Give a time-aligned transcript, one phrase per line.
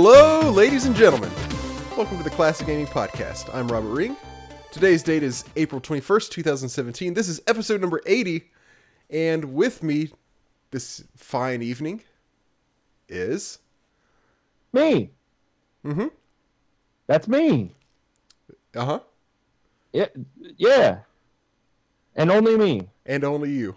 [0.00, 1.28] Hello, ladies and gentlemen.
[1.96, 3.52] Welcome to the Classic Gaming Podcast.
[3.52, 4.16] I'm Robert Ring.
[4.70, 7.14] Today's date is April 21st, 2017.
[7.14, 8.48] This is episode number 80.
[9.10, 10.12] And with me
[10.70, 12.02] this fine evening
[13.08, 13.58] is.
[14.72, 15.10] Me.
[15.84, 16.10] Mm Mhm.
[17.08, 17.74] That's me.
[18.76, 19.00] Uh huh.
[19.92, 20.06] Yeah.
[20.56, 20.98] Yeah.
[22.14, 22.88] And only me.
[23.04, 23.74] And only you.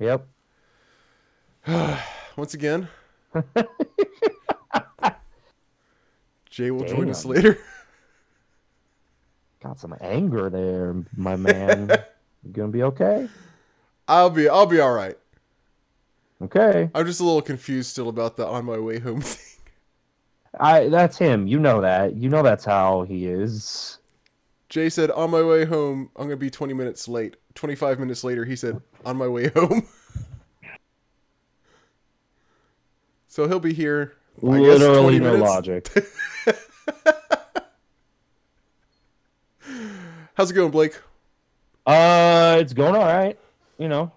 [0.00, 0.26] Yep.
[2.36, 2.88] Once again,
[6.54, 7.58] Jay will join us later.
[9.60, 11.90] Got some anger there, my man.
[12.44, 13.28] you gonna be okay?
[14.06, 15.18] I'll be I'll be all right.
[16.40, 16.88] Okay.
[16.94, 19.62] I'm just a little confused still about the on my way home thing.
[20.60, 21.48] I that's him.
[21.48, 22.14] You know that.
[22.14, 23.98] You know that's how he is.
[24.68, 27.34] Jay said on my way home I'm gonna be 20 minutes late.
[27.56, 29.88] 25 minutes later he said on my way home.
[33.26, 34.14] so he'll be here.
[34.42, 35.50] I Literally no minutes.
[35.50, 35.88] logic.
[40.34, 41.00] How's it going, Blake?
[41.86, 43.38] uh it's going all right.
[43.78, 44.10] You know.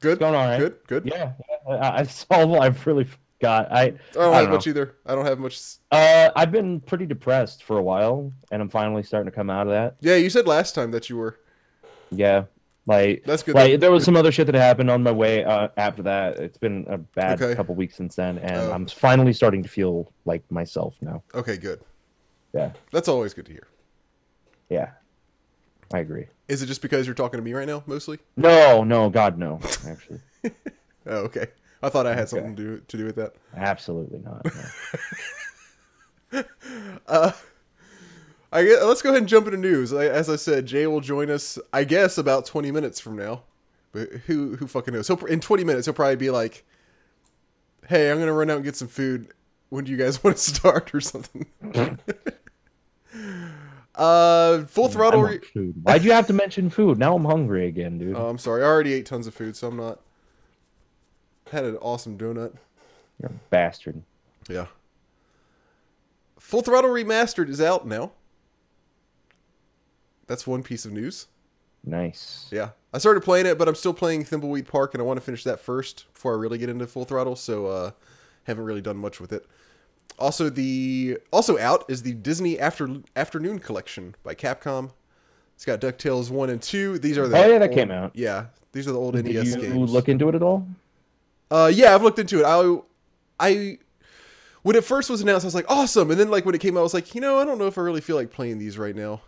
[0.00, 0.18] Good.
[0.20, 0.58] going all right.
[0.58, 0.78] Good.
[0.86, 1.06] Good.
[1.06, 1.32] Yeah.
[1.68, 3.06] I, I've all I've really
[3.40, 3.70] got.
[3.72, 4.94] I I don't I don't much either.
[5.04, 5.60] I don't have much.
[5.90, 9.66] uh I've been pretty depressed for a while and I'm finally starting to come out
[9.66, 9.96] of that.
[10.00, 11.38] Yeah, you said last time that you were.
[12.10, 12.44] Yeah.
[12.88, 13.54] Like That's good.
[13.56, 16.38] Like there was some other shit that happened on my way uh, after that.
[16.38, 17.54] It's been a bad Okay.
[17.56, 18.72] couple weeks since then, and Oh.
[18.72, 21.22] I'm finally starting to feel like myself now.
[21.34, 21.80] Okay, good.
[22.54, 23.66] Yeah, That's always good to hear.
[24.70, 24.90] yeah,
[25.92, 26.26] I agree.
[26.48, 28.18] Is it just because you're talking to me right now, mostly?
[28.36, 29.58] No, no, God, no.
[29.86, 30.20] Actually,
[31.06, 31.48] Oh, okay.
[31.82, 33.34] I thought I had something to do, to do with that.
[33.56, 34.44] absolutely not.
[36.32, 36.42] no.
[37.06, 37.32] Uh,
[38.56, 39.92] I guess, let's go ahead and jump into news.
[39.92, 43.42] I, as I said, Jay will join us, I guess, about 20 minutes from now.
[43.92, 45.08] But who who fucking knows?
[45.08, 46.64] He'll, in 20 minutes, he'll probably be like,
[47.86, 49.28] "Hey, I'm gonna run out and get some food.
[49.68, 51.46] When do you guys want to start or something?"
[53.94, 55.22] uh, full throttle.
[55.22, 55.74] Re- food.
[55.82, 56.98] Why'd you have to mention food?
[56.98, 58.16] Now I'm hungry again, dude.
[58.16, 58.62] oh, I'm sorry.
[58.62, 60.00] I already ate tons of food, so I'm not.
[61.50, 62.54] Had an awesome donut.
[63.20, 64.02] You're a bastard.
[64.48, 64.66] Yeah.
[66.38, 68.12] Full Throttle Remastered is out now.
[70.26, 71.26] That's one piece of news.
[71.84, 72.48] Nice.
[72.50, 72.70] Yeah.
[72.92, 75.44] I started playing it, but I'm still playing Thimbleweed Park, and I want to finish
[75.44, 77.90] that first before I really get into Full Throttle, so uh,
[78.44, 79.46] haven't really done much with it.
[80.18, 84.90] Also, the also out is the Disney After Afternoon Collection by Capcom.
[85.54, 86.98] It's got DuckTales 1 and 2.
[86.98, 88.12] These are the Oh, yeah, that old- came out.
[88.14, 88.46] Yeah.
[88.72, 89.90] These are the old Did NES you games.
[89.90, 90.66] look into it at all?
[91.50, 92.44] Uh, yeah, I've looked into it.
[92.44, 92.78] I,
[93.38, 93.78] I,
[94.62, 96.10] when it first was announced, I was like, awesome.
[96.10, 97.66] And then, like, when it came out, I was like, you know, I don't know
[97.68, 99.20] if I really feel like playing these right now.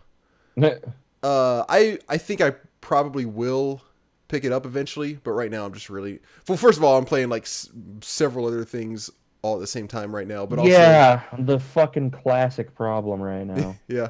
[1.21, 3.81] Uh, I, I think I probably will
[4.29, 6.19] pick it up eventually, but right now I'm just really.
[6.47, 9.09] Well, first of all, I'm playing like s- several other things
[9.41, 13.45] all at the same time right now, but also, yeah, the fucking classic problem right
[13.45, 13.75] now.
[13.89, 14.09] yeah.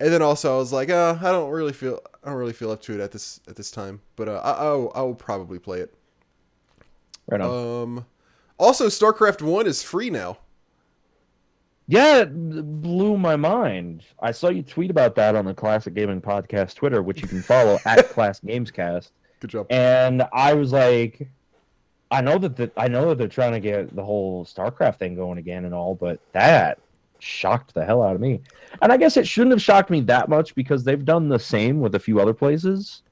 [0.00, 2.70] And then also, I was like, uh, I don't really feel, I don't really feel
[2.70, 5.58] up to it at this at this time, but uh, I, I'll, I will probably
[5.58, 5.94] play it.
[7.26, 7.82] Right on.
[7.98, 8.06] Um,
[8.58, 10.38] also, StarCraft One is free now.
[11.88, 12.32] Yeah, it
[12.82, 14.02] blew my mind.
[14.20, 17.42] I saw you tweet about that on the Classic Gaming Podcast Twitter, which you can
[17.42, 19.10] follow at Class Gamescast.
[19.40, 19.66] Good job.
[19.70, 21.28] And I was like,
[22.10, 25.14] I know that the, I know that they're trying to get the whole StarCraft thing
[25.14, 26.78] going again and all, but that
[27.18, 28.40] shocked the hell out of me.
[28.82, 31.80] And I guess it shouldn't have shocked me that much because they've done the same
[31.80, 33.02] with a few other places.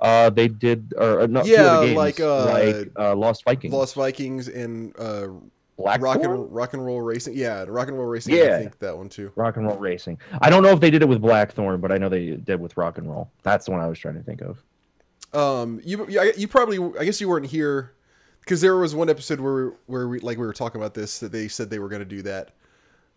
[0.00, 3.44] Uh, they did, or, or not few Yeah, other games, like, uh, like uh, Lost
[3.44, 5.28] Vikings, Lost Vikings and uh,
[5.78, 7.34] Black rock and rock and roll racing.
[7.36, 8.34] Yeah, rock and roll racing.
[8.34, 8.58] I Yeah.
[8.58, 9.30] think that one too.
[9.36, 10.18] Rock and Roll Racing.
[10.42, 12.76] I don't know if they did it with Blackthorne, but I know they did with
[12.76, 13.30] Rock and Roll.
[13.44, 14.62] That's the one I was trying to think of.
[15.32, 17.92] Um, you you, you probably I guess you weren't here
[18.40, 21.30] because there was one episode where where we like we were talking about this that
[21.30, 22.50] they said they were going to do that.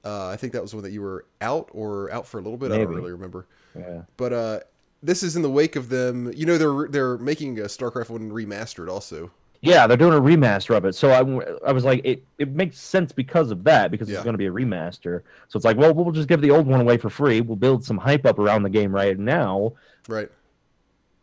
[0.04, 2.58] Uh, I think that was one that you were out or out for a little
[2.58, 2.72] bit.
[2.72, 3.48] I don't really remember.
[3.78, 4.02] Yeah.
[4.18, 4.60] But uh,
[5.02, 6.32] this is in the wake of them.
[6.36, 9.32] You know, they're they're making a StarCraft one remastered also.
[9.64, 10.96] Yeah, they're doing a remaster of it.
[10.96, 11.20] So I,
[11.68, 14.16] I was like, it, it makes sense because of that, because Yeah.
[14.16, 15.22] it's going to be a remaster.
[15.50, 17.42] So it's like, well, we'll just give the old one away for free.
[17.42, 19.74] We'll build some hype up around the game right now
[20.10, 20.30] Right.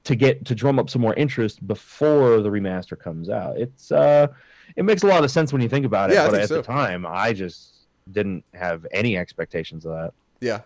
[0.04, 3.58] to get to drum up some more interest before the remaster comes out.
[3.58, 4.28] It's uh,
[4.76, 6.14] it makes a lot of sense when you think about it.
[6.14, 6.56] Yeah, I but think at so.
[6.58, 7.74] the time, I just
[8.12, 10.12] didn't have any expectations of that.
[10.40, 10.60] Yeah.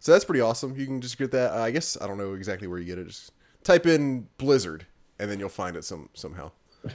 [0.00, 0.76] So that's pretty awesome.
[0.78, 1.52] You can just get that.
[1.58, 3.06] Uh, I guess I don't know exactly where you get it.
[3.06, 3.32] Just
[3.64, 4.84] type in Blizzard,
[5.18, 6.50] and then you'll find it some somehow.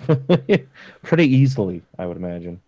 [1.04, 2.62] Pretty easily, I would imagine.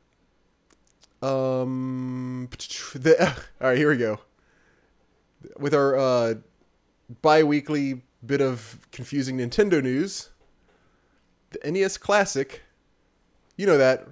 [1.21, 2.49] Um.
[2.95, 3.27] The,
[3.61, 4.19] all right, here we go.
[5.57, 6.33] With our uh,
[7.21, 10.29] bi-weekly bit of confusing Nintendo news,
[11.51, 12.61] the NES Classic,
[13.57, 14.07] you know that,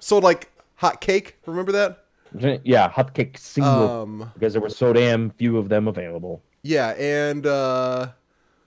[0.00, 2.02] sold like Hot Cake, remember that?
[2.64, 6.42] Yeah, hot cake single Um, because there were so damn few of them available.
[6.62, 8.08] yeah, and uh,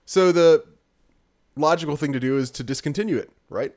[0.06, 0.64] so the
[1.56, 3.72] logical thing to do is to discontinue it, right?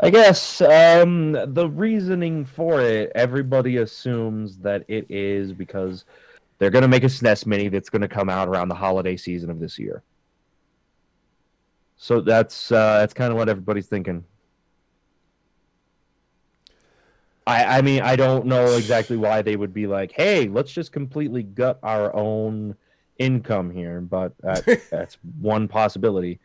[0.00, 6.04] I guess um, the reasoning for it, everybody assumes that it is because
[6.58, 9.16] they're going to make a SNES Mini that's going to come out around the holiday
[9.16, 10.02] season of this year.
[11.96, 14.24] So that's uh, that's kind of what everybody's thinking.
[17.46, 20.92] I I mean I don't know exactly why they would be like, hey, let's just
[20.92, 22.74] completely gut our own
[23.18, 26.40] income here, but that, that's one possibility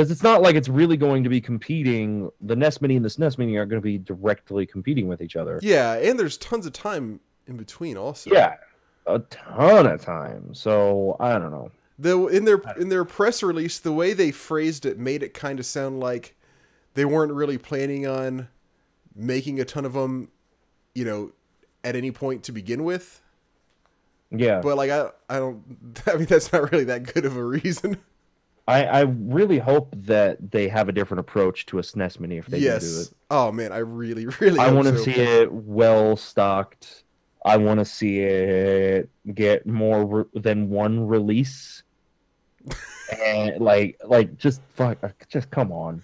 [0.00, 2.30] because it's not like it's really going to be competing.
[2.40, 5.36] The Nest Mini and the Nest Mini are going to be directly competing with each
[5.36, 5.60] other.
[5.62, 8.30] Yeah, and there's tons of time in between also.
[8.32, 8.54] Yeah,
[9.06, 10.54] a ton of time.
[10.54, 11.70] So I don't know.
[11.98, 15.58] The in their in their press release, the way they phrased it made it kind
[15.58, 16.34] of sound like
[16.94, 18.48] they weren't really planning on
[19.14, 20.28] making a ton of them,
[20.94, 21.32] you know,
[21.84, 23.20] at any point to begin with.
[24.30, 25.62] Yeah, But like I I don't
[26.06, 27.98] I mean that's not really that good of a reason.
[28.70, 32.46] I, I really hope that they have a different approach to a SNES Mini if
[32.46, 32.68] they do it.
[32.68, 33.12] yes.
[33.28, 35.04] Oh man, I really really I want to so.
[35.04, 37.02] see it well stocked.
[37.44, 41.82] I want to see it get more re- than one release,
[43.26, 46.02] and like, like just fuck, uh, just come on.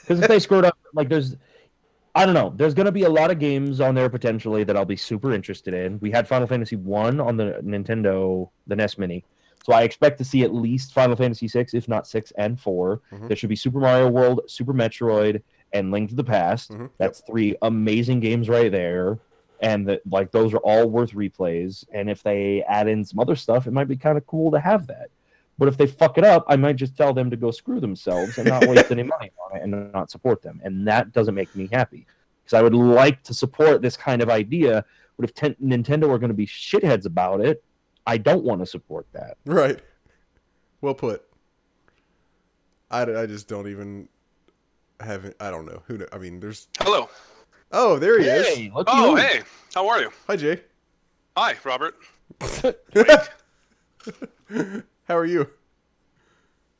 [0.00, 1.36] Because if they screwed up, like, there's,
[2.14, 4.84] I don't know, there's gonna be a lot of games on there potentially that I'll
[4.84, 5.98] be super interested in.
[6.00, 9.24] We had Final Fantasy One on the Nintendo, the NES Mini,
[9.68, 13.02] so I expect to see at least Final Fantasy Six, if not six and 4
[13.12, 13.28] Mhm.
[13.28, 15.42] There should be Super Mario World, Super Metroid,
[15.74, 16.70] and Link to the Past.
[16.70, 16.88] Mhm.
[16.96, 19.18] That's three amazing games right there.
[19.60, 21.84] And that like those are all worth replays.
[21.92, 24.58] And if they add in some other stuff, it might be kind of cool to
[24.60, 25.08] have that.
[25.58, 28.38] But if they fuck it up, I might just tell them to go screw themselves
[28.38, 30.60] and not waste any money on it and not support them.
[30.64, 32.06] And that doesn't make me happy.
[32.44, 34.82] Because I would like to support this kind of idea.
[35.18, 37.62] But if ten- Nintendo are going to be shitheads about it,
[38.08, 39.36] I don't want to support that.
[39.44, 39.80] Right.
[40.80, 41.24] Well put.
[42.90, 44.08] I, I just don't even
[45.00, 45.36] have it.
[45.40, 46.06] I don't know who.
[46.10, 46.68] I mean, there's.
[46.80, 47.10] Hello.
[47.70, 48.46] Oh, there he is.
[48.48, 49.16] Hey, look Oh, you.
[49.16, 49.42] hey.
[49.74, 50.10] How are you?
[50.26, 50.62] Hi, Jay.
[51.36, 51.96] Hi, Robert.
[55.06, 55.50] How are you?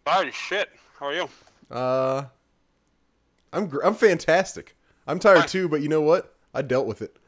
[0.07, 0.71] Fine shit.
[0.99, 1.29] How are you?
[1.71, 2.25] Uh,
[3.53, 4.75] I'm gr- I'm fantastic.
[5.07, 5.47] I'm tired Hi.
[5.47, 6.35] too, but you know what?
[6.55, 7.19] I dealt with it.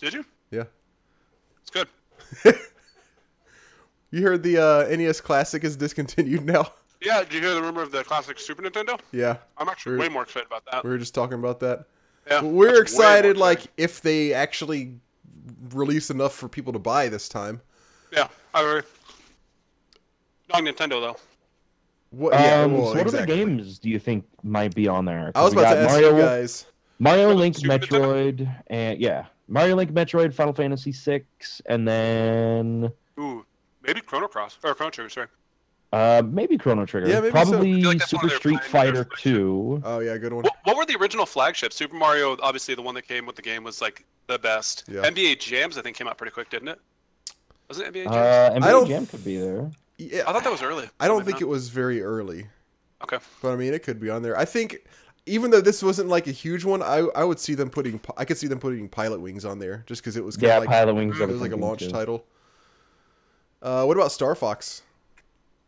[0.00, 0.24] Did you?
[0.50, 0.64] Yeah.
[1.62, 1.88] It's good.
[4.14, 6.68] You heard the uh, NES Classic is discontinued now.
[7.02, 8.98] Yeah, did you hear the rumor of the classic Super Nintendo?
[9.10, 10.84] Yeah, I'm actually We're- way more excited about that.
[10.84, 11.86] we were just talking about that.
[12.28, 13.74] Yeah, We're excited, like exciting.
[13.76, 14.94] if they actually
[15.72, 17.60] release enough for people to buy this time.
[18.12, 18.88] Yeah, I agree.
[20.52, 21.16] Not Nintendo though.
[22.10, 22.34] What?
[22.34, 23.34] yeah, um, well, so what exactly.
[23.34, 25.32] other games do you think might be on there?
[25.34, 26.66] I was about to ask Mario, you guys.
[27.00, 27.88] Mario Link, Super Nintendo?
[28.38, 31.24] Metroid, and yeah, Mario Link, Metroid, Final Fantasy VI,
[31.66, 33.44] and then Ooh,
[33.86, 35.08] maybe Chrono Cross or Chrono Trigger.
[35.10, 35.26] Sorry.
[35.92, 37.08] uh, maybe Chrono Trigger.
[37.08, 39.82] Yeah, maybe Probably feel like Super Street Fighter 2.
[39.84, 40.44] Oh yeah, good one.
[40.44, 41.76] What, what were the original flagships?
[41.76, 44.84] Super Mario, obviously the one that came with the game was like the best.
[44.88, 45.02] Yeah.
[45.02, 46.80] NBA Jams, I think, came out pretty quick, didn't it?
[47.68, 48.16] Wasn't it NBA Jams?
[48.16, 49.70] Uh, NBA I don't Jam f- could be there.
[49.98, 50.88] Yeah, I thought that was early.
[50.98, 51.42] I don't think not.
[51.42, 52.46] it was very early,
[53.02, 53.18] Okay.
[53.42, 54.36] but I mean it could be on there.
[54.36, 54.78] I think
[55.26, 58.24] even though this wasn't like a huge one, I I would see them putting I
[58.24, 61.20] could see them putting Pilotwings on there just because it was kind Yeah, like Pilotwings.
[61.20, 62.24] it was like a launch title.
[63.64, 64.82] Uh, what about Star Fox?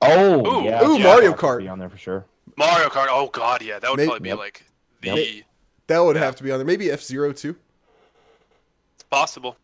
[0.03, 0.83] Oh, Ooh, yeah.
[0.85, 1.59] ooh, Star Mario Fox would Kart.
[1.61, 2.25] Be on there for sure.
[2.57, 3.07] Mario Kart.
[3.09, 4.39] Oh god, yeah, that would May- probably be Yep.
[4.39, 4.65] like
[5.01, 5.45] the Yep.
[5.89, 6.67] That would have to be on there.
[6.67, 7.57] Maybe F-Zero too.
[8.95, 9.57] it's possible.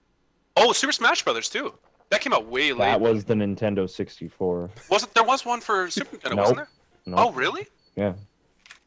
[0.57, 1.75] Oh, Super Smash Brothers too.
[2.11, 2.79] That came out way late.
[2.79, 4.71] That was the Nintendo 64.
[4.91, 6.39] Wasn't there was one for Super Nintendo, Nope.
[6.39, 6.69] wasn't there?
[7.07, 7.17] No.
[7.19, 7.67] Oh, really?
[7.97, 8.15] Yeah.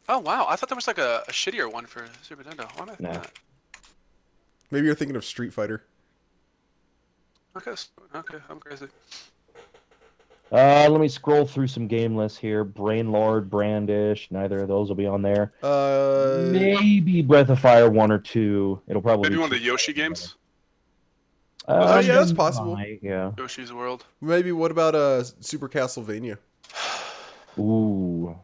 [0.10, 2.66] Oh wow, I thought there was like a, a shittier one for Super Nintendo.
[2.78, 3.14] Why am I thinking Nah.
[3.14, 3.32] that?
[4.72, 5.84] Maybe you're thinking of Street Fighter.
[7.58, 8.88] Okay, s- okay, I'm crazy.
[10.56, 12.64] Uh, let me scroll through some game lists here.
[12.64, 15.52] Brain Lord, Brandish, neither of those will be on there.
[15.62, 18.82] Uh, Maybe Breath of Fire one or two.
[18.88, 19.66] It'll probably Maybe be one of the two.
[19.66, 20.36] Yoshi games,
[21.68, 22.74] Uh, Oh, yeah, that's possible.
[22.76, 23.32] might, yeah.
[23.38, 24.06] Yoshi's World.
[24.22, 26.38] maybe what about uh Super Castlevania?
[27.60, 28.38] Ooh.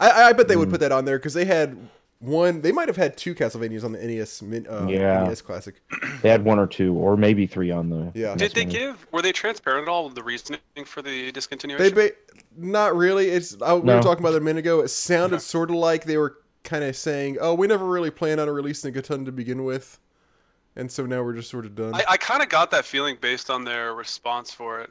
[0.00, 0.72] I I bet they would Hmm.
[0.72, 1.76] put that on there because they had
[2.24, 2.60] one.
[2.62, 5.24] They might have had two Castlevanias on the NES uh, Yeah.
[5.24, 5.74] NES Classic.
[6.22, 8.10] They had one or two, or maybe three on the.
[8.14, 8.30] Yeah.
[8.34, 8.78] NES Did they Mini.
[8.78, 9.06] give?
[9.12, 11.78] Were they transparent at all with the reasoning for the discontinuation?
[11.78, 12.10] They ba-
[12.56, 13.28] not really.
[13.28, 13.96] It's I, we No.
[13.96, 14.80] were talking about it a minute ago.
[14.80, 15.42] It sounded Okay.
[15.42, 18.96] sort of like they were kind of saying, "Oh, we never really planned on releasing
[18.96, 19.98] a ton to begin with,
[20.76, 23.18] and so now we're just sort of done." I, I kind of got that feeling
[23.20, 24.90] based on their response for it.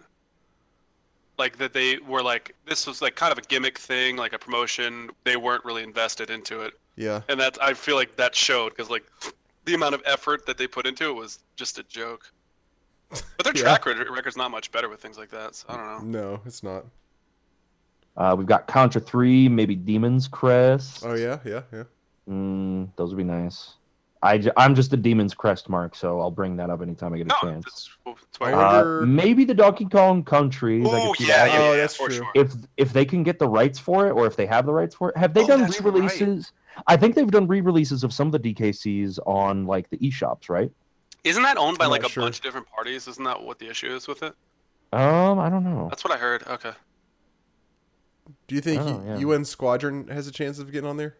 [1.39, 4.37] Like that they were like this was like kind of a gimmick thing, like a
[4.39, 5.09] promotion.
[5.23, 8.89] They weren't really invested into it, yeah, and that I feel like that showed because
[8.89, 9.03] like
[9.65, 12.31] the amount of effort that they put into it was just a joke.
[13.09, 13.61] But their Yeah.
[13.63, 15.55] track record record's not much better with things like that.
[15.55, 16.21] So I don't know.
[16.33, 16.85] No, it's not.
[18.15, 21.03] Uh, we've got Contra 3, maybe Demon's Crest.
[21.05, 21.83] Oh yeah, yeah, yeah.
[22.29, 23.73] Mm, those would be nice.
[24.21, 27.17] I j- I'm just a Demon's Crest mark, so I'll bring that up anytime I
[27.17, 27.65] get a No, chance.
[27.65, 28.51] that's, that's why.
[28.51, 30.83] I Uh, wonder- maybe the Donkey Kong Country.
[30.85, 31.51] Oh yeah, that.
[31.51, 32.17] yeah, Oh, yeah, that's for true.
[32.17, 32.31] sure.
[32.35, 34.95] If if they can get the rights for it, or if they have the rights
[34.95, 36.45] for it, have they Oh, done that's right.
[36.75, 36.83] Re-releases?
[36.87, 40.71] I think they've done re-releases of some of the DKCs on like the eShops, right?
[41.23, 42.23] Isn't that owned by I'm like a sure.
[42.23, 43.07] bunch of different parties?
[43.07, 44.33] Isn't that what the issue is with it?
[44.91, 45.87] Um, I don't know.
[45.89, 46.43] That's what I heard.
[46.47, 46.71] Okay.
[48.47, 49.17] Do you think Oh, U- yeah.
[49.19, 51.17] UN Squadron has a chance of getting on there?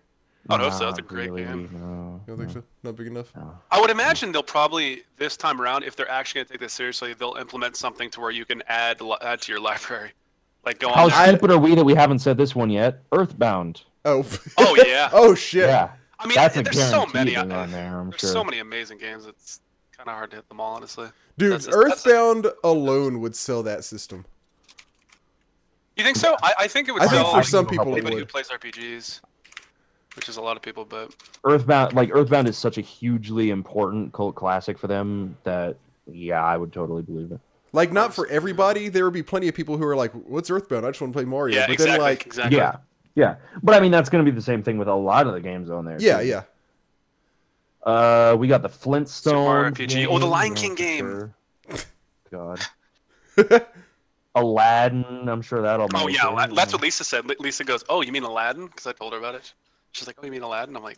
[0.50, 1.70] I don't know, so that's a Not great really, game.
[1.72, 2.64] No, You don't think no, so?
[2.84, 3.34] Not big enough.
[3.34, 3.58] no.
[3.72, 7.14] I would imagine they'll probably this time around, if they're actually gonna take this seriously,
[7.14, 10.12] they'll implement something to where you can add add to your library,
[10.66, 11.10] like go How on.
[11.12, 11.18] there.
[11.20, 13.02] I- stupid are we that we haven't said this one yet?
[13.14, 13.84] Earthbound.
[14.06, 14.26] Oh.
[14.58, 15.10] Oh yeah.
[15.14, 15.68] oh shit.
[15.68, 17.36] Yeah, I mean, that's a there's so many.
[17.36, 18.00] on there.
[18.00, 18.30] I'm There's sure.
[18.30, 19.26] so many amazing games.
[19.26, 19.62] It's
[19.96, 21.08] kind of hard to hit them all, honestly.
[21.38, 24.26] Dude, just- that's just- Earthbound alone would sell that system.
[25.96, 26.36] You think so?
[26.42, 28.50] I, I think it would I think sell for some people it anybody who plays
[28.50, 29.22] RPGs,
[30.16, 30.86] which is a lot of people.
[30.86, 35.78] But Earthbound, like Earthbound, is such a hugely important cult classic for them that
[36.12, 37.40] yeah, I would totally believe it.
[37.74, 38.90] Like not for everybody.
[38.90, 40.84] There would be plenty of people who are like, "What's Earthbound?
[40.86, 41.92] I just want to play Mario." yeah, but exactly.
[41.92, 42.58] then like, exactly.
[42.58, 42.76] Yeah,
[43.16, 45.34] yeah, but I mean that's going to be the same thing with a lot of
[45.34, 45.98] the games on there.
[46.00, 46.28] yeah, too.
[46.28, 46.44] yeah.
[47.84, 49.34] Uh, we got the Flintstones.
[49.34, 50.08] Mario RPG.
[50.10, 51.34] Oh, the Lion King for game.
[51.70, 51.80] sure.
[52.32, 52.60] God.
[54.36, 55.30] Aladdin.
[55.30, 55.88] I'm sure that'll.
[55.94, 57.26] Oh yeah, it, that's what Lisa said.
[57.40, 59.54] Lisa goes, "Oh, you mean Aladdin?" Because I told her about it.
[59.92, 60.98] She's like, "Oh, you mean Aladdin?" I'm like,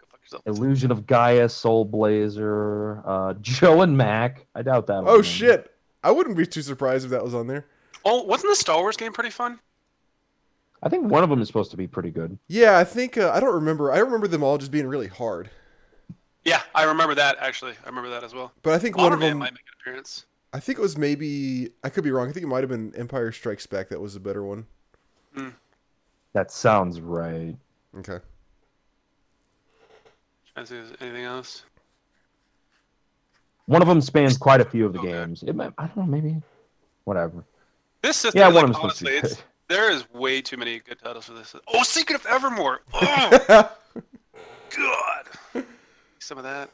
[0.00, 4.46] "Go fuck yourself." Illusion of Gaia, Soul Blazer, uh, Joe and Mac.
[4.54, 5.02] I doubt that.
[5.06, 5.70] Oh shit!
[6.02, 7.66] I wouldn't be too surprised if that was on there.
[8.04, 9.60] Oh, wasn't the Star Wars game pretty fun?
[10.82, 12.38] I think one of them is supposed to be pretty good.
[12.48, 13.92] Yeah, I think uh, I don't remember.
[13.92, 15.50] I remember them all just being really hard.
[16.44, 17.72] Yeah, I remember that actually.
[17.84, 18.52] I remember that as well.
[18.62, 19.38] But I think one of them.
[19.38, 20.24] might make an appearance.
[20.52, 21.70] I think it was maybe.
[21.84, 22.28] I could be wrong.
[22.28, 23.90] I think it might have been Empire Strikes Back.
[23.90, 24.66] That was a better one.
[26.32, 27.56] That sounds right.
[27.98, 28.18] Okay.
[30.54, 31.64] Trying to see anything else.
[33.66, 35.12] One of them spans quite a few of the Okay.
[35.12, 35.44] games.
[35.44, 36.40] It might, I don't know, maybe.
[37.04, 37.44] Whatever.
[38.02, 39.44] This system, Yeah, like, one of them's supposed to honestly, be it's, good.
[39.70, 41.54] There is way too many good titles for this.
[41.68, 42.82] Oh, Secret of Evermore.
[44.72, 45.64] Oh God.
[46.20, 46.70] Some of that.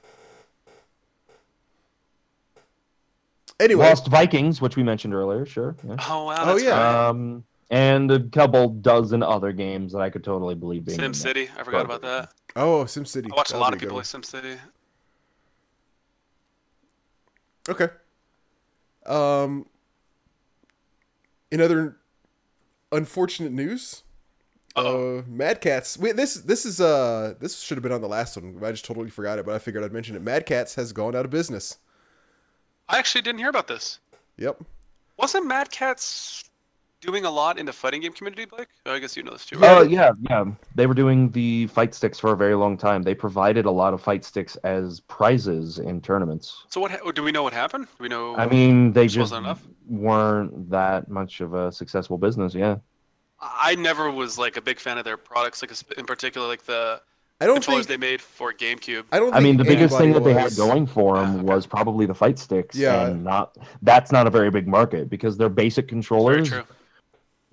[3.58, 5.74] anyway, Lost Vikings, which we mentioned earlier, sure.
[5.86, 5.96] Yeah.
[6.08, 6.36] Oh wow.
[6.40, 6.70] Oh, yeah.
[6.72, 7.08] right.
[7.08, 11.00] Um, and a couple dozen other games that I could totally believe being.
[11.00, 11.44] in Sim there.
[11.44, 11.50] City.
[11.58, 12.32] I forgot about that.
[12.54, 13.32] oh, SimCity.
[13.32, 14.02] I watched a That'll lot of people one.
[14.02, 14.56] play Sim City.
[17.68, 17.88] Okay.
[19.06, 19.66] Um.
[21.50, 21.96] In other
[22.96, 24.02] unfortunate news,
[24.74, 25.18] Uh-oh.
[25.18, 25.98] uh, Mad Catz.
[25.98, 28.58] Wait, this this is uh this should have been on the last one.
[28.64, 30.22] I just totally forgot it, but I figured I'd mention it.
[30.22, 31.78] Mad Catz has gone out of business.
[32.88, 33.98] I actually didn't hear about this.
[34.38, 34.62] Yep.
[35.18, 36.44] Wasn't Mad Catz
[37.00, 38.68] doing a lot in the fighting game community, Blake?
[38.84, 39.58] Oh, I guess you know this too.
[39.62, 40.44] Oh yeah, yeah.
[40.74, 43.02] They were doing the fight sticks for a very long time.
[43.02, 46.64] They provided a lot of fight sticks as prizes in tournaments.
[46.68, 46.90] So what?
[46.90, 47.86] Ha- do we know what happened?
[47.98, 48.36] Do we know?
[48.36, 49.62] I mean, they Just just enough?
[49.88, 52.54] weren't that much of a successful business.
[52.54, 52.76] Yeah.
[53.40, 57.02] I never was like a big fan of their products, like in particular, like the
[57.40, 58.00] I don't controllers think.
[58.00, 59.04] they made for GameCube.
[59.12, 59.34] I don't.
[59.34, 61.42] I mean, the biggest thing that anybody they had going for them Ah, okay.
[61.42, 62.74] was probably the fight sticks.
[62.76, 63.08] Yeah.
[63.08, 66.50] And not that's not a very big market because they're basic Very controllers.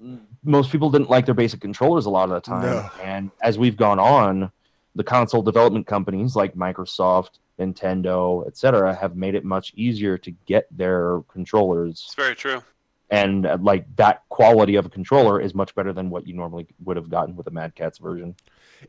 [0.03, 0.19] True.
[0.43, 2.63] Most people didn't like their basic controllers a lot of the time.
[2.63, 2.89] No.
[3.01, 4.51] And as we've gone on,
[4.95, 10.67] the console development companies like Microsoft, Nintendo, etc., have made it much easier to get
[10.75, 12.61] their controllers It's very true.
[13.09, 16.67] and uh, like that quality of a controller is much better than what you normally
[16.83, 18.35] would have gotten with a Mad Catz version.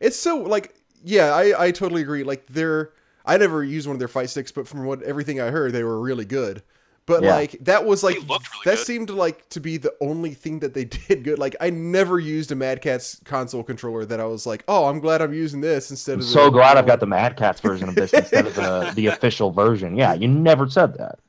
[0.01, 2.23] It's so like yeah, I I totally agree.
[2.23, 2.91] Like they're
[3.25, 5.83] I never used one of their fight sticks, but from what everything I heard, they
[5.83, 6.61] were really good.
[7.07, 7.35] But Yeah.
[7.35, 8.27] like that was like really
[8.65, 8.79] that good.
[8.79, 11.37] seemed like to be the only thing that they did good.
[11.37, 14.99] Like I never used a Mad Catz console controller that I was like, oh, I'm
[14.99, 16.25] glad I'm using this instead I'm of.
[16.25, 19.07] so the, glad I've got the Mad Catz version of this instead of the, the
[19.07, 19.95] official version.
[19.95, 21.19] Yeah, you never said that.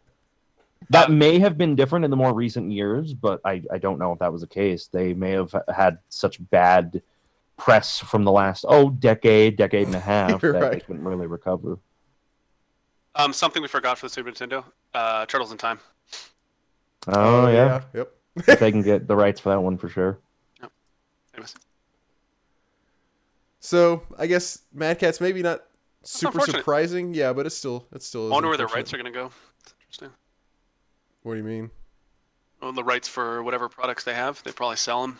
[0.90, 4.12] That may have been different in the more recent years, but I, I don't know
[4.12, 4.86] if that was the case.
[4.86, 7.02] They may have had such bad
[7.58, 11.26] press from the last oh decade, decade and a half You're that they couldn't really
[11.26, 11.78] recover.
[13.16, 15.80] Um, something we forgot for the Super Nintendo: uh, Turtles in Time.
[17.08, 18.12] Oh, yeah, Yep.
[18.48, 20.18] if they can get the rights for that one for sure.
[20.60, 20.72] Yep.
[21.34, 21.54] Anyways,
[23.60, 25.62] So I guess Mad Catz maybe not
[26.02, 27.14] super surprising.
[27.14, 28.28] Yeah, but it's still it's still.
[28.28, 29.30] I wonder where the rights are gonna go.
[29.60, 30.10] It's interesting.
[31.22, 31.70] What do you mean?
[32.60, 35.18] Well, the rights for whatever products they have, they probably sell them.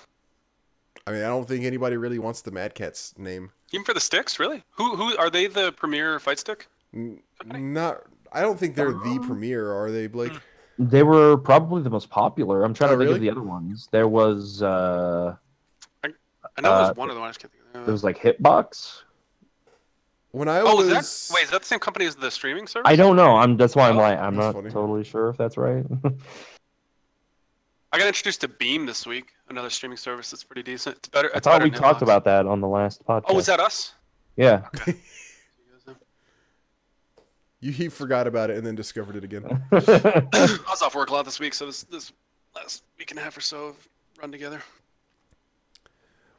[1.06, 3.52] I mean, I don't think anybody really wants the Mad Catz name.
[3.72, 4.64] Even for the sticks, really?
[4.72, 5.46] Who who are they?
[5.46, 6.66] The premier fight stick?
[6.96, 8.02] N- not.
[8.32, 10.32] I don't think they're the premier, are they, Blake?
[10.78, 12.64] They were probably the most popular.
[12.64, 13.16] I'm trying Oh, to think really?
[13.16, 13.88] of the other ones.
[13.92, 15.36] There was uh
[16.04, 17.36] I know Uh, there's one of the ones.
[17.36, 19.02] just can't think of there was like Hitbox.
[20.32, 21.44] When I Oh, was, is that wait?
[21.44, 22.90] Is that the same company as the streaming service?
[22.90, 23.36] I don't know.
[23.36, 24.70] I'm that's why I'm Oh, like I'm not funny.
[24.70, 25.84] totally sure if that's right.
[27.92, 30.96] I got introduced to Beam this week, another streaming service that's pretty decent.
[30.96, 31.30] It's better.
[31.34, 32.02] I thought better we talked Hitbox.
[32.02, 33.24] about that on the last podcast.
[33.28, 33.94] Oh, was that us?
[34.36, 34.66] Yeah.
[37.66, 39.44] you he forgot about it and then discovered it again.
[39.72, 42.12] I was off work a lot this week, so this this
[42.54, 43.88] last week and a half or so have
[44.20, 44.62] run together.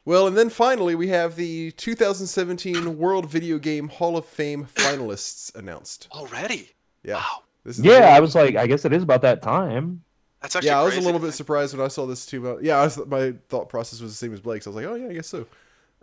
[0.04, 5.54] Well, and then finally we have the 2017 World Video Game Hall of Fame finalists
[5.54, 6.08] announced.
[6.10, 6.70] Already?
[7.04, 10.02] Yeah, Wow, this is yeah, I was like, I guess it is about that time.
[10.40, 10.68] that's actually.
[10.68, 12.58] yeah, I was a little bit surprised when I saw this too.
[12.62, 14.66] Yeah, I was, my thought process was the same as Blake's.
[14.66, 15.46] I was like, oh yeah, I guess so.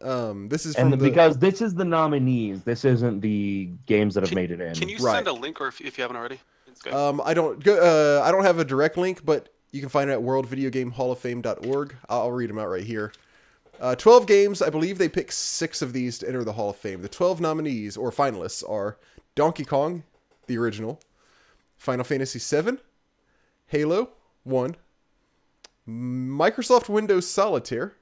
[0.01, 4.13] Um, this is from And the, because this is the nominees, this isn't the games
[4.15, 4.75] that have Can- made it in.
[4.75, 5.15] Can you Right.
[5.15, 6.39] send a link, or if, if you haven't already?
[6.67, 6.93] It's good.
[6.93, 7.65] Um, I don't.
[7.65, 11.95] Uh, I don't have a direct link, but you can find it at worldvideogamehalloffame.org.
[12.09, 13.13] I'll I'll read them out right here.
[13.79, 14.61] Uh, 12 games.
[14.61, 17.01] I believe they pick six of these to enter the Hall of Fame.
[17.01, 18.97] The 12 nominees or finalists are
[19.35, 20.03] Donkey Kong,
[20.47, 21.01] the original,
[21.77, 22.77] Final Fantasy VII,
[23.67, 24.09] Halo
[24.43, 24.75] 1,
[25.87, 27.95] Microsoft Windows Solitaire,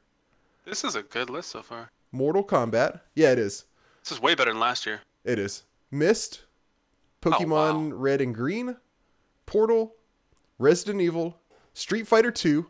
[0.66, 1.92] this is a good list so far.
[2.12, 3.02] Mortal Kombat.
[3.16, 3.66] Yeah, it is.
[4.04, 5.02] This is way better than last year.
[5.26, 5.64] It is.
[5.92, 6.42] Myst,
[7.22, 8.76] Pokemon oh, Red and Green,
[9.46, 9.96] Portal,
[10.60, 11.38] Resident Evil,
[11.74, 12.66] Street Fighter 2,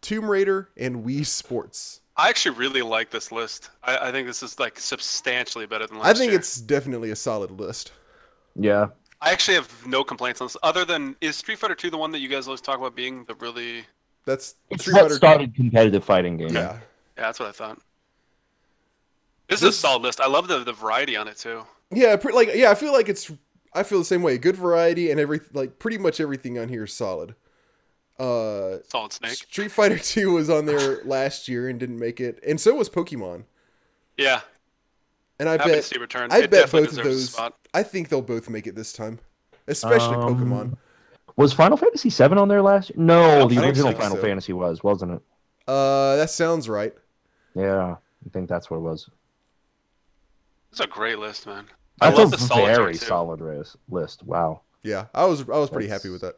[0.00, 2.00] Tomb Raider, and Wii Sports.
[2.16, 3.70] I actually really like this list.
[3.82, 6.10] I, I think this is like substantially better than last year.
[6.10, 6.38] I think year.
[6.40, 7.92] it's definitely a solid list.
[8.54, 8.88] yeah.
[9.20, 12.12] I actually have no complaints on this, other than is Street Fighter 2 the one
[12.12, 13.84] that you guys always talk about being the really?
[14.24, 15.14] That's It's Street what Fighter.
[15.16, 16.52] started competitive fighting games.
[16.52, 16.78] Yeah.
[17.18, 17.78] Yeah, that's what I thought.
[19.48, 20.20] This, This- is a solid list.
[20.20, 21.64] I love the the variety on it too.
[21.90, 23.30] Yeah, pre- like yeah, I feel like it's
[23.74, 24.38] I feel the same way.
[24.38, 27.34] Good variety and every like pretty much everything on here is solid.
[28.18, 29.30] Uh Solid Snake.
[29.32, 32.40] Street Fighter 2 was on there last year and didn't make it.
[32.46, 33.44] And so was Pokemon.
[34.16, 34.40] Yeah,
[35.38, 36.32] And I happy to bet see returns.
[36.34, 37.38] I it bet both of those.
[37.72, 39.20] I think they'll both make it this time.
[39.68, 40.76] Especially Um, Pokemon.
[41.36, 42.96] Was Final Fantasy VII on there last year?
[42.98, 44.22] No, the original think Final so.
[44.22, 45.22] Fantasy was, wasn't it?
[45.68, 46.92] Uh that sounds right.
[47.58, 49.08] Yeah, I think that's what it was.
[50.70, 51.64] It's a great list, man.
[52.00, 54.22] I That's love a the solitaire very solid ris- list.
[54.22, 56.36] Wow, Yeah, I was I was pretty That's- happy with that.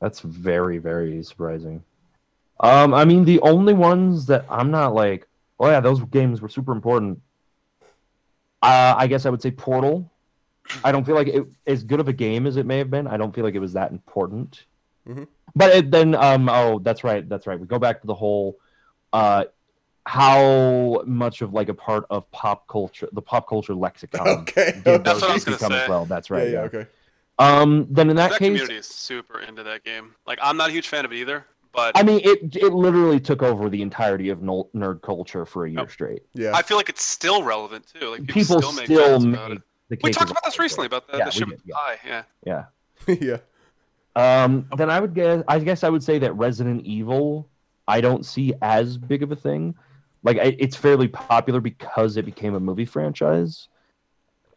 [0.00, 1.82] that's very very surprising.
[2.60, 5.28] Um, I mean, the only ones that I'm not like,
[5.60, 7.20] oh yeah, those games were super important.
[8.62, 10.10] Uh, I guess I would say Portal.
[10.84, 13.06] I don't feel like it as good of a game as it may have been.
[13.06, 14.64] I don't feel like it was that important.
[15.08, 15.26] Mhm.
[15.54, 17.58] But it, then, um, oh, that's right, that's right.
[17.58, 18.58] We go back to the whole,
[19.12, 19.44] uh,
[20.08, 24.26] how much of like a part of pop culture, the pop culture lexicon.
[24.40, 24.80] Okay.
[24.82, 25.88] did That's what I was gonna become as say.
[25.88, 26.06] well.
[26.06, 26.46] That's right.
[26.48, 26.60] yeah, Yeah.
[26.62, 26.86] okay.
[27.38, 30.14] Um, then in that, That, case, community is super into that game.
[30.26, 31.44] Like I'm not a huge fan of it either,
[31.74, 35.66] but I mean, it it literally took over the entirety of nol- nerd culture for
[35.66, 35.90] a year Yep.
[35.90, 36.22] straight.
[36.32, 36.52] Yeah.
[36.54, 38.08] I feel like it's still relevant too.
[38.08, 39.62] Like people, People still make still jokes make about it.
[39.90, 40.62] the We talked about this awesome.
[40.62, 41.74] recently about the, Yeah, the ship did, yeah.
[41.74, 41.98] pie.
[42.06, 42.22] Yeah.
[43.06, 43.14] Yeah.
[43.20, 43.36] yeah.
[44.44, 47.46] Um, then I would guess I guess I would say that Resident Evil
[47.86, 49.74] I don't see as big of a thing.
[50.22, 53.68] Like I, it's fairly popular because it became a movie franchise,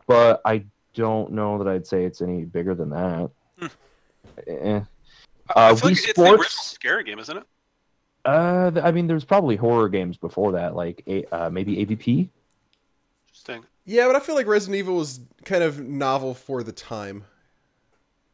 [0.08, 3.30] but I don't know that I'd say it's any bigger than that.
[3.60, 3.67] Hmm.
[4.47, 4.80] Eh.
[4.80, 4.86] I-
[5.54, 7.43] I Uh, feel like Wii it's the original Sports- scary game, isn't it?
[8.24, 12.30] Uh, I mean, there's probably horror games before that, like uh, maybe AVP.
[13.28, 13.65] Interesting.
[13.86, 17.26] Yeah, but I feel like Resident Evil was kind of novel for the time.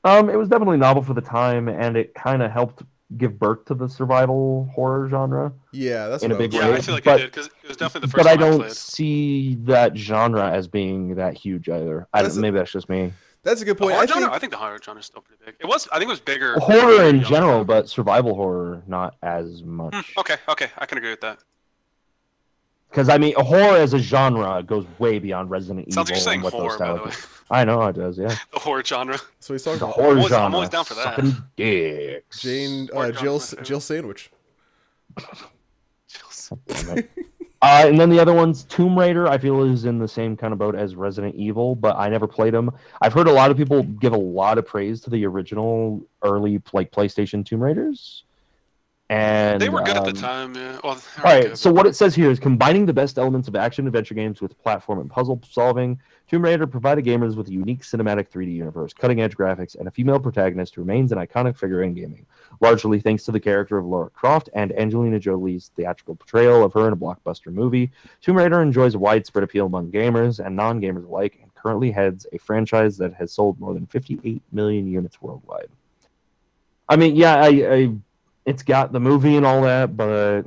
[0.03, 2.83] Um, it was definitely novel for the time, and it kind of helped
[3.15, 5.53] give birth to the survival horror genre.
[5.71, 6.75] Yeah, that's In a what I big was Yeah, way.
[6.77, 8.59] I feel like but- it did because it was definitely the first But I don't
[8.59, 8.71] played.
[8.73, 12.07] see that genre as being that huge either.
[12.13, 13.13] I That's don't, a- maybe that's just me.
[13.43, 13.91] That's a good point.
[13.93, 14.21] horror I genre?
[14.23, 15.55] think I think the horror genre is still pretty big.
[15.61, 15.87] It was.
[15.91, 16.59] I think it was bigger.
[16.59, 17.29] Horror in younger.
[17.29, 19.93] general, but survival horror not as much.
[19.95, 20.35] Hmm, okay.
[20.49, 20.67] Okay.
[20.77, 21.39] I can agree with that.
[22.89, 26.23] Because I mean, horror as a genre goes way beyond Resident Sounds like Evil you're
[26.23, 27.25] saying and what those horror, by the style.
[27.51, 27.59] way.
[27.61, 28.17] I know it does.
[28.17, 29.19] Yeah, The horror genre.
[29.39, 31.15] so he's talking the about horror always- I'm always down for that.
[31.15, 32.41] Sucking dicks.
[32.41, 33.63] Jane uh, Jill my.
[33.63, 34.31] Jill Sandwich.
[36.67, 37.09] Damn it.
[37.61, 40.53] Uh, and then the other ones, Tomb Raider, I feel is in the same kind
[40.53, 42.69] of boat as Resident Evil, but I never played them.
[43.01, 46.61] I've heard a lot of people give a lot of praise to the original early
[46.71, 48.25] like PlayStation Tomb Raiders,
[49.09, 50.55] and They were good at the um, time.
[50.55, 50.79] Yeah.
[50.83, 53.87] Well, All right, so what it says here is combining the best elements of action
[53.87, 55.99] adventure games with platform and puzzle solving.
[56.29, 59.91] Tomb Raider provided gamers with a unique cinematic 3D universe, cutting edge graphics, and a
[59.91, 62.25] female protagonist who remains an iconic figure in gaming,
[62.59, 66.87] largely thanks to the character of Lara Croft and Angelina Jolie's theatrical portrayal of her
[66.87, 67.89] in a blockbuster movie.
[68.19, 72.27] Tomb Raider enjoys a widespread appeal among gamers and non gamers alike, and currently heads
[72.33, 75.69] a franchise that has sold more than 58 million units worldwide.
[76.89, 77.91] I mean, yeah, I, I
[78.47, 80.43] it's got the movie and all that, but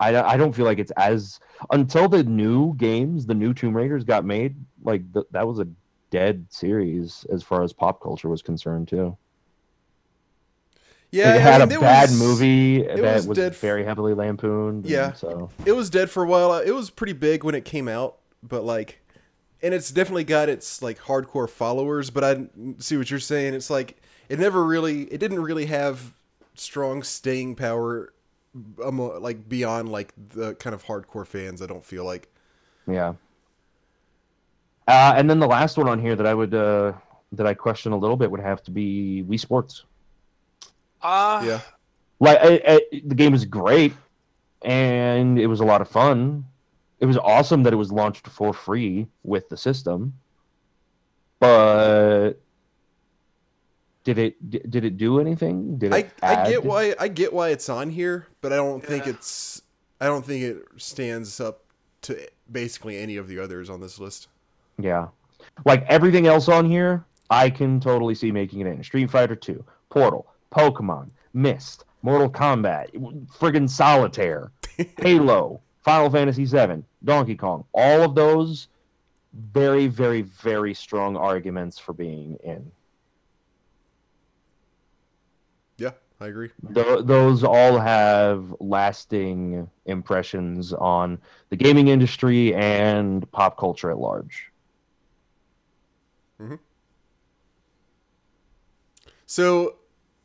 [0.00, 1.38] I, I don't feel like it's as
[1.70, 4.56] until the new games, the new Tomb Raiders got made.
[4.82, 5.68] Like th- that was a
[6.10, 9.16] dead series as far as pop culture was concerned too.
[11.10, 13.84] Yeah, it I had mean, a it bad was- movie it that was was, very
[13.84, 14.86] heavily lampooned.
[14.86, 15.12] Yeah.
[15.12, 16.54] so It was dead for a while.
[16.58, 19.00] It was pretty big when it came out, but like,
[19.62, 22.08] and it's definitely got its like hardcore followers.
[22.08, 22.46] But I
[22.78, 23.52] see what you're saying.
[23.52, 26.14] It's like it never really, it didn't really have
[26.54, 28.12] strong staying power,
[28.78, 31.62] like beyond like the kind of hardcore fans.
[31.62, 32.28] I don't feel like.
[32.86, 33.14] yeah.
[34.88, 36.92] Uh, and then the last one on here that I would uh,
[37.32, 39.84] that I question a little bit would have to be Wii Sports.
[41.02, 41.60] Ah, Yeah.
[42.20, 43.92] like I, I, the game is great
[44.64, 46.44] and it was a lot of fun
[47.00, 50.14] it was awesome that it was launched for free with the system
[51.40, 52.34] but
[54.04, 55.78] did it did it do anything?
[55.78, 58.56] Did I, it I add- get why I get why it's on here, but I
[58.56, 59.62] don't think it's
[60.00, 61.62] I don't think it stands up
[62.02, 62.18] to
[62.50, 64.28] basically any of the others on this list.
[64.78, 65.08] yeah.
[65.64, 68.82] Like everything else on here i can totally see making it in.
[68.84, 72.90] Street fighter 2 portal pokemon Myst mortal kombat
[73.38, 74.52] friggin solitaire
[74.98, 77.64] halo final fantasy 7 donkey kong.
[77.72, 78.68] All of those
[79.52, 82.70] very very very strong arguments for being in
[85.78, 86.50] Yeah, I agree.
[86.72, 91.18] Th- those all have lasting impressions on
[91.50, 94.52] the gaming industry and pop culture at large
[96.40, 96.58] Mhm.
[99.26, 99.76] So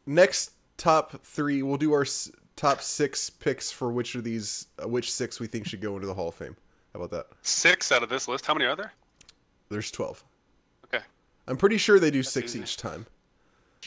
[0.05, 4.87] next top three, we'll do our s- top six picks for which of these, uh,
[4.87, 6.55] which six we think should go into the Hall of Fame.
[6.93, 7.27] How about that?
[7.43, 8.45] six out of this list.
[8.45, 8.93] How many are there?
[9.69, 10.23] There's twelve.
[10.85, 11.03] Okay.
[11.47, 12.61] I'm pretty sure they do six easy.
[12.63, 13.05] each time.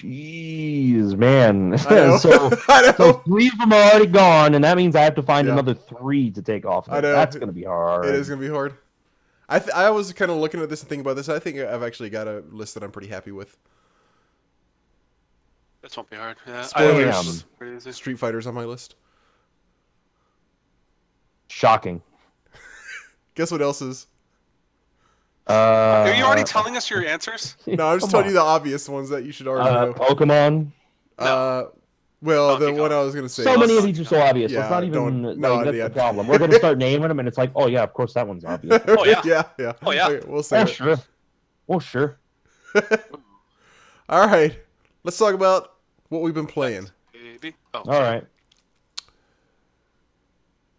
[0.03, 2.17] Jeez man I know.
[2.19, 2.93] so I know.
[2.97, 5.55] So three of them are already gone, and that means I have to find Yeah.
[5.55, 6.89] another three to take off.
[6.91, 7.13] I know.
[7.13, 8.07] That's gonna be hard.
[8.07, 8.75] It is gonna be hard.
[9.49, 11.29] I th- I was kind of looking at this and thinking about this.
[11.29, 13.57] I think I've actually got a list that I'm pretty happy with.
[15.83, 16.37] This won't be hard.
[16.47, 17.15] Yeah, Spoilers.
[17.17, 17.93] I, it's pretty.
[17.93, 18.95] Street Fighters on my list.
[21.49, 22.03] Shocking.
[23.35, 24.07] Guess what else is?
[25.51, 27.57] Uh, Are you already telling us your answers?
[27.67, 29.93] No, I'm just Come telling you the obvious ones that you should already uh, know.
[29.95, 30.71] Pokemon?
[31.19, 31.65] Uh,
[32.23, 32.99] well, the Donkey one Kong.
[33.01, 33.43] I was gonna say.
[33.43, 34.53] So is- many of these are so obvious.
[34.53, 34.93] Yeah, Let's not even.
[34.95, 35.89] don't- Like, no, that's yeah.
[35.89, 36.27] the problem.
[36.29, 38.81] We're gonna start naming them, and it's like, oh yeah, of course that one's obvious.
[38.89, 39.23] Oh, yeah.
[39.25, 39.73] yeah, yeah.
[39.83, 40.09] Oh, yeah.
[40.09, 40.69] Okay, we'll say oh it.
[40.69, 40.97] sure.
[41.69, 42.19] Oh sure.
[44.09, 44.59] All right,
[45.05, 45.75] let's talk about
[46.11, 46.89] what we've been playing.
[47.13, 47.55] Baby.
[47.75, 48.25] Oh, All right.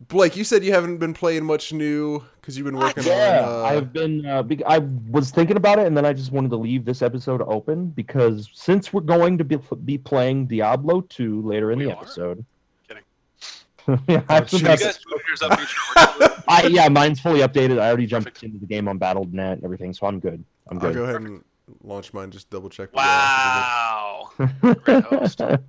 [0.07, 3.54] Blake, you said you haven't been playing much new because you've been working Yeah, on.
[3.54, 4.25] Uh, I've been.
[4.25, 7.01] Uh, be- I was thinking about it, and then I just wanted to leave this
[7.01, 11.86] episode open because since we're going to be, be playing Diablo 2 later in We
[11.86, 12.01] the are?
[12.01, 12.43] episode.
[12.88, 13.04] Kidding.
[14.08, 15.60] yeah, I, Oh, you guys move yours up.
[16.47, 17.80] I yeah, mine's fully updated.
[17.80, 18.43] I already jumped Perfect.
[18.43, 20.43] into the game on Battle.net and everything, so I'm good.
[20.69, 20.88] I'm good.
[20.88, 20.99] I'll good.
[20.99, 21.43] go ahead and
[21.84, 22.32] launch mine.
[22.32, 22.93] Just double check.
[22.95, 24.30] wow.
[24.62, 25.38] Great host.
[25.39, 25.60] Good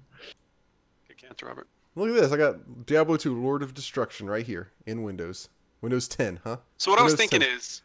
[1.19, 1.69] cancer, Robert.
[1.95, 2.33] Look at this.
[2.33, 5.49] I got Diablo 2 Lord of Destruction right here in Windows.
[5.83, 6.57] Windows 10, huh?
[6.79, 7.51] So what I was thinking 10.
[7.51, 7.83] is,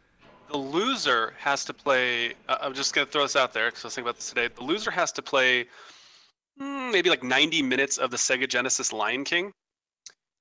[0.50, 2.34] the loser has to play.
[2.48, 4.48] Uh, I'm just gonna throw this out there because I was thinking about this today.
[4.48, 5.66] The loser has to play
[6.62, 9.52] mm, maybe like 90 minutes of the Sega Genesis Lion King.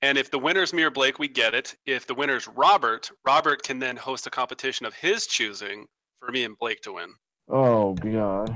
[0.02, 1.74] And if the winner's me or Blake, we get it.
[1.86, 5.86] If the winner's Robert, Robert can then host a competition of his choosing
[6.20, 7.14] for me and Blake to win.
[7.48, 8.54] oh god.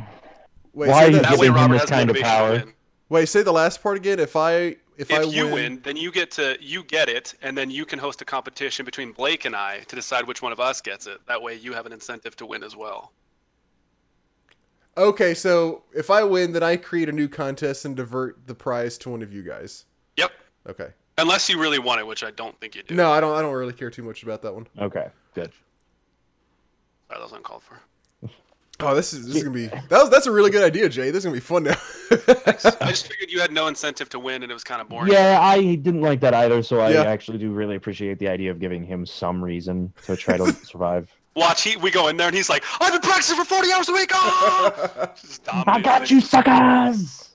[0.73, 2.51] Wait, Why say are you that, That way, giving him Robert this kind of power?
[2.53, 2.75] win.
[3.09, 4.21] wait, say the last part again.
[4.21, 7.35] If I if, If I you win, win, then you get to you get it,
[7.41, 10.53] and then you can host a competition between Blake and I to decide which one
[10.53, 11.21] of us gets it.
[11.27, 13.13] That way, you have an incentive to win as well.
[14.99, 18.99] Okay, so if I win, then I create a new contest and divert the prize
[18.99, 19.87] to one of you guys.
[20.19, 20.33] Yep.
[20.69, 20.89] Okay.
[21.17, 22.95] Unless you really want it, which I don't think you do.
[22.95, 23.35] No, I don't.
[23.35, 24.67] I don't really care too much about that one.
[24.79, 25.51] Okay, good.
[27.09, 27.81] Sorry, that was uncalled for.
[28.83, 31.11] Oh, this is this is gonna be that was that's a really good idea, Jay.
[31.11, 31.77] This is gonna be fun now.
[32.11, 32.53] I
[32.88, 35.12] just figured you had no incentive to win, and it was kind of boring.
[35.12, 37.03] Yeah, I didn't like that either, so I Yeah.
[37.05, 41.14] actually do really appreciate the idea of giving him some reason to try to survive.
[41.37, 43.88] Watch, he, we go in there, and he's like, "I've been practicing for 40 hours
[43.88, 45.12] a week." Ah!
[45.21, 46.11] Just I dominating got it.
[46.11, 47.31] you, suckers!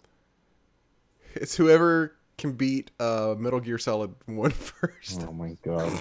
[1.36, 5.26] it's whoever can beat uh, Metal Gear Solid One first.
[5.28, 5.98] Oh my god.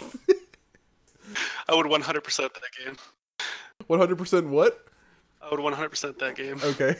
[1.68, 2.52] I would 100% that
[2.84, 2.96] game.
[3.88, 4.48] One hundred percent.
[4.48, 4.84] What?
[5.44, 6.58] I would 100% that game.
[6.64, 6.96] Okay.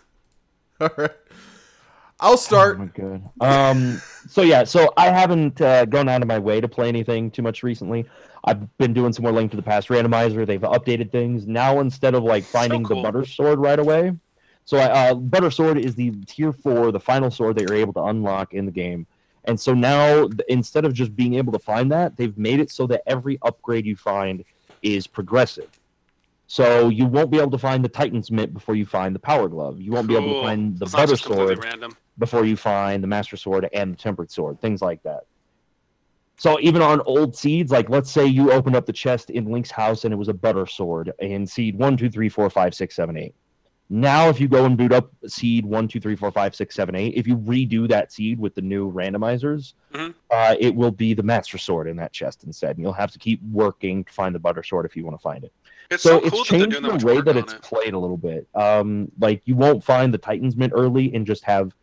[0.80, 1.10] All right.
[2.20, 2.76] I'll start.
[2.76, 3.30] Oh my god.
[3.40, 4.00] Um.
[4.28, 4.62] So yeah.
[4.62, 8.08] So I haven't uh, gone out of my way to play anything too much recently.
[8.44, 10.46] I've been doing some more Link to the Past randomizer.
[10.46, 11.80] They've updated things now.
[11.80, 12.98] Instead of like finding cool.
[12.98, 14.12] the Butter Sword right away,
[14.64, 18.04] so uh, Butter Sword is the tier four, the final sword that you're able to
[18.04, 19.06] unlock in the game.
[19.44, 22.86] And so now, instead of just being able to find that, they've made it so
[22.86, 24.44] that every upgrade you find
[24.82, 25.68] is progressive.
[26.52, 29.48] So you won't be able to find the Titan's Mitt before you find the Power
[29.48, 29.80] Glove.
[29.80, 31.64] You won't be able to find the It's Butter Sword
[32.18, 35.22] before you find the Master Sword and the Tempered Sword, things like that.
[36.36, 39.70] So even on old seeds, like let's say you opened up the chest in Link's
[39.70, 42.96] house and it was a Butter Sword in seed one, two, three, four, five, six,
[42.96, 43.34] seven, eight.
[43.90, 46.94] Now, if you go and boot up seed one, two, three, four, five, six, seven,
[46.94, 50.14] eight, if you redo that seed with the new randomizers, Mhm.
[50.30, 52.76] uh, it will be the Master Sword in that chest instead.
[52.76, 55.22] And you'll have to keep working to find the Butter Sword if you want to
[55.22, 55.52] find it
[55.90, 57.62] It's so, so, cool it's changed the way that it's it.
[57.62, 58.48] played a little bit.
[58.54, 61.74] Um, like you won't find the Titans Mitt early and just have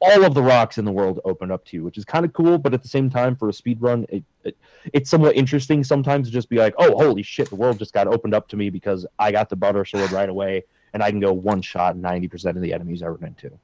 [0.00, 2.32] all of the rocks in the world open up to you, which is kind of
[2.32, 2.56] cool.
[2.56, 4.56] But at the same time, for a speed run, it, it
[4.94, 8.06] it's somewhat interesting sometimes to just be like, oh, holy shit, the world just got
[8.06, 11.20] opened up to me because I got the butter sword right away, and I can
[11.20, 13.58] go one shot ninety percent of the enemies I run into.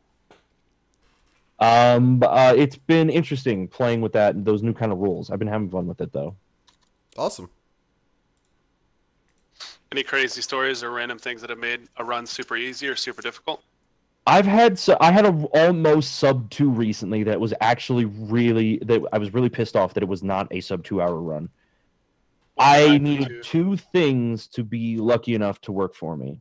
[1.61, 5.31] Um, uh, it's been interesting playing with that those new kind of rules.
[5.31, 6.35] I've been having fun with it though.
[7.17, 7.49] Awesome.
[9.93, 13.23] Any crazy stories or random things that have made a run super easy or super
[13.23, 13.63] difficult?
[14.27, 19.03] I've had so I had a almost sub two recently that was actually really that
[19.13, 21.49] I was really pissed off that it was not a sub two hour run.
[22.59, 26.41] I needed two things to be lucky enough to work for me.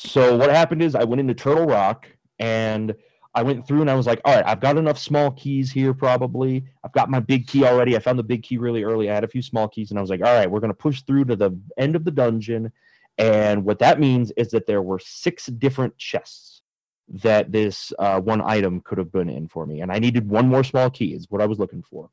[0.00, 2.06] So what happened is I went into Turtle Rock
[2.38, 2.94] and
[3.34, 5.92] I went through and I was like, all right, I've got enough small keys here
[5.92, 6.64] probably.
[6.84, 7.96] I've got my big key already.
[7.96, 9.10] I found the big key really early.
[9.10, 11.02] I had a few small keys and I was like, all right, we're gonna push
[11.02, 12.70] through to the end of the dungeon.
[13.18, 16.62] And what that means is that there were six different chests
[17.08, 19.80] that this uh, one item could have been in for me.
[19.80, 22.08] And I needed one more small key, is what I was looking for.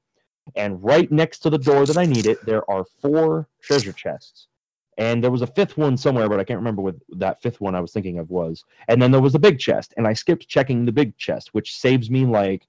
[0.55, 4.47] And right next to the door that I needed, there are four treasure chests.
[4.97, 7.75] And there was a fifth one somewhere, but I can't remember what that fifth one
[7.75, 8.63] I was thinking of was.
[8.87, 11.77] And then there was a big chest, and I skipped checking the big chest, which
[11.77, 12.65] saves me like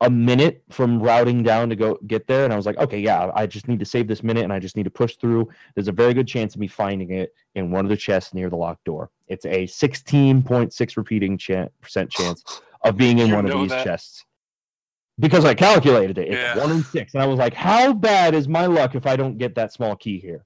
[0.00, 2.44] a minute from routing down to go get there.
[2.44, 4.58] And I was like, okay, yeah, I just need to save this minute and I
[4.58, 5.48] just need to push through.
[5.74, 8.48] There's a very good chance of me finding it in one of the chests near
[8.48, 9.10] the locked door.
[9.28, 12.44] It's a 16.6 repeating chan percent chance
[12.82, 13.84] of being in You one of these that.
[13.84, 14.24] chests.
[15.18, 16.28] Because I calculated it.
[16.28, 16.58] It's Yeah.
[16.58, 17.14] one in six.
[17.14, 19.96] And I was like, how bad is my luck if I don't get that small
[19.96, 20.44] key here?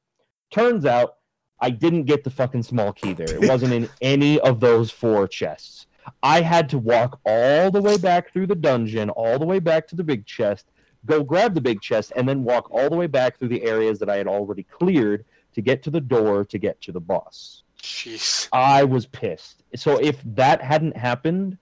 [0.50, 1.16] Turns out
[1.60, 3.32] I didn't get the fucking small key there.
[3.32, 5.86] It wasn't in any of those four chests.
[6.22, 9.88] I had to walk all the way back through the dungeon, all the way back
[9.88, 10.66] to the big chest,
[11.04, 13.98] go grab the big chest, and then walk all the way back through the areas
[13.98, 17.62] that I had already cleared to get to the door to get to the boss.
[17.82, 18.48] Jeez.
[18.52, 19.62] I was pissed.
[19.74, 21.58] So if that hadn't happened,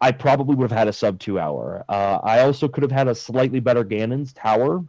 [0.00, 1.84] I probably would have had a sub two hour.
[1.88, 4.84] Uh, I also could have had a slightly better Ganon's tower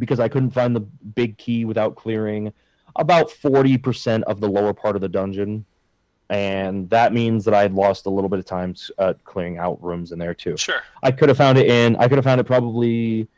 [0.00, 2.52] because I couldn't find the big key without clearing
[2.96, 5.64] about 40% of the lower part of the dungeon.
[6.28, 9.82] And that means that I had lost a little bit of time uh, clearing out
[9.82, 10.56] rooms in there too.
[10.56, 10.82] Sure.
[11.02, 11.96] I could have found it in.
[11.96, 13.28] I could have found it probably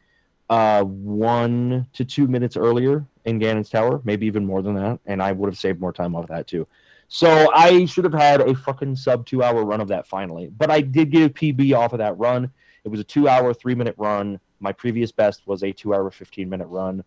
[0.51, 5.23] uh, one to two minutes earlier in Ganon's Tower, maybe even more than that, and
[5.23, 6.67] I would have saved more time off that too.
[7.09, 10.71] So I should have had a fucking sub two hour run of that finally, but
[10.71, 12.51] I did get a PB off of that run.
[12.85, 14.41] It was a two hour, three minute run.
[14.63, 17.05] My previous best was a two hour, fifteen minute run.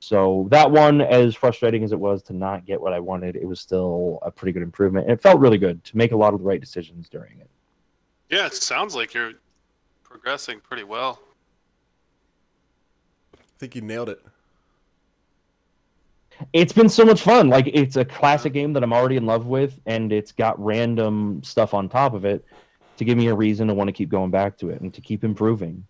[0.00, 3.46] So that one, as frustrating as it was to not get what I wanted, it
[3.46, 5.06] was still a pretty good improvement.
[5.06, 7.48] And it felt really good to make a lot of the right decisions during it.
[8.28, 9.32] Yeah, it sounds like you're
[10.02, 11.20] progressing pretty well.
[13.34, 14.20] I think you nailed it.
[16.52, 17.48] it's been so much fun.
[17.48, 21.42] Like it's a classic game that I'm already in love with, and it's got random
[21.42, 22.44] stuff on top of it
[22.96, 25.00] to give me a reason to want to keep going back to it and to
[25.00, 25.86] keep improving.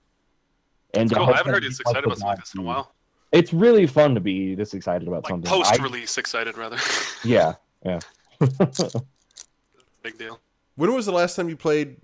[0.97, 1.25] And Cool.
[1.27, 2.93] hope I haven't heard you it's this excited about something like this in a while.
[3.33, 5.51] It's really fun to be this excited about Like something.
[5.53, 6.79] I- post-release excited, rather.
[7.25, 7.55] yeah,
[7.85, 7.99] yeah.
[10.03, 10.41] Big deal.
[10.77, 11.97] When was the last time you played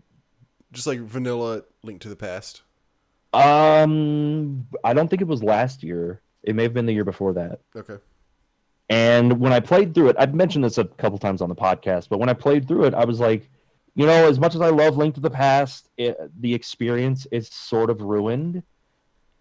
[0.72, 2.62] just like vanilla Link to the Past?
[3.34, 6.20] um, I don't think it was last year.
[6.42, 7.60] It may have been the year before that.
[7.74, 7.96] Okay.
[8.90, 12.08] And when I played through it, I've mentioned this a couple times on the podcast,
[12.10, 13.48] but when I played through it, I was like,
[13.94, 17.48] you know, as much as I love Link to the Past, it, the experience is
[17.48, 18.62] sort of ruined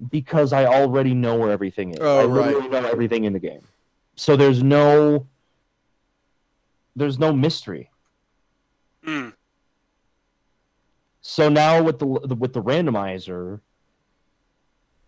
[0.10, 2.00] because I already know where everything is.
[2.02, 2.48] Oh, I right.
[2.48, 3.62] literally know everything in the game.
[4.16, 5.28] So there's no
[6.96, 7.90] there's no mystery.
[9.06, 9.34] Mm.
[11.22, 13.62] So now with the with the randomizer,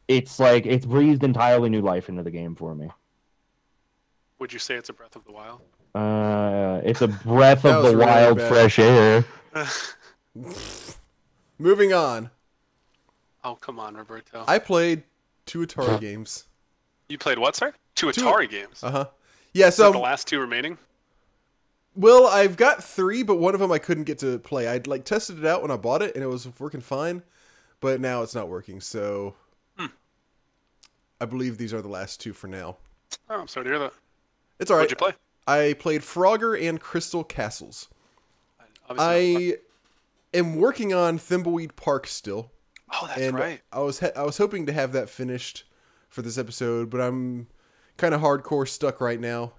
[0.08, 2.90] it's like it's breathed entirely new life into the game for me.
[4.40, 5.62] Would you say it's a Breath of the Wild?
[5.96, 8.50] Uh, it's a breath of the really wild bad.
[8.50, 9.24] fresh air.
[11.60, 12.32] Moving on.
[13.44, 14.44] Oh come on, Roberto.
[14.48, 15.04] I played
[15.46, 16.48] two Atari games.
[17.10, 17.74] you played what, sir?
[17.96, 18.84] Two Atari games.
[18.84, 19.06] Uh huh.
[19.54, 19.70] Yeah.
[19.70, 20.78] So the last two remaining?
[21.96, 24.68] well, I've got three, but one of them I couldn't get to play.
[24.68, 27.22] I'd like tested it out when I bought it, and it was working fine,
[27.82, 28.82] but now it's not working.
[28.82, 29.36] So,
[29.78, 29.88] Hmm.
[31.22, 32.78] I believe these are the last two for now.
[33.30, 33.94] Oh, I'm sorry to hear that.
[34.60, 34.84] It's all right.
[34.84, 35.14] What'd you play?
[35.46, 37.90] I played Frogger and Crystal Castles.
[38.90, 39.58] Obviously, I
[40.34, 42.52] am working on Thimbleweed Park still,
[43.02, 43.62] oh, that's and right.
[43.72, 45.64] I was I was hoping to have that finished
[46.10, 47.48] for this episode, but I'm
[47.98, 49.54] kind of hardcore stuck right now,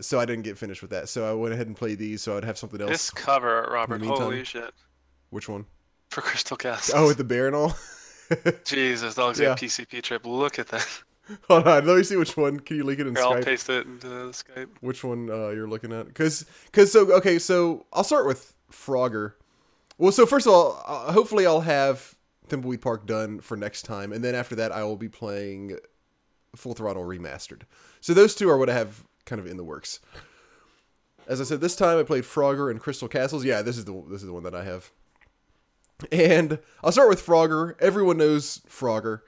[0.00, 1.08] so I didn't get finished with that.
[1.08, 2.90] So I went ahead and played these, so I'd have something else.
[2.90, 4.02] This cover, Robert.
[4.04, 4.72] Holy shit.
[5.30, 5.66] Which one?
[6.10, 6.94] For Crystal Castle.
[6.98, 7.76] Oh, with the bear and all.
[8.64, 9.50] Jesus, that looks Yeah.
[9.50, 10.26] like a PCP trip.
[10.26, 10.86] Look at that.
[11.48, 12.58] Hold on, let me see which one.
[12.58, 14.68] Can you link it in Here, I'll paste it into the Skype.
[14.80, 19.34] which one uh, you're looking at because because so okay so i'll start with frogger
[19.96, 22.16] well so first of all uh, hopefully i'll have
[22.50, 25.76] thimbleweed park done for next time and then after that i will be playing
[26.54, 27.62] full throttle remastered
[28.00, 30.00] so those two are what i have kind of in the works
[31.26, 34.04] as i said this time i played frogger and crystal castles yeah this is the
[34.08, 34.90] this is the one that i have
[36.10, 39.20] and i'll start with frogger everyone knows frogger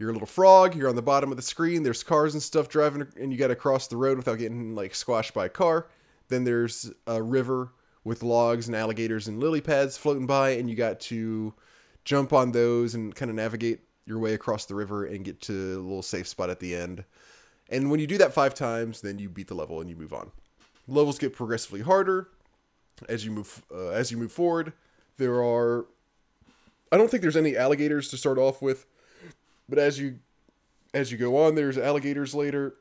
[0.00, 0.74] you're a little frog.
[0.74, 1.82] You're on the bottom of the screen.
[1.82, 4.94] There's cars and stuff driving, and you got to cross the road without getting like
[4.94, 5.88] squashed by a car.
[6.28, 10.74] Then there's a river with logs and alligators and lily pads floating by, and you
[10.74, 11.52] got to
[12.10, 15.52] jump on those and kind of navigate your way across the river and get to
[15.52, 17.04] a little safe spot at the end.
[17.68, 20.12] And when you do that five times, then you beat the level and you move
[20.12, 20.32] on.
[20.88, 22.26] Levels get progressively harder
[23.08, 24.72] as you move uh, as you move forward.
[25.18, 25.86] There are
[26.90, 28.86] I don't think there's any alligators to start off with.
[29.68, 30.18] But as you
[30.92, 32.74] as you go on, there's alligators later,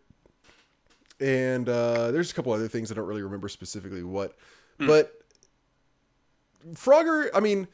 [1.19, 4.35] and uh, there's a couple other things I don't really remember specifically what.
[4.79, 5.21] But
[6.73, 7.67] Frogger, I mean,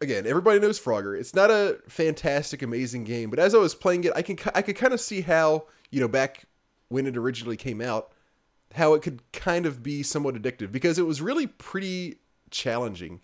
[0.00, 1.18] again, everybody knows Frogger.
[1.18, 4.62] It's not a fantastic, amazing game, but as I was playing it, I can I
[4.62, 6.44] could kind of see how you know back
[6.88, 8.12] when it originally came out,
[8.74, 12.16] how it could kind of be somewhat addictive because it was really pretty
[12.50, 13.20] challenging.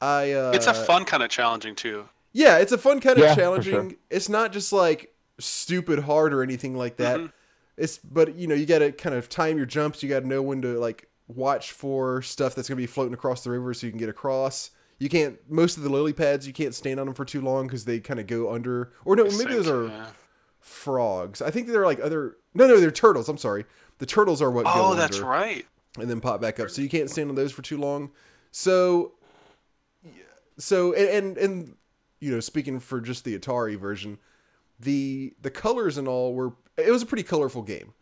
[0.00, 2.08] I uh, It's a fun kind of challenging too.
[2.32, 3.90] yeah, it's a fun kind of Yeah, challenging.
[3.90, 3.98] sure.
[4.10, 7.18] It's not just like stupid hard or anything like that.
[7.20, 7.32] Mhm.
[7.76, 10.02] It's but you know you got to kind of time your jumps.
[10.02, 13.42] You got to know when to like watch for stuff that's gonna be floating across
[13.44, 14.70] the river so you can get across.
[15.02, 17.66] You can't most of the lily pads you can't stand on them for too long
[17.66, 18.92] because they kind of go under.
[19.04, 20.06] Or no, maybe those are yeah.
[20.60, 21.42] frogs.
[21.42, 22.36] I think they're like other.
[22.54, 23.28] No, no, they're turtles.
[23.28, 23.64] I'm sorry.
[23.98, 24.64] The turtles are what.
[24.64, 25.66] go Oh, that's under right.
[25.98, 26.70] and then pop back up.
[26.70, 28.12] So you can't stand on those for too long.
[28.52, 29.14] So,
[30.56, 31.76] so and, and and
[32.20, 34.18] you know, speaking for just the Atari version,
[34.78, 37.92] the the colors and all were it was a pretty colorful game.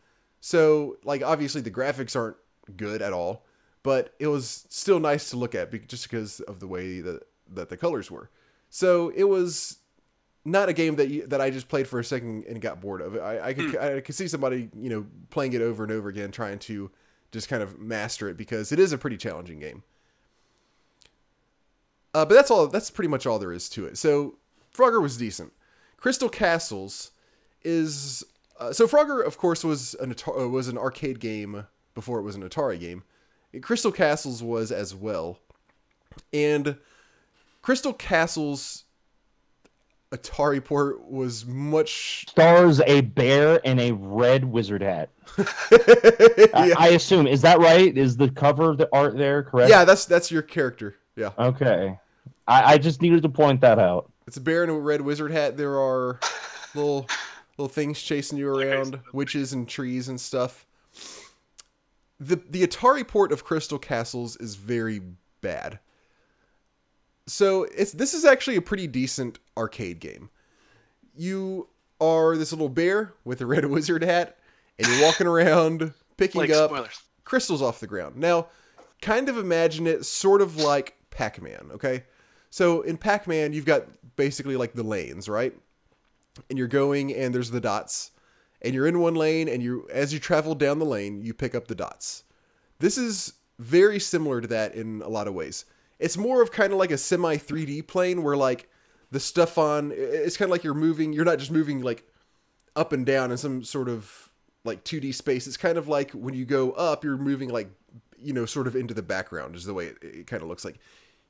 [0.40, 2.36] So like obviously the graphics aren't
[2.76, 3.46] good at all,
[3.82, 7.68] but it was still nice to look at just because of the way that that
[7.68, 8.30] the colors were.
[8.68, 9.78] So it was
[10.44, 13.00] not a game that you, that I just played for a second and got bored
[13.00, 13.16] of.
[13.16, 16.30] I, I could I could see somebody you know playing it over and over again,
[16.30, 16.90] trying to
[17.32, 19.82] just kind of master it because it is a pretty challenging game.
[22.12, 22.66] Uh, but that's all.
[22.66, 23.96] That's pretty much all there is to it.
[23.96, 24.36] So
[24.74, 25.52] Frogger was decent.
[25.96, 27.12] Crystal Castles
[27.62, 28.24] is
[28.58, 32.22] uh, so Frogger, of course, was an Atari, uh, was an arcade game before it
[32.22, 33.02] was an Atari game.
[33.62, 35.38] Crystal Castles was as well,
[36.32, 36.76] and
[37.62, 38.84] Crystal Castles
[40.12, 42.26] Atari port was much.
[42.28, 45.10] Stars a bear and a red wizard hat.
[45.38, 46.74] I, yeah.
[46.76, 47.96] I assume is that right?
[47.96, 49.70] Is the cover of the art there correct?
[49.70, 50.96] yeah, that's that's your character.
[51.14, 51.30] Yeah.
[51.38, 51.98] Okay.
[52.48, 54.10] I, I just needed to point that out.
[54.26, 55.56] It's a bear in a red wizard hat.
[55.56, 56.18] There are
[56.74, 57.06] little
[57.56, 60.66] little things chasing you around, witches and trees and stuff.
[62.20, 65.00] The the Atari port of Crystal Castles is very
[65.40, 65.78] bad.
[67.26, 70.30] So it's this is actually a pretty decent arcade game.
[71.14, 71.68] You
[72.00, 74.36] are this little bear with a red wizard hat,
[74.78, 77.02] and you're walking around picking Like up spoilers.
[77.24, 78.16] crystals off the ground.
[78.16, 78.48] Now,
[79.00, 82.04] kind of imagine it sort of like Pac Man, okay?
[82.50, 85.54] So in Pac Man, you've got basically like the lanes, right?
[86.48, 88.10] And you're going, and there's the dots,
[88.62, 91.54] and you're in one lane, and you as you travel down the lane, you pick
[91.54, 92.24] up the dots.
[92.78, 95.64] This is very similar to that in a lot of ways.
[95.98, 98.68] It's more of kind of like a semi 3D plane where like
[99.10, 102.08] the stuff on it's kind of like you're moving, you're not just moving like
[102.74, 104.30] up and down in some sort of
[104.64, 105.46] like 2D space.
[105.46, 107.70] It's kind of like when you go up, you're moving like
[108.18, 110.64] you know sort of into the background is the way it, it kind of looks
[110.64, 110.76] like.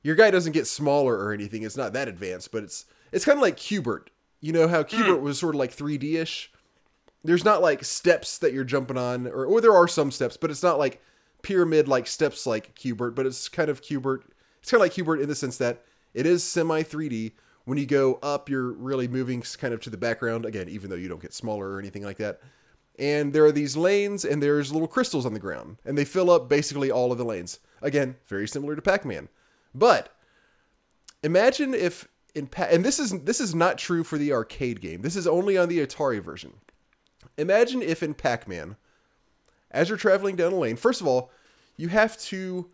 [0.02, 1.62] Your guy doesn't get smaller or anything.
[1.62, 4.10] It's not that advanced, but it's it's kind of like Q*bert.
[4.40, 5.22] You know how Q*bert mm.
[5.22, 6.50] was sort of like 3D-ish.
[7.22, 10.50] There's not like steps that you're jumping on, or or there are some steps, but
[10.50, 11.02] it's not like
[11.42, 13.14] pyramid like steps like Q*bert.
[13.14, 14.24] But it's kind of Q*bert
[14.60, 15.82] It's kind of like Q*bert in the sense that
[16.14, 17.32] it is semi 3D.
[17.64, 20.96] When you go up, you're really moving kind of to the background again, even though
[20.96, 22.40] you don't get smaller or anything like that.
[22.98, 26.30] And there are these lanes, and there's little crystals on the ground, and they fill
[26.30, 27.60] up basically all of the lanes.
[27.80, 29.28] Again, very similar to Pac-Man.
[29.74, 30.14] But
[31.22, 35.02] imagine if in pa- and this is this is not true for the arcade game.
[35.02, 36.54] This is only on the Atari version.
[37.36, 38.76] Imagine if in Pac-Man,
[39.70, 41.30] as you're traveling down a lane, first of all,
[41.76, 42.70] you have to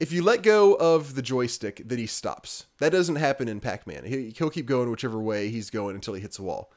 [0.00, 2.64] if you let go of the joystick, then he stops.
[2.78, 4.04] That doesn't happen in Pac-Man.
[4.04, 6.72] He, he'll keep going whichever way he's going until he hits a wall.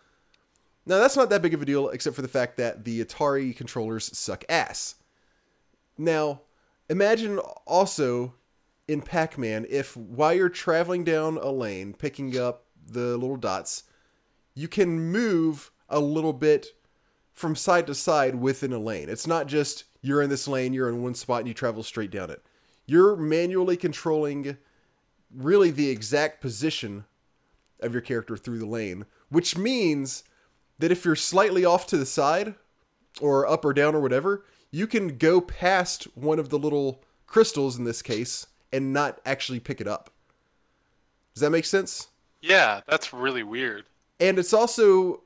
[0.85, 3.55] Now that's not that big of a deal, except for the fact that the Atari
[3.55, 4.95] controllers suck ass.
[5.97, 6.41] Now,
[6.89, 8.33] imagine also
[8.89, 13.83] in Pac-Man if while you're traveling down a lane, picking up the little dots,
[14.53, 16.67] you can move a little bit
[17.33, 19.09] from side to side within a lane.
[19.09, 22.11] It's not just you're in this lane, you're in one spot, and you travel straight
[22.11, 22.43] down it.
[22.85, 24.57] You're manually controlling
[25.33, 27.05] really the exact position
[27.79, 30.23] of your character through the lane, which means
[30.79, 32.55] that if you're slightly off to the side
[33.19, 37.77] or up or down or whatever, you can go past one of the little crystals
[37.77, 40.09] in this case and not actually pick it up.
[41.33, 42.09] Does that make sense?
[42.41, 43.85] Yeah, that's really weird.
[44.19, 45.21] And it's also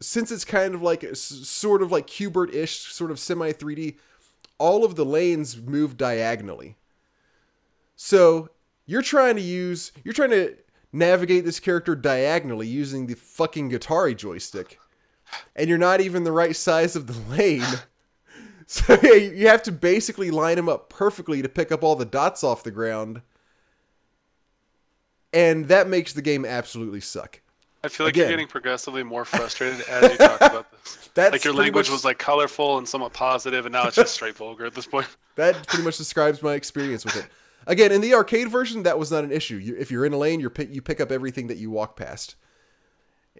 [0.00, 3.96] since it's kind of like sort of like Q*bert-ish, sort of semi 3D,
[4.58, 6.76] all of the lanes move diagonally.
[7.96, 8.50] So
[8.86, 10.56] you're trying to use, you're trying to
[10.92, 14.78] navigate this character diagonally using the fucking Atari joystick,
[15.56, 17.64] and you're not even the right size of the lane.
[18.66, 22.44] So you have to basically line him up perfectly to pick up all the dots
[22.44, 23.22] off the ground.
[25.32, 27.40] And that makes the game absolutely suck.
[27.84, 28.22] I feel like Again.
[28.22, 31.10] you're getting progressively more frustrated as you talk about this.
[31.14, 34.14] That's like your language much, was like colorful and somewhat positive, and now it's just
[34.14, 35.06] straight vulgar at this point.
[35.36, 37.26] That pretty much describes my experience with it.
[37.68, 39.54] Again, in the arcade version, that was not an issue.
[39.54, 42.34] You, if you're in a lane, you you pick up everything that you walk past.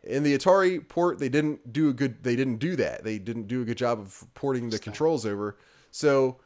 [0.04, 2.22] In the Atari port, they didn't do a good.
[2.22, 3.02] They didn't do that.
[3.02, 5.58] They didn't do a good job of porting the controls over.
[5.90, 6.38] So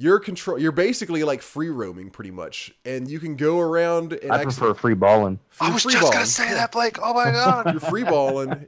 [0.00, 4.32] you're control you're basically like free roaming pretty much and you can go around and
[4.32, 5.38] i prefer free balling.
[5.60, 6.96] I was just gonna say that blake.
[7.02, 7.70] Oh my god.
[7.70, 8.66] You're free balling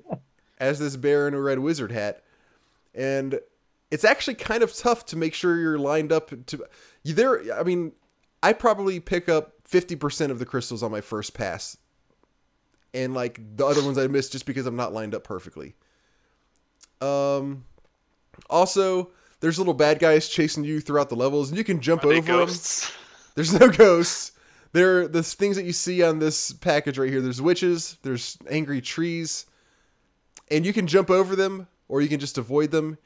[0.59, 2.23] as this bear in a red wizard hat
[2.95, 3.41] and
[3.91, 6.67] it's actually kind of tough to make sure you're lined up to
[7.03, 7.93] you there i mean
[8.43, 11.79] i probably pick up 50% of the crystals on my first pass
[12.93, 15.75] and like the other ones i miss just because i'm not lined up perfectly.
[17.01, 17.65] Um
[18.51, 19.11] also
[19.43, 22.47] there's little bad guys chasing you throughout the levels, and you can jump Are over
[22.47, 22.49] them.
[23.35, 24.31] There's no ghosts.
[24.73, 27.21] There, are the things that you see on this package right here.
[27.21, 27.99] There's witches.
[28.03, 29.47] There's angry trees,
[30.49, 32.99] and you can jump over them, or you can just avoid them.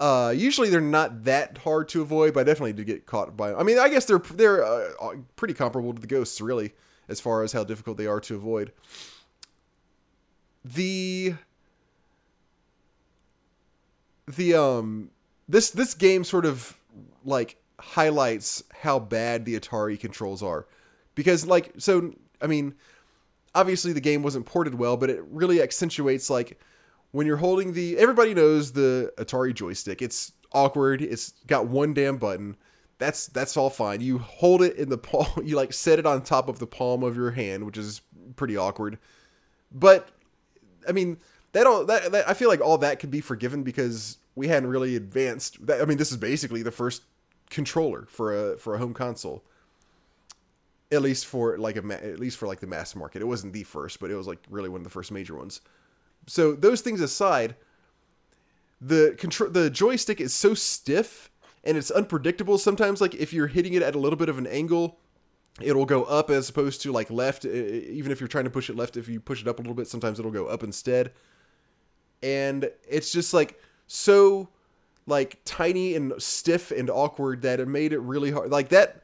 [0.00, 3.50] Uh, usually they're not that hard to avoid, but I definitely do get caught by.
[3.50, 3.60] Them.
[3.60, 6.72] I mean, I guess they're they're uh, uh, pretty comparable to the ghosts, really,
[7.08, 8.72] as far as how difficult they are to avoid.
[10.64, 11.34] The
[14.26, 15.10] the um
[15.48, 16.76] this this game sort of
[17.24, 20.66] like highlights how bad the Atari controls are.
[21.14, 22.74] Because like so I mean
[23.54, 26.60] obviously the game wasn't ported well but it really accentuates like
[27.12, 30.02] when you're holding the everybody knows the Atari joystick.
[30.02, 31.02] It's awkward.
[31.02, 32.56] It's got one damn button.
[32.98, 34.00] That's that's all fine.
[34.00, 37.02] You hold it in the palm you like set it on top of the palm
[37.02, 38.02] of your hand which is
[38.36, 38.98] pretty awkward.
[39.72, 40.08] But
[40.88, 41.18] I mean
[41.52, 44.68] that all that, that I feel like all that could be forgiven because we hadn't
[44.68, 45.58] really advanced.
[45.68, 47.02] I mean, this is basically the first
[47.50, 49.42] controller for a for a home console.
[50.92, 53.64] At least for like a at least for like the mass market, it wasn't the
[53.64, 55.60] first, but it was like really one of the first major ones.
[56.28, 57.56] So those things aside,
[58.80, 61.30] the control the joystick is so stiff
[61.64, 62.58] and it's unpredictable.
[62.58, 65.00] Sometimes, like if you're hitting it at a little bit of an angle,
[65.60, 67.44] it'll go up as opposed to like left.
[67.44, 69.74] Even if you're trying to push it left, if you push it up a little
[69.74, 71.12] bit, sometimes it'll go up instead.
[72.22, 74.48] And it's just like so
[75.06, 78.50] like tiny and stiff and awkward that it made it really hard.
[78.50, 79.02] Like that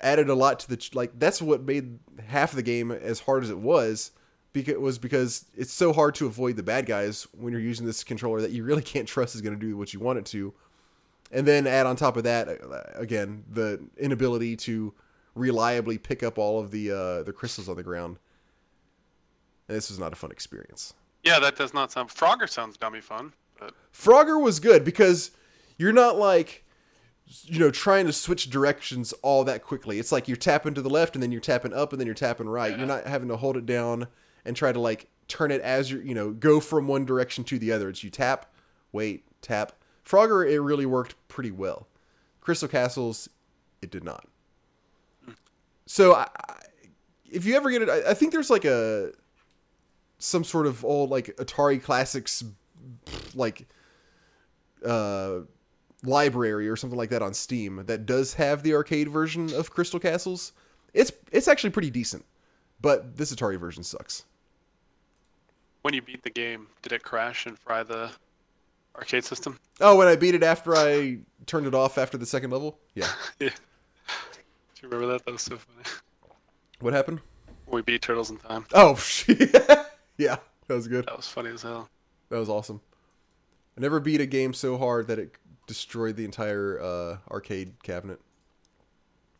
[0.00, 3.44] added a lot to the like that's what made half of the game as hard
[3.44, 4.12] as it was
[4.52, 8.02] because was because it's so hard to avoid the bad guys when you're using this
[8.02, 10.52] controller that you really can't trust is going to do what you want it to.
[11.32, 14.92] And then add on top of that uh, again the inability to
[15.36, 18.18] reliably pick up all of the uh, the crystals on the ground.
[19.68, 20.94] And this was not a fun experience.
[21.22, 22.08] Yeah, that does not sound.
[22.08, 23.32] Frogger sounds dummy fun.
[23.92, 25.30] Frogger was good because
[25.76, 26.64] you're not like
[27.44, 29.98] you know trying to switch directions all that quickly.
[29.98, 32.14] It's like you're tapping to the left and then you're tapping up and then you're
[32.14, 32.72] tapping right.
[32.72, 32.78] Yeah.
[32.78, 34.08] You're not having to hold it down
[34.44, 37.58] and try to like turn it as you're you know go from one direction to
[37.58, 37.88] the other.
[37.88, 38.52] It's you tap,
[38.92, 39.72] wait, tap.
[40.04, 41.86] Frogger it really worked pretty well.
[42.40, 43.28] Crystal Castles,
[43.82, 44.26] it did not.
[45.86, 46.28] So, I,
[47.30, 49.12] if you ever get it, I, I think there's like a
[50.18, 52.44] some sort of old like Atari Classics
[53.34, 53.66] like
[54.84, 55.40] uh
[56.04, 60.00] library or something like that on Steam that does have the arcade version of Crystal
[60.00, 60.52] Castles.
[60.94, 62.24] It's it's actually pretty decent,
[62.80, 64.24] but this Atari version sucks.
[65.82, 68.10] When you beat the game, did it crash and fry the
[68.96, 69.58] arcade system?
[69.80, 72.78] Oh, when I beat it after I turned it off after the second level?
[72.94, 73.08] Yeah.
[73.38, 73.48] yeah.
[73.48, 75.24] Do you remember that?
[75.24, 75.84] That was so funny.
[76.80, 77.20] What happened?
[77.66, 78.66] We beat Turtles in Time.
[78.74, 78.98] Oh,
[80.18, 80.36] yeah.
[80.66, 81.06] That was good.
[81.06, 81.88] That was funny as hell.
[82.30, 82.80] That was awesome.
[83.76, 85.34] I never beat a game so hard that it
[85.66, 88.20] destroyed the entire uh, arcade cabinet.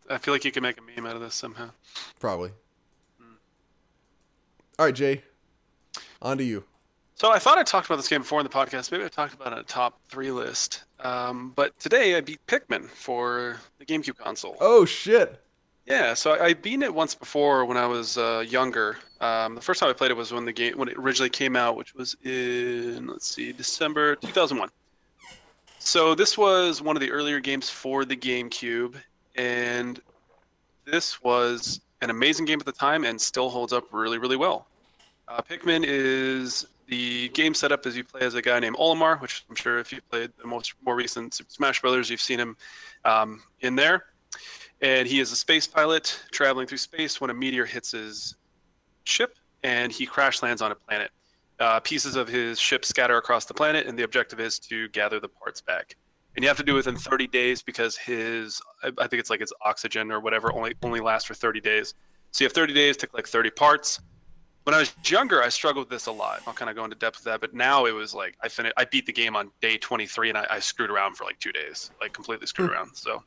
[0.08, 1.70] I feel like you can make a meme out of this somehow.
[2.18, 2.50] Probably.
[3.20, 3.36] Mm.
[4.78, 5.22] All right, Jay.
[6.22, 6.64] On to you.
[7.14, 8.90] So I thought I talked about this game before in the podcast.
[8.90, 10.84] Maybe I talked about it on a top three list.
[11.00, 14.56] Um, but today I beat Pikmin for the GameCube console.
[14.60, 15.38] Oh shit!
[15.84, 18.96] Yeah, so I, I beaten it once before when I was uh, younger.
[19.20, 21.56] Um, the first time I played it was when the game when it originally came
[21.56, 24.70] out, which was in let's see, December 2001.
[25.78, 28.94] So this was one of the earlier games for the GameCube,
[29.36, 30.00] and
[30.84, 34.66] this was an amazing game at the time and still holds up really, really well.
[35.28, 39.44] Uh, Pikmin is the game setup as you play as a guy named Olimar, which
[39.48, 42.56] I'm sure if you played the most more recent Super Smash Brothers, you've seen him
[43.04, 44.06] um, in there.
[44.82, 48.34] And he is a space pilot traveling through space when a meteor hits his
[49.10, 51.10] ship and he crash lands on a planet.
[51.58, 55.20] Uh, pieces of his ship scatter across the planet, and the objective is to gather
[55.20, 55.94] the parts back.
[56.34, 59.40] And you have to do it within 30 days because his, I think it's like
[59.40, 61.94] his oxygen or whatever, only only lasts for 30 days.
[62.30, 64.00] So you have 30 days to collect 30 parts
[64.64, 66.42] when I was younger, I struggled with this a lot.
[66.46, 68.74] I'll kind of go into depth with that, but now it was like I finished.
[68.76, 71.52] I beat the game on day 23, and I, I screwed around for like two
[71.52, 72.74] days, like completely screwed hmm.
[72.74, 72.94] around.
[72.94, 73.22] So,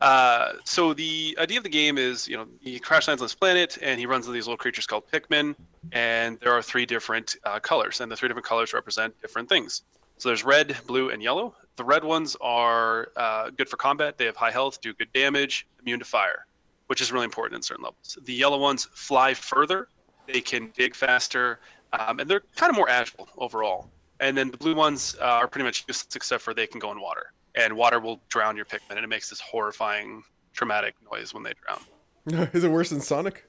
[0.00, 3.34] uh, so the idea of the game is, you know, he crash lands on this
[3.34, 5.54] planet, and he runs into these little creatures called Pikmin,
[5.92, 9.82] and there are three different uh, colors, and the three different colors represent different things.
[10.18, 11.54] So there's red, blue, and yellow.
[11.76, 14.16] The red ones are uh, good for combat.
[14.16, 16.46] They have high health, do good damage, immune to fire,
[16.86, 18.18] which is really important in certain levels.
[18.24, 19.88] The yellow ones fly further
[20.26, 21.60] they can dig faster,
[21.92, 23.90] um, and they're kind of more agile overall.
[24.20, 27.00] And then the blue ones are pretty much useless except for they can go in
[27.00, 31.42] water, and water will drown your Pikmin, and it makes this horrifying, traumatic noise when
[31.42, 32.48] they drown.
[32.52, 33.44] Is it worse than Sonic?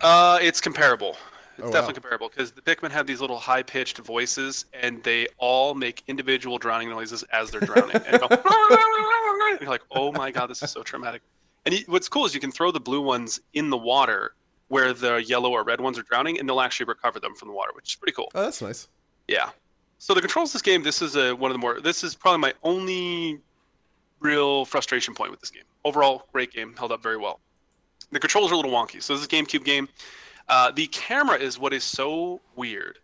[0.00, 1.16] Uh, it's comparable.
[1.58, 1.92] It's oh, definitely wow.
[1.94, 6.58] comparable because the Pikmin have these little high pitched voices and they all make individual
[6.58, 7.96] drowning noises as they're drowning.
[7.96, 8.40] and, go, and
[9.60, 11.22] you're like, oh my god, this is so traumatic.
[11.66, 14.34] And you, what's cool is you can throw the blue ones in the water
[14.68, 17.54] where the yellow or red ones are drowning, and they'll actually recover them from the
[17.54, 18.30] water, which is pretty cool.
[18.34, 18.88] Oh, that's nice.
[19.28, 19.50] Yeah.
[20.02, 21.80] So the controls of this game, this is a, one of the more.
[21.80, 23.38] This is probably my only
[24.18, 25.62] real frustration point with this game.
[25.84, 27.38] Overall, great game, held up very well.
[28.10, 29.00] The controls are a little wonky.
[29.00, 29.88] So this is GameCube game.
[30.48, 32.98] Uh, the camera is what is so weird.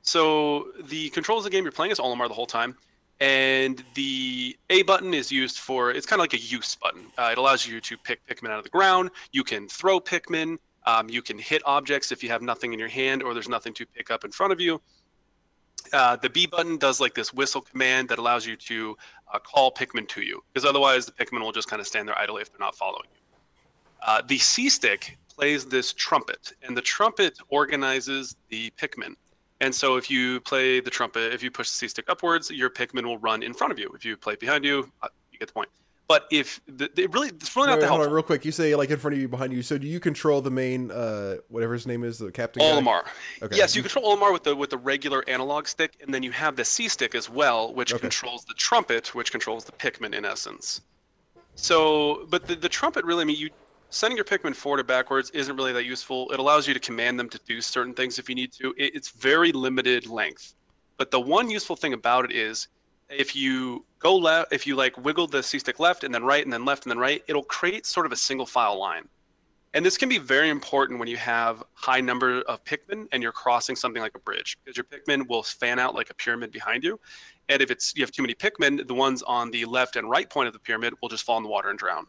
[0.00, 2.76] So the controls of the game you're playing as Olimar the whole time,
[3.20, 7.02] and the A button is used for it's kind of like a use button.
[7.18, 9.10] Uh, it allows you to pick Pikmin out of the ground.
[9.30, 10.58] You can throw Pikmin.
[10.86, 13.74] Um, you can hit objects if you have nothing in your hand or there's nothing
[13.74, 14.82] to pick up in front of you.
[15.92, 18.96] Uh, the B button does like this whistle command that allows you to
[19.32, 22.18] uh, call Pikmin to you, because otherwise the Pikmin will just kind of stand there
[22.18, 23.20] idly if they're not following you.
[24.06, 29.14] Uh, the C stick plays this trumpet, and the trumpet organizes the Pikmin.
[29.60, 32.68] And so if you play the trumpet, if you push the C stick upwards, your
[32.68, 33.90] Pikmin will run in front of you.
[33.94, 35.68] If you play behind you, uh, you get the point.
[36.12, 38.06] But if the, it really, it's really wait, not that helpful.
[38.06, 39.62] On, real quick, you say like in front of you, behind you.
[39.62, 42.62] So do you control the main, uh, whatever his name is, the captain?
[42.62, 43.04] Olimar.
[43.40, 43.56] Okay.
[43.56, 46.54] Yes, you control Olimar with the with the regular analog stick, and then you have
[46.54, 48.00] the C stick as well, which okay.
[48.02, 50.82] controls the trumpet, which controls the Pikmin in essence.
[51.54, 53.48] So, but the, the trumpet really, I mean, you
[53.88, 56.30] sending your Pikmin forward or backwards isn't really that useful.
[56.30, 58.74] It allows you to command them to do certain things if you need to.
[58.76, 60.52] It, it's very limited length.
[60.98, 62.68] But the one useful thing about it is
[63.12, 66.42] if you go left, if you like wiggle the C stick left and then right
[66.42, 69.08] and then left and then right, it'll create sort of a single file line.
[69.74, 73.32] And this can be very important when you have high number of Pikmin and you're
[73.32, 76.84] crossing something like a bridge because your Pikmin will fan out like a pyramid behind
[76.84, 77.00] you.
[77.48, 80.28] And if it's you have too many Pikmin, the ones on the left and right
[80.28, 82.06] point of the pyramid will just fall in the water and drown.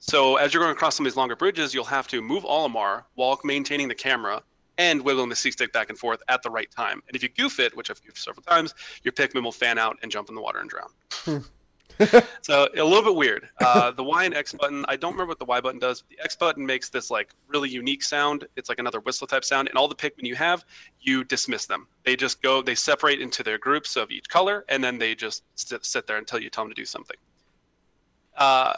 [0.00, 3.04] So as you're going across some of these longer bridges, you'll have to move Olimar
[3.14, 4.42] while maintaining the camera
[4.78, 7.02] and wiggling the C stick back and forth at the right time.
[7.06, 9.98] And if you goof it, which I've goofed several times, your Pikmin will fan out
[10.02, 10.90] and jump in the water and drown.
[11.10, 11.38] Hmm.
[12.42, 13.48] so a little bit weird.
[13.60, 16.02] Uh, the Y and X button, I don't remember what the Y button does.
[16.02, 18.46] But the X button makes this like really unique sound.
[18.56, 20.64] It's like another whistle type sound, and all the Pikmin you have,
[21.00, 21.86] you dismiss them.
[22.04, 25.44] They just go, they separate into their groups of each color, and then they just
[25.54, 27.16] sit, sit there until you tell them to do something.
[28.36, 28.74] Uh,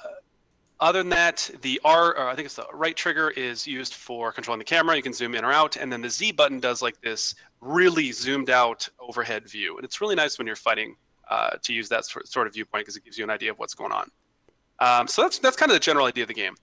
[0.80, 4.32] other than that, the R, or I think it's the right trigger, is used for
[4.32, 4.96] controlling the camera.
[4.96, 8.12] You can zoom in or out, and then the Z button does like this really
[8.12, 10.96] zoomed out overhead view, and it's really nice when you're fighting
[11.30, 13.74] uh, to use that sort of viewpoint because it gives you an idea of what's
[13.74, 14.10] going on.
[14.80, 16.54] Um, so that's that's kind of the general idea of the game.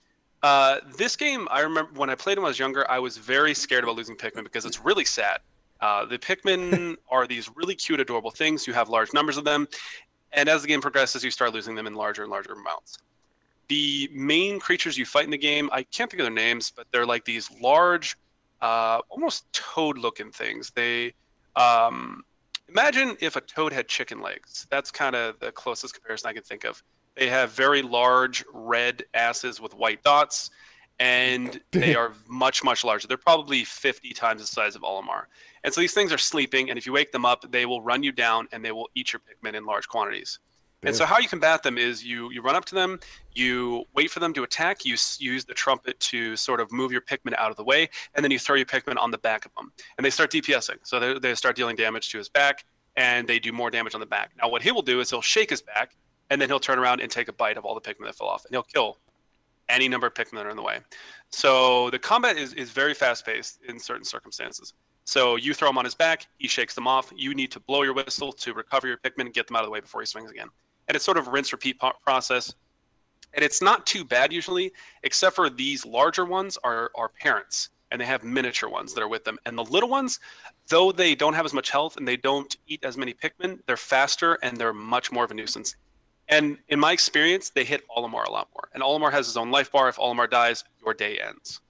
[0.44, 3.54] Uh, this game, I remember when I played when I was younger, I was very
[3.54, 5.40] scared about losing Pikmin because it's really sad.
[5.80, 8.68] Uh, the Pikmin are these really cute, adorable things.
[8.68, 9.68] You have large numbers of them,
[10.34, 12.98] and as the game progresses, you start losing them in larger and larger amounts.
[13.68, 16.88] The main creatures you fight in the game, I can't think of their names, but
[16.92, 18.18] they're like these large,
[18.62, 20.72] uh, almost toad-looking things.
[20.72, 21.14] They
[21.56, 22.24] um,
[22.68, 24.68] imagine if a toad had chicken legs.
[24.70, 26.82] That's kind of the closest comparison I can think of.
[27.16, 30.50] They have very large red asses with white dots,
[31.00, 33.08] and they are much, much larger.
[33.08, 35.24] They're probably 50 times the size of Olimar.
[35.64, 38.04] And so these things are sleeping, and if you wake them up, they will run
[38.04, 40.40] you down and they will eat your Pikmin in large quantities.
[40.84, 43.00] And so how you combat them is you you run up to them,
[43.34, 47.02] you wait for them to attack, you use the trumpet to sort of move your
[47.02, 49.54] Pikmin out of the way, and then you throw your Pikmin on the back of
[49.56, 50.78] them, and they start DPSing.
[50.84, 52.66] So they, they start dealing damage to his back,
[52.96, 54.32] and they do more damage on the back.
[54.42, 55.96] Now what he will do is he'll shake his back,
[56.32, 58.28] and then he'll turn around and take a bite of all the Pikmin that fell
[58.28, 58.98] off, and he'll kill
[59.70, 60.80] any number of Pikmin that are in the way.
[61.30, 64.74] So the combat is, is very fast paced in certain circumstances.
[65.06, 67.12] So you throw him on his back, he shakes them off.
[67.16, 69.68] You need to blow your whistle to recover your Pikmin and get them out of
[69.68, 70.48] the way before he swings again.
[70.92, 72.54] And it's sort of rinse repeat process.
[73.34, 74.74] And it's not too bad usually,
[75.04, 79.08] except for these larger ones are, are parents and they have miniature ones that are
[79.08, 79.38] with them.
[79.46, 80.20] And the little ones,
[80.68, 83.78] though they don't have as much health and they don't eat as many Pikmin, they're
[83.78, 85.78] faster and they're much more of a nuisance.
[86.28, 88.68] And in my experience, they hit Olimar a lot more.
[88.74, 89.88] And Olimar has his own life bar.
[89.88, 91.62] If Olimar dies, your day ends.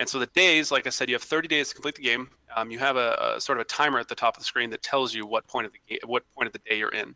[0.00, 2.28] And so the days, like I said, you have 30 days to complete the game.
[2.56, 4.70] Um, you have a, a, sort of a timer at the top of the screen
[4.70, 7.14] that tells you what point of the game, what point of the day you're in.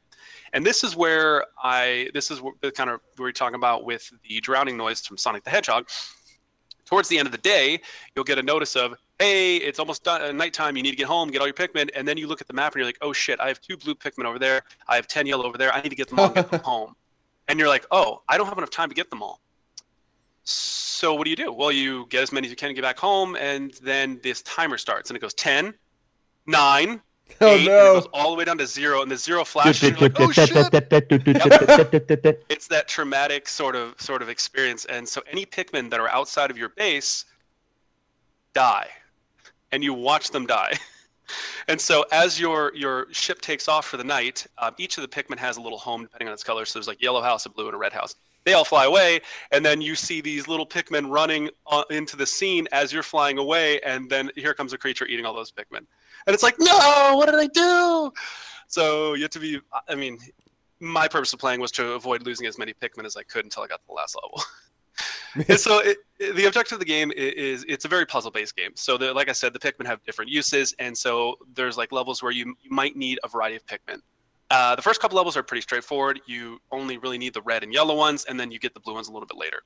[0.52, 3.84] And this is where I, this is the kind of where we are talking about
[3.84, 5.88] with the drowning noise from Sonic the Hedgehog.
[6.84, 7.80] Towards the end of the day,
[8.14, 10.76] you'll get a notice of, hey, it's almost done, uh, nighttime.
[10.76, 11.90] You need to get home, get all your Pikmin.
[11.94, 13.76] And then you look at the map and you're like, oh shit, I have two
[13.76, 14.62] blue Pikmin over there.
[14.88, 15.72] I have 10 yellow over there.
[15.72, 16.94] I need to get them all and get them home.
[17.48, 19.40] And you're like, oh, I don't have enough time to get them all.
[20.44, 21.52] So what do you do?
[21.52, 24.42] Well, you get as many as you can and get back home, and then this
[24.42, 25.74] timer starts, and it goes 10,
[26.46, 27.00] 9,
[27.40, 27.78] Oh eight, no!
[27.78, 29.82] And it goes all the way down to zero, and the zero flashes.
[29.82, 30.50] you're like, oh shit!
[32.48, 36.50] it's that traumatic sort of sort of experience, and so any Pikmin that are outside
[36.50, 37.24] of your base
[38.54, 38.88] die
[39.72, 40.74] and you watch them die.
[41.68, 45.08] and so as your your ship takes off for the night, um, each of the
[45.08, 46.64] Pikmin has a little home depending on its color.
[46.64, 48.14] So there's like yellow house, a blue, and a red house.
[48.44, 49.20] They all fly away,
[49.50, 53.38] and then you see these little Pikmin running uh, into the scene as you're flying
[53.38, 55.86] away, and then here comes a creature eating all those Pikmin,
[56.26, 58.12] and it's like, no, what did I do?
[58.68, 59.60] So you have to be.
[59.88, 60.18] I mean,
[60.80, 63.62] my purpose of playing was to avoid losing as many Pikmin as I could until
[63.62, 64.42] I got to the last level.
[65.56, 68.72] so it, the objective of the game is, it's a very puzzle-based game.
[68.74, 72.22] So the, like I said, the Pikmin have different uses, and so there's like levels
[72.22, 74.00] where you, you might need a variety of Pikmin.
[74.52, 76.20] Uh, the first couple levels are pretty straightforward.
[76.26, 78.92] You only really need the red and yellow ones, and then you get the blue
[78.92, 79.62] ones a little bit later.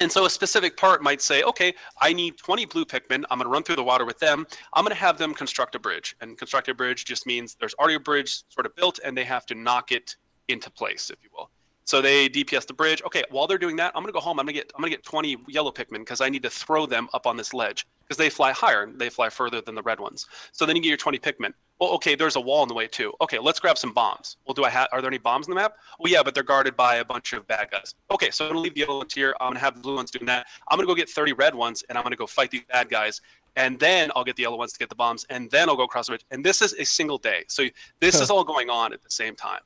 [0.00, 3.24] And so a specific part might say, okay, I need 20 blue Pikmin.
[3.30, 4.46] I'm going to run through the water with them.
[4.74, 6.14] I'm going to have them construct a bridge.
[6.20, 9.24] And construct a bridge just means there's already a bridge sort of built, and they
[9.24, 10.16] have to knock it
[10.48, 11.50] into place, if you will.
[11.84, 13.00] So they DPS the bridge.
[13.06, 14.38] Okay, while they're doing that, I'm gonna go home.
[14.38, 17.08] I'm gonna get I'm gonna get 20 yellow Pikmin because I need to throw them
[17.14, 18.86] up on this ledge because they fly higher.
[18.94, 20.26] They fly further than the red ones.
[20.52, 21.54] So then you get your 20 Pikmin.
[21.80, 23.12] Well, okay, there's a wall in the way too.
[23.20, 24.36] Okay, let's grab some bombs.
[24.46, 24.88] Well, do I have?
[24.90, 25.74] Are there any bombs in the map?
[26.00, 27.94] Well, yeah, but they're guarded by a bunch of bad guys.
[28.10, 29.34] Okay, so I'm gonna leave the yellow ones here.
[29.40, 30.46] I'm gonna have the blue ones doing that.
[30.68, 33.20] I'm gonna go get 30 red ones and I'm gonna go fight these bad guys.
[33.54, 35.82] And then I'll get the yellow ones to get the bombs, and then I'll go
[35.82, 36.24] across the bridge.
[36.30, 37.44] And this is a single day.
[37.48, 37.64] So
[37.98, 39.60] this is all going on at the same time.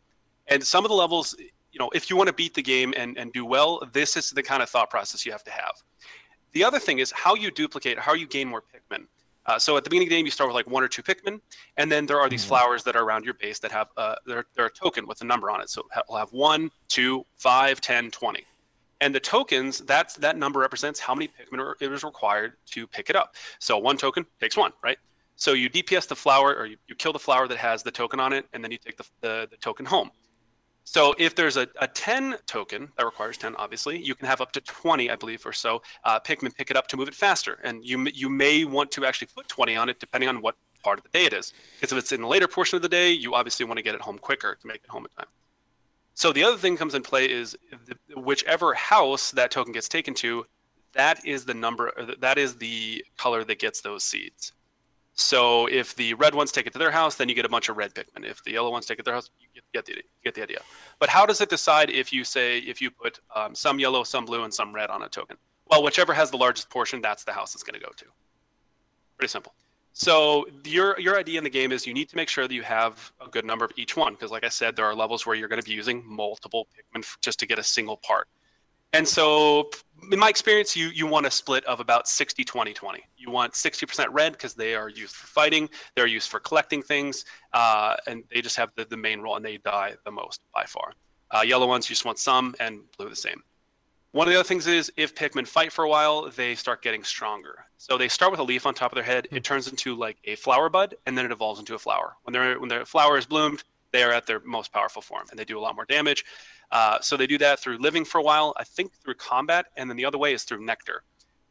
[0.49, 3.19] And some of the levels, you know, if you want to beat the game and,
[3.19, 5.73] and do well, this is the kind of thought process you have to have.
[6.53, 9.07] The other thing is how you duplicate, how you gain more Pikmin.
[9.47, 11.03] Uh, so at the beginning of the game, you start with like one or two
[11.03, 11.41] Pikmin,
[11.77, 12.51] and then there are these mm-hmm.
[12.51, 15.25] flowers that are around your base that have uh, they're, they're a token with a
[15.25, 15.69] number on it.
[15.69, 18.45] So we'll have one, two, five, ten, twenty,
[19.01, 22.87] and the tokens that's that number represents how many Pikmin are, it is required to
[22.87, 23.35] pick it up.
[23.59, 24.99] So one token takes one, right?
[25.37, 28.21] So you DPS the flower, or you, you kill the flower that has the token
[28.21, 30.11] on it, and then you take the, the, the token home.
[30.85, 34.53] So if there's a, a 10 token, that requires 10 obviously, you can have up
[34.53, 37.61] to 20, I believe, or so uh, Pikmin pick it up to move it faster.
[37.63, 40.99] And you, you may want to actually put 20 on it depending on what part
[40.99, 41.53] of the day it is.
[41.81, 43.95] Because if it's in the later portion of the day, you obviously want to get
[43.95, 45.31] it home quicker to make it home in time.
[46.15, 47.57] So the other thing comes in play is
[47.87, 50.45] the, whichever house that token gets taken to,
[50.93, 54.53] that is the number, that is the color that gets those seeds.
[55.15, 57.69] So if the red ones take it to their house, then you get a bunch
[57.69, 58.25] of red Pikmin.
[58.25, 60.43] If the yellow ones take it to their house, you get, get the get the
[60.43, 60.61] idea.
[60.99, 64.25] But how does it decide if you say if you put um, some yellow, some
[64.25, 65.37] blue, and some red on a token?
[65.71, 68.05] Well, whichever has the largest portion, that's the house it's going to go to.
[69.19, 69.55] Pretty simple.
[69.93, 72.63] So your your idea in the game is you need to make sure that you
[72.63, 75.37] have a good number of each one because, like I said, there are levels where
[75.37, 78.29] you're going to be using multiple Pikmin just to get a single part.
[78.93, 79.71] And so,
[80.11, 83.03] in my experience, you you want a split of about 60 20 20.
[83.17, 87.25] You want 60% red because they are used for fighting, they're used for collecting things,
[87.53, 90.65] uh, and they just have the, the main role and they die the most by
[90.65, 90.93] far.
[91.31, 93.43] Uh, yellow ones, you just want some, and blue the same.
[94.11, 97.03] One of the other things is if Pikmin fight for a while, they start getting
[97.03, 97.65] stronger.
[97.79, 99.27] So they start with a leaf on top of their head.
[99.31, 102.17] It turns into like a flower bud, and then it evolves into a flower.
[102.25, 105.39] When their when their flower is bloomed, they are at their most powerful form, and
[105.39, 106.25] they do a lot more damage.
[106.71, 109.89] Uh, so they do that through living for a while, I think through combat, and
[109.89, 111.05] then the other way is through nectar.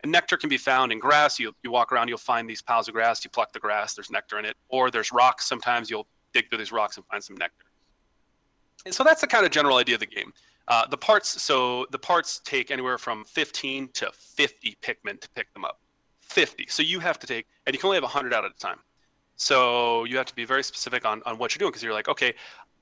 [0.03, 1.39] And nectar can be found in grass.
[1.39, 3.23] You, you walk around, you'll find these piles of grass.
[3.23, 4.57] You pluck the grass, there's nectar in it.
[4.69, 5.47] Or there's rocks.
[5.47, 7.65] Sometimes you'll dig through these rocks and find some nectar.
[8.85, 10.33] And so that's the kind of general idea of the game.
[10.67, 15.53] Uh, the parts, so the parts take anywhere from 15 to 50 Pikmin to pick
[15.53, 15.79] them up.
[16.21, 16.65] 50.
[16.69, 18.79] So you have to take, and you can only have 100 out at a time.
[19.41, 22.07] So you have to be very specific on, on what you're doing because you're like,
[22.07, 22.35] okay,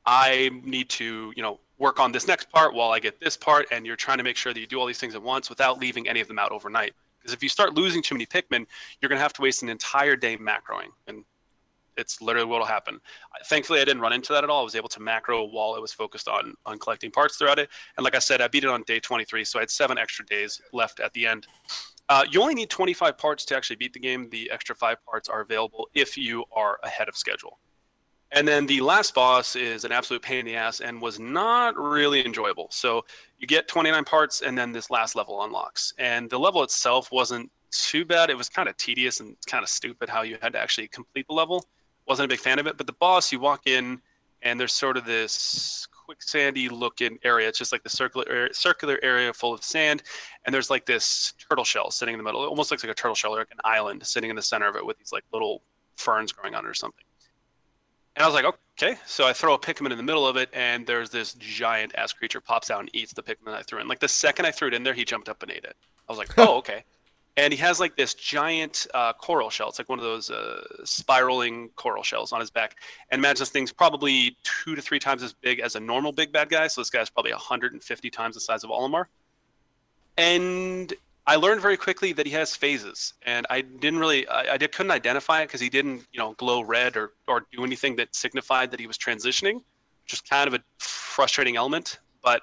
[0.05, 3.68] I need to, you know, work on this next part while I get this part,
[3.72, 5.80] and you're trying to make sure that you do all these things at once without
[5.80, 6.95] leaving any of them out overnight.
[7.18, 8.66] Because if you start losing too many Pikmin,
[8.99, 11.24] you're going to have to waste an entire day macroing, and
[11.95, 12.99] it's literally what will happen.
[13.45, 14.60] Thankfully, I didn't run into that at all.
[14.60, 17.70] I was able to macro while I was focused on on collecting parts throughout it.
[17.95, 20.26] And like I said, I beat it on day 23, so I had seven extra
[20.26, 21.47] days left at the end.
[22.10, 24.28] Uh, you only need 25 parts to actually beat the game.
[24.30, 27.60] The extra five parts are available if you are ahead of schedule.
[28.32, 31.78] And then the last boss is an absolute pain in the ass and was not
[31.78, 32.68] really enjoyable.
[32.72, 33.05] So
[33.39, 35.93] you get 29 parts, and then this last level unlocks.
[35.97, 38.30] And the level itself wasn't too bad.
[38.30, 41.26] It was kind of tedious and kind of stupid how you had to actually complete
[41.28, 41.66] the level.
[42.07, 42.78] Wasn't a big fan of it.
[42.78, 43.99] But the boss, you walk in,
[44.43, 47.47] and there's sort of this quicksandy looking area.
[47.47, 50.03] It's just like the circular area, circular area full of sand,
[50.45, 52.43] and there's like this turtle shell sitting in the middle.
[52.43, 54.68] It almost looks like a turtle shell, or like an island sitting in the center
[54.68, 55.62] of it with these like little
[55.95, 57.05] ferns growing on it or something.
[58.16, 58.97] And I was like, okay.
[59.05, 62.12] So I throw a Pikmin in the middle of it, and there's this giant ass
[62.12, 63.88] creature pops out and eats the Pikmin I threw in.
[63.88, 65.76] Like the second I threw it in there, he jumped up and ate it.
[66.07, 66.84] I was like, oh, okay.
[67.39, 69.69] And he has like this giant uh, coral shell.
[69.69, 72.75] It's like one of those uh, spiraling coral shells on his back.
[73.11, 76.33] And imagine this thing's probably two to three times as big as a normal big
[76.33, 76.67] bad guy.
[76.67, 79.05] So this guy's probably 150 times the size of Olimar.
[80.17, 80.93] And
[81.27, 84.73] I learned very quickly that he has phases, and I didn't really, I, I did,
[84.73, 88.15] couldn't identify it because he didn't, you know, glow red or or do anything that
[88.15, 89.61] signified that he was transitioning,
[90.07, 91.99] just kind of a frustrating element.
[92.21, 92.41] But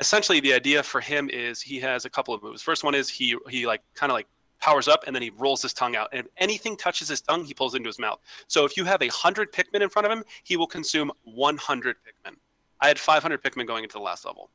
[0.00, 2.62] essentially, the idea for him is he has a couple of moves.
[2.62, 4.26] First one is he he like kind of like
[4.62, 7.44] powers up and then he rolls his tongue out, and if anything touches his tongue,
[7.44, 8.20] he pulls it into his mouth.
[8.46, 11.96] So if you have a hundred Pikmin in front of him, he will consume 100
[11.96, 12.36] Pikmin.
[12.80, 14.50] I had 500 Pikmin going into the last level.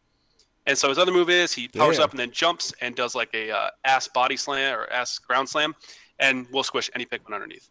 [0.66, 2.06] And so his other move is he powers Damn.
[2.06, 5.48] up and then jumps and does like a uh, ass body slam or ass ground
[5.48, 5.76] slam,
[6.20, 7.70] and will squish any Pikmin underneath.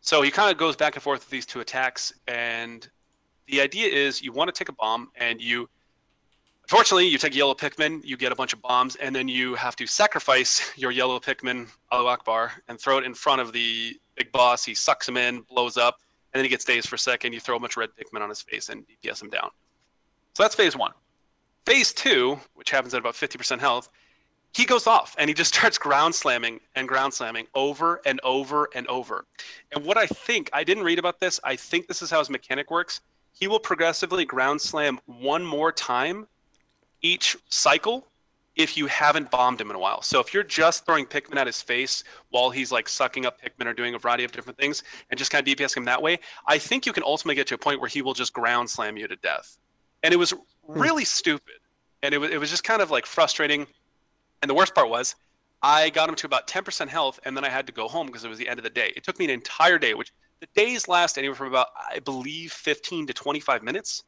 [0.00, 2.88] So he kind of goes back and forth with these two attacks, and
[3.46, 5.68] the idea is you want to take a bomb and you.
[6.70, 9.74] Unfortunately, you take yellow Pikmin, you get a bunch of bombs, and then you have
[9.76, 14.30] to sacrifice your yellow Pikmin, Alu Akbar, and throw it in front of the big
[14.32, 14.66] boss.
[14.66, 16.00] He sucks him in, blows up,
[16.34, 17.32] and then he gets dazed for a second.
[17.32, 19.48] You throw a bunch of red Pikmin on his face and DPS him down.
[20.34, 20.92] So that's phase one.
[21.64, 23.88] Phase two, which happens at about 50% health,
[24.52, 28.68] he goes off and he just starts ground slamming and ground slamming over and over
[28.74, 29.24] and over.
[29.74, 32.28] And what I think, I didn't read about this, I think this is how his
[32.28, 33.00] mechanic works.
[33.32, 36.26] He will progressively ground slam one more time
[37.02, 38.06] each cycle
[38.56, 40.02] if you haven't bombed him in a while.
[40.02, 43.66] So if you're just throwing Pikmin at his face while he's like sucking up Pikmin
[43.66, 46.18] or doing a variety of different things and just kind of DPS him that way,
[46.46, 48.96] I think you can ultimately get to a point where he will just ground slam
[48.96, 49.58] you to death.
[50.02, 50.34] And it was
[50.66, 50.80] Hmm.
[50.80, 51.60] really stupid,
[52.02, 53.66] and it was it was just kind of like frustrating.
[54.42, 55.14] And the worst part was,
[55.62, 58.24] I got him to about 10% health, and then I had to go home because
[58.24, 58.92] it was the end of the day.
[58.94, 62.52] It took me an entire day, which the days last anywhere from about I believe
[62.52, 64.04] 15 to 25 minutes.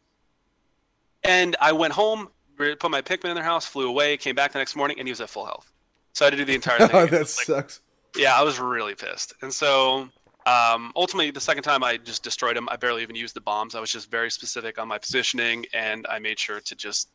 [1.24, 2.28] And I went home,
[2.76, 5.12] put my Pikmin in their house, flew away, came back the next morning, and he
[5.12, 5.72] was at full health.
[6.12, 6.90] So I had to do the entire thing.
[6.92, 7.80] oh, that like, sucks.
[8.16, 9.34] Yeah, I was really pissed.
[9.42, 10.08] And so
[10.46, 12.68] um, ultimately, the second time I just destroyed him.
[12.70, 13.74] I barely even used the bombs.
[13.74, 17.10] I was just very specific on my positioning, and I made sure to just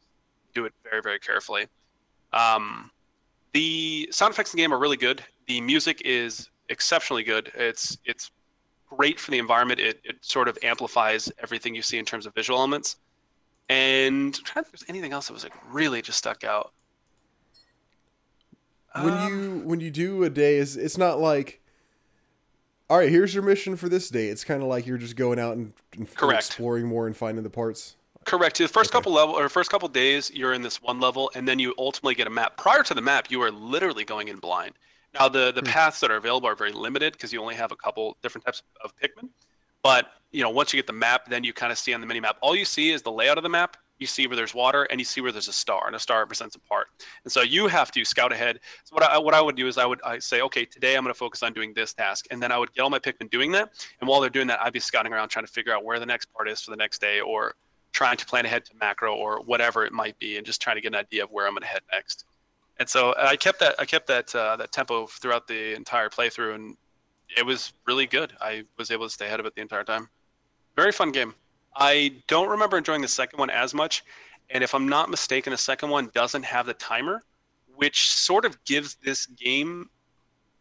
[0.54, 1.68] do it very, very carefully.
[2.34, 2.92] Um,
[3.54, 5.24] the sound effects in the game are really good.
[5.48, 7.52] The music is exceptionally good.
[7.56, 8.32] It's it's
[8.90, 9.80] great for the environment.
[9.80, 12.98] It, it sort of amplifies everything you see in terms of visual elements.
[13.70, 16.44] And I'm trying to think if there's anything else that was like really just stuck
[16.44, 16.72] out.
[18.94, 21.62] When um, you when you do a day, is it's not like
[22.90, 24.28] All right, here's your mission for this day.
[24.28, 26.46] It's kind of like you're just going out and, and Correct.
[26.48, 27.96] exploring more and finding the parts.
[28.26, 28.58] Correct.
[28.58, 28.98] The first Okay.
[28.98, 32.16] couple level or first couple days, you're in this one level, and then you ultimately
[32.16, 32.58] get a map.
[32.58, 34.74] Prior to the map, you are literally going in blind.
[35.14, 35.68] Now, the the Hmm.
[35.68, 38.64] paths that are available are very limited because you only have a couple different types
[38.84, 39.30] of Pikmin.
[39.84, 42.08] But you know, once you get the map, then you kind of see on the
[42.08, 42.38] mini map.
[42.42, 43.78] All you see is the layout of the map.
[44.00, 46.20] You see where there's water, and you see where there's a star, and a star
[46.20, 46.88] represents a part.
[47.24, 48.60] And so you have to scout ahead.
[48.84, 51.04] So what I what I would do is I would I say, okay, today I'm
[51.04, 53.30] going to focus on doing this task, and then I would get all my Pikmin
[53.30, 53.70] doing that.
[54.02, 56.06] And while they're doing that, I'd be scouting around trying to figure out where the
[56.06, 57.56] next part is for the next day, or
[57.94, 60.82] trying to plan ahead to macro or whatever it might be, and just trying to
[60.82, 62.26] get an idea of where I'm going to head next.
[62.80, 66.56] And so I kept that I kept that uh, that tempo throughout the entire playthrough,
[66.56, 66.76] and
[67.38, 68.34] it was really good.
[68.42, 70.10] I was able to stay ahead of it the entire time.
[70.76, 71.34] Very fun game.
[71.76, 74.04] I don't remember enjoying the second one as much,
[74.50, 77.24] and if I'm not mistaken, the second one doesn't have the timer,
[77.76, 79.90] which sort of gives this game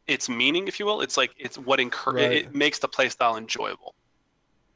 [0.07, 1.01] its meaning, if you will.
[1.01, 2.33] It's like it's what encour- Right.
[2.33, 3.95] it, it makes the playstyle enjoyable.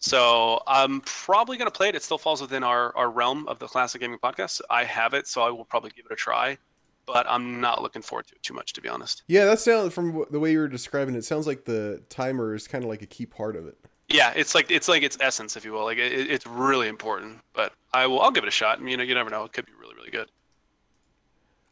[0.01, 1.97] So I'm probably going to play it.
[1.97, 4.61] It still falls within our, our realm of the classic gaming podcast.
[4.71, 6.57] I have it, so I will probably give it a try.
[7.05, 9.23] But I'm not looking forward to it too much, to be honest.
[9.27, 11.25] Yeah, that sounds from the way you were describing it.
[11.25, 13.77] Sounds like the timer is kind of like a key part of it.
[14.09, 15.85] Yeah, it's like it's like its essence, if you will.
[15.85, 17.41] Like it, it's really important.
[17.53, 18.21] But I will.
[18.21, 18.79] I'll give it a shot.
[18.79, 19.45] I mean, you know, you never know.
[19.45, 20.31] It could be really, really good.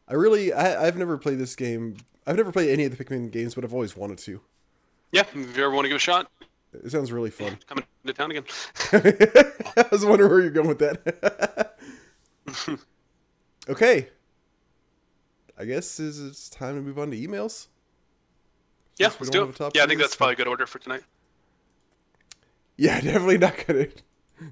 [0.07, 1.97] I really, I, I've never played this game.
[2.25, 4.41] I've never played any of the Pikmin games, but I've always wanted to.
[5.11, 6.29] Yeah, if you ever want to give it a shot,
[6.73, 7.57] It sounds really fun.
[7.67, 8.43] Coming into town again.
[9.77, 11.77] I was wondering where you're going with that.
[13.69, 14.09] okay.
[15.57, 17.67] I guess is it's time to move on to emails.
[18.97, 19.75] Yeah, Since let's do have it.
[19.75, 21.03] Yeah, I think that's probably a good order for tonight.
[22.77, 23.87] Yeah, definitely not gonna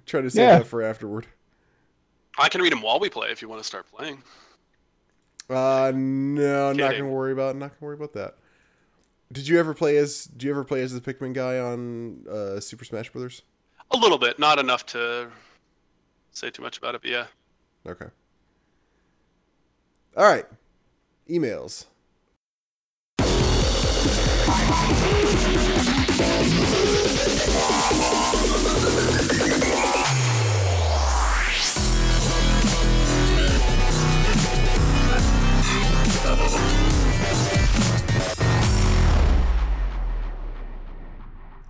[0.06, 0.58] try to save Yeah.
[0.60, 1.28] that for afterward.
[2.38, 4.22] I can read them while we play if you want to start playing.
[5.50, 7.56] Uh, no, I'm not gonna worry about.
[7.56, 8.36] Not gonna worry about that.
[9.32, 10.26] Did you ever play as?
[10.26, 13.44] Do you ever play as the Pikmin guy on uh, Super Smash Brothers?
[13.92, 15.30] A little bit, not enough to
[16.32, 17.26] say too much about it, but yeah.
[17.88, 18.08] Okay.
[20.18, 20.46] All right.
[21.30, 21.86] Emails.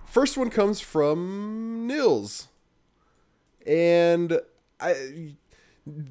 [0.06, 2.48] First one comes from Nils.
[3.66, 4.40] And
[4.80, 5.34] I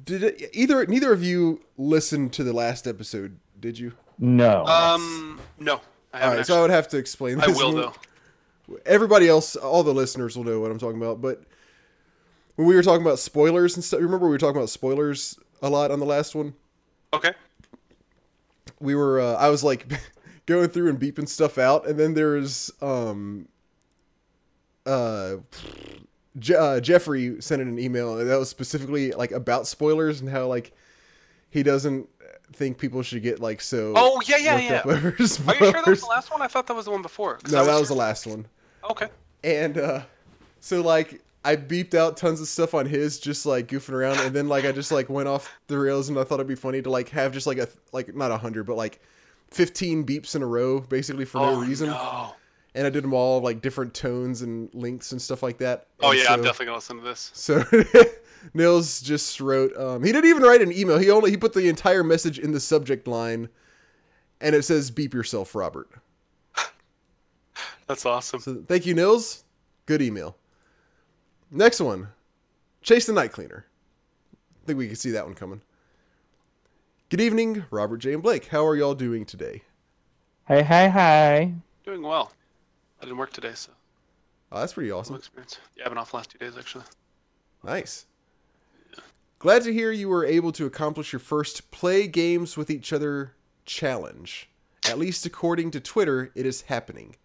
[0.04, 3.92] did it, either neither of you listened to the last episode, did you?
[4.18, 4.64] No.
[4.66, 5.80] Um, no,
[6.12, 6.44] I All haven't.
[6.44, 7.56] so I would have to explain I this.
[7.56, 7.76] will one.
[7.82, 7.94] though.
[8.84, 11.42] Everybody else, all the listeners will know what I'm talking about, but
[12.56, 15.68] when we were talking about spoilers and stuff, remember we were talking about spoilers a
[15.70, 16.54] lot on the last one?
[17.12, 17.32] Okay.
[18.80, 19.86] we were uh, I was like
[20.46, 23.46] going through and beeping stuff out, and then there's um
[24.84, 25.36] uh,
[26.38, 30.46] Je- uh Jeffrey sent in an email that was specifically like about spoilers and how
[30.46, 30.72] like
[31.50, 32.08] he doesn't
[32.52, 34.82] think people should get like so Oh yeah, yeah, yeah.
[34.86, 36.42] Are you sure that was the last one?
[36.42, 37.38] I thought that was the one before.
[37.50, 38.46] no, that was your- the last one.
[38.90, 39.08] Okay.
[39.44, 40.02] And uh
[40.60, 44.34] so like I beeped out tons of stuff on his just like goofing around and
[44.34, 46.82] then like I just like went off the rails and I thought it'd be funny
[46.82, 49.00] to like have just like a like not a hundred but like
[49.52, 52.34] 15 beeps in a row basically for oh no reason no.
[52.74, 55.86] and I did them all like different tones and lengths and stuff like that.
[56.00, 57.30] Oh And yeah, I'm definitely gonna listen to this.
[57.32, 57.64] So
[58.54, 59.76] Nils just wrote.
[59.76, 60.98] Um, he didn't even write an email.
[60.98, 63.48] He only he put the entire message in the subject line,
[64.40, 65.88] and it says "Beep yourself, Robert."
[67.86, 68.40] That's awesome.
[68.40, 69.44] So thank you, Nils.
[69.86, 70.36] Good email.
[71.50, 72.08] Next one,
[72.82, 73.66] Chase the Night Cleaner.
[74.62, 75.60] I think we can see that one coming.
[77.08, 78.14] Good evening, Robert J.
[78.14, 78.46] and Blake.
[78.46, 79.62] How are y'all doing today?
[80.48, 81.54] hey, hey, hey.
[81.84, 82.32] Doing well.
[83.00, 83.70] I didn't work today, so
[84.50, 85.16] Oh, that's pretty awesome.
[85.16, 85.58] experience.
[85.76, 86.84] Yeah, I've been off the last two days actually.
[87.62, 88.06] Nice.
[89.38, 93.32] Glad to hear you were able to accomplish your first play games with each other
[93.64, 94.48] challenge.
[94.88, 97.16] At least according to Twitter, it is happening.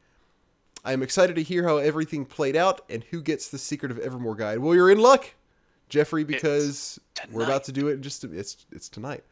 [0.83, 3.99] I am excited to hear how everything played out and who gets the Secret of
[3.99, 4.59] Evermore guide.
[4.59, 5.25] Well, you're in luck,
[5.89, 6.99] Jeffrey, because
[7.31, 7.93] we're about to do it.
[7.93, 9.23] in Just it's it's tonight.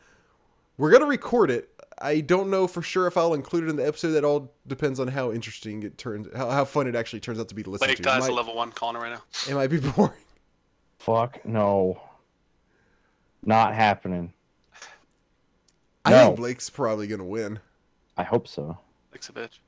[0.78, 1.70] We're gonna record it.
[2.02, 4.12] I don't know for sure if I'll include it in the episode.
[4.12, 7.50] That all depends on how interesting it turns, how, how fun it actually turns out
[7.50, 8.04] to be to listen Blake to.
[8.04, 9.24] It dies might, a level one calling it right now.
[9.50, 10.14] it might be boring.
[11.00, 12.02] Fuck no.
[13.44, 14.34] Not happening.
[16.06, 16.26] I No.
[16.28, 17.60] think Blake's probably gonna win.
[18.18, 18.78] I hope so.
[19.12, 19.60] Blake's a bitch.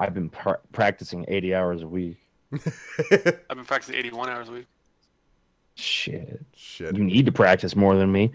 [0.00, 2.16] I've been pra- practicing 80 hours a week.
[2.52, 4.66] I've been practicing 81 hours a week.
[5.76, 6.44] Shit.
[6.56, 6.96] Shit.
[6.96, 8.32] You need to practice more than me.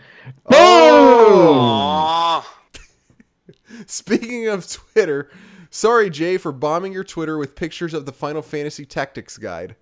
[0.51, 2.45] Oh!
[3.87, 5.29] Speaking of Twitter,
[5.69, 9.75] Sorry, Jay, for bombing your Twitter with pictures of the Final Fantasy Tactics Guide.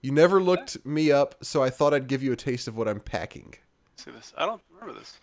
[0.00, 2.88] You never looked me up, so I thought I'd give you a taste of what
[2.88, 3.54] I'm packing.
[3.96, 4.32] See this?
[4.38, 5.18] I don't remember this.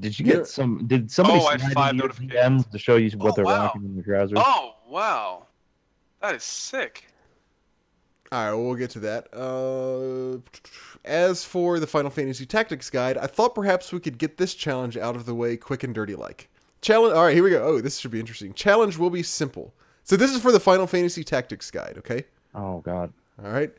[0.00, 0.42] Did you get Yeah.
[0.44, 0.86] some?
[0.88, 2.64] Did somebody Oh, I had five notifications.
[2.64, 3.66] DMs to show you what Oh, they're wow.
[3.66, 4.38] rocking in their trousers?
[4.40, 5.46] Oh wow,
[6.20, 7.06] that is sick.
[8.32, 9.28] All right, we'll get to that.
[9.32, 10.40] Uh,
[11.04, 14.96] as for the Final Fantasy Tactics Guide, I thought perhaps we could get this challenge
[14.96, 16.48] out of the way quick and dirty like.
[16.80, 17.14] Challenge.
[17.14, 17.62] All right, here we go.
[17.62, 18.52] Oh, this should be interesting.
[18.52, 19.72] Challenge will be simple.
[20.02, 21.94] So this is for the Final Fantasy Tactics Guide.
[21.98, 22.24] Okay.
[22.54, 23.12] Oh God.
[23.42, 23.72] All right.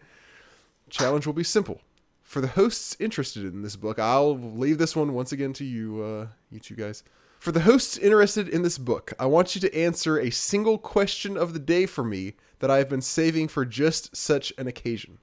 [0.90, 1.82] Challenge will be simple.
[2.24, 6.02] For the hosts interested in this book, I'll leave this one once again to you,
[6.02, 7.04] uh, you two guys.
[7.46, 11.38] For the hosts interested in this book, I want you to answer a single question
[11.38, 15.20] of the day for me that I have been saving for just such an occasion.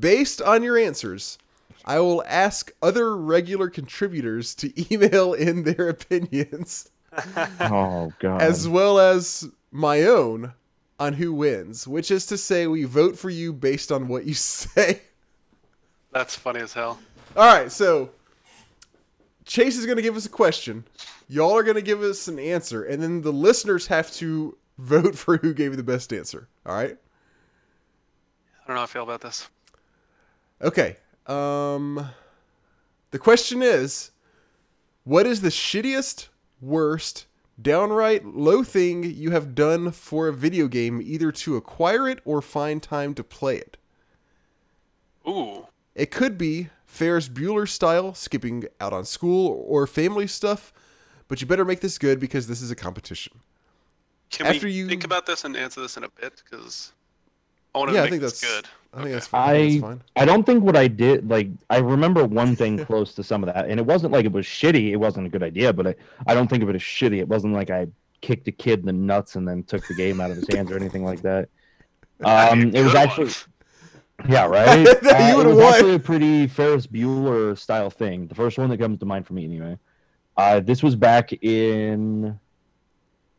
[0.00, 1.36] Based on your answers,
[1.84, 6.88] I will ask other regular contributors to email in their opinions
[7.60, 8.40] Oh God.
[8.40, 10.54] as well as my own
[10.98, 14.32] on who wins, which is to say, we vote for you based on what you
[14.32, 15.02] say.
[16.12, 16.98] That's funny as hell.
[17.36, 18.08] All right, so
[19.46, 20.84] Chase is going to give us a question.
[21.28, 25.16] Y'all are going to give us an answer, and then the listeners have to vote
[25.16, 26.48] for who gave the best answer.
[26.66, 26.96] All right?
[28.62, 29.48] I don't know how I feel about this.
[30.60, 30.96] Okay.
[31.26, 32.10] Um,
[33.12, 34.10] the question is
[35.04, 36.28] What is the shittiest,
[36.60, 37.26] worst,
[37.60, 42.42] downright low thing you have done for a video game, either to acquire it or
[42.42, 43.76] find time to play it?
[45.28, 50.72] Ooh, It could be Ferris Bueller style, skipping out on school or family stuff,
[51.28, 53.40] but you better make this good because this is a competition.
[54.30, 56.42] can After we you- think about this and answer this in a bit?
[56.44, 56.92] Because
[57.74, 58.64] I want to yeah, I make think this that's good.
[58.94, 59.12] I think Okay.
[59.12, 59.42] that's fine.
[59.42, 60.02] I I that's fine.
[60.16, 63.52] I don't think what I did like I remember one thing close to some of
[63.52, 64.90] that, and it wasn't like it was shitty.
[64.92, 65.94] It wasn't a good idea, but I,
[66.26, 67.18] I don't think of it as shitty.
[67.18, 67.88] It wasn't like I
[68.22, 70.70] kicked a kid in the nuts and then took the game out of his hands
[70.72, 71.48] or anything like that.
[72.24, 73.34] Um, it was actually one.
[74.28, 74.78] Yeah right.
[74.80, 75.74] You Uh, it would've was won.
[75.74, 78.26] actually a pretty Ferris Bueller style thing.
[78.28, 79.78] The first one that comes to mind for me anyway.
[80.36, 82.38] Uh, this was back in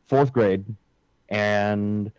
[0.08, 0.66] fourth grade,
[1.30, 2.12] and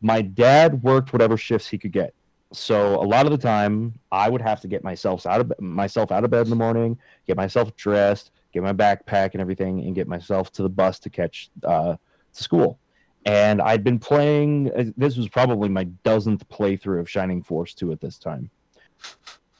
[0.00, 2.14] my dad worked whatever shifts he could get.
[2.52, 6.12] So a lot of the time, I would have to get myself out of myself
[6.12, 9.94] out of bed in the morning, get myself dressed, get my backpack and everything, and
[9.94, 11.96] get myself to the bus to catch uh,
[12.32, 12.78] to school.
[13.24, 14.70] And I'd been playing.
[14.76, 18.50] uh, This was probably my dozenth playthrough of Shining Force 2 at this time.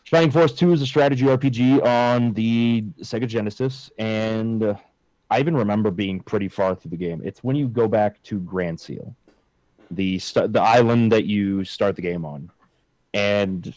[0.04, 4.74] Shining Force 2 is a strategy RPG on the Sega Genesis, and uh,
[5.30, 7.22] I even remember being pretty far through the game.
[7.24, 9.14] It's when you go back to Granseal,
[9.90, 12.50] the st- the island that you start the game on,
[13.14, 13.74] and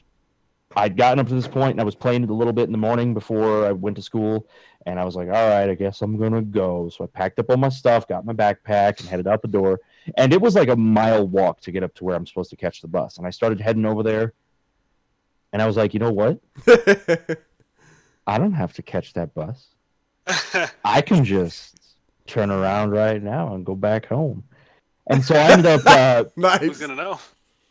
[0.78, 2.72] I'd gotten up to this point, and I was playing it a little bit in
[2.72, 4.48] the morning before I went to school,
[4.86, 7.50] and I was like, "All right, I guess I'm gonna go." So I packed up
[7.50, 9.80] all my stuff, got my backpack, and headed out the door.
[10.18, 12.56] And it was like a mile walk to get up to where I'm supposed to
[12.56, 13.18] catch the bus.
[13.18, 14.34] And I started heading over there,
[15.52, 16.40] and I was like, "You know what?
[18.28, 19.70] I don't have to catch that bus."
[20.86, 21.96] I can just
[22.28, 24.44] turn around right now and go back home.
[25.10, 26.78] And so I ended up, uh, Who's nice.
[26.80, 27.20] gonna know?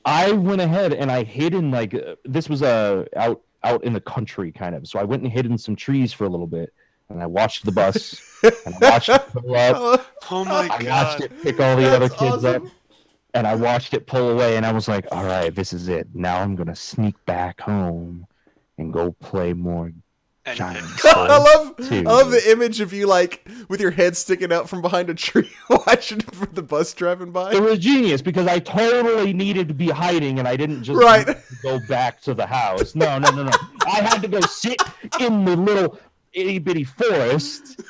[0.07, 3.93] I went ahead and I hid in like, uh, this was uh, out, out in
[3.93, 4.87] the country kind of.
[4.87, 6.73] So I went and hid in some trees for a little bit
[7.09, 10.07] and I watched the bus and I watched it pull up.
[10.29, 12.63] Oh my I watched it pick all the other That's kids up
[13.35, 16.09] and I watched it pull away and I was like, all right, this is it.
[16.15, 18.27] Now I'm going to sneak back home
[18.79, 19.93] and go play more
[20.47, 20.87] And Giant.
[21.03, 21.99] get I love Two.
[21.99, 25.15] I love the image of you like with your head sticking out from behind a
[25.15, 27.53] tree watching for the bus driving by.
[27.53, 31.27] It was genius because I totally needed to be hiding and I didn't just Right.
[31.63, 32.95] go back to the house.
[32.95, 33.51] No, no, no, no.
[33.87, 34.81] I had to go sit
[35.21, 35.99] in the little
[36.33, 37.81] itty bitty forest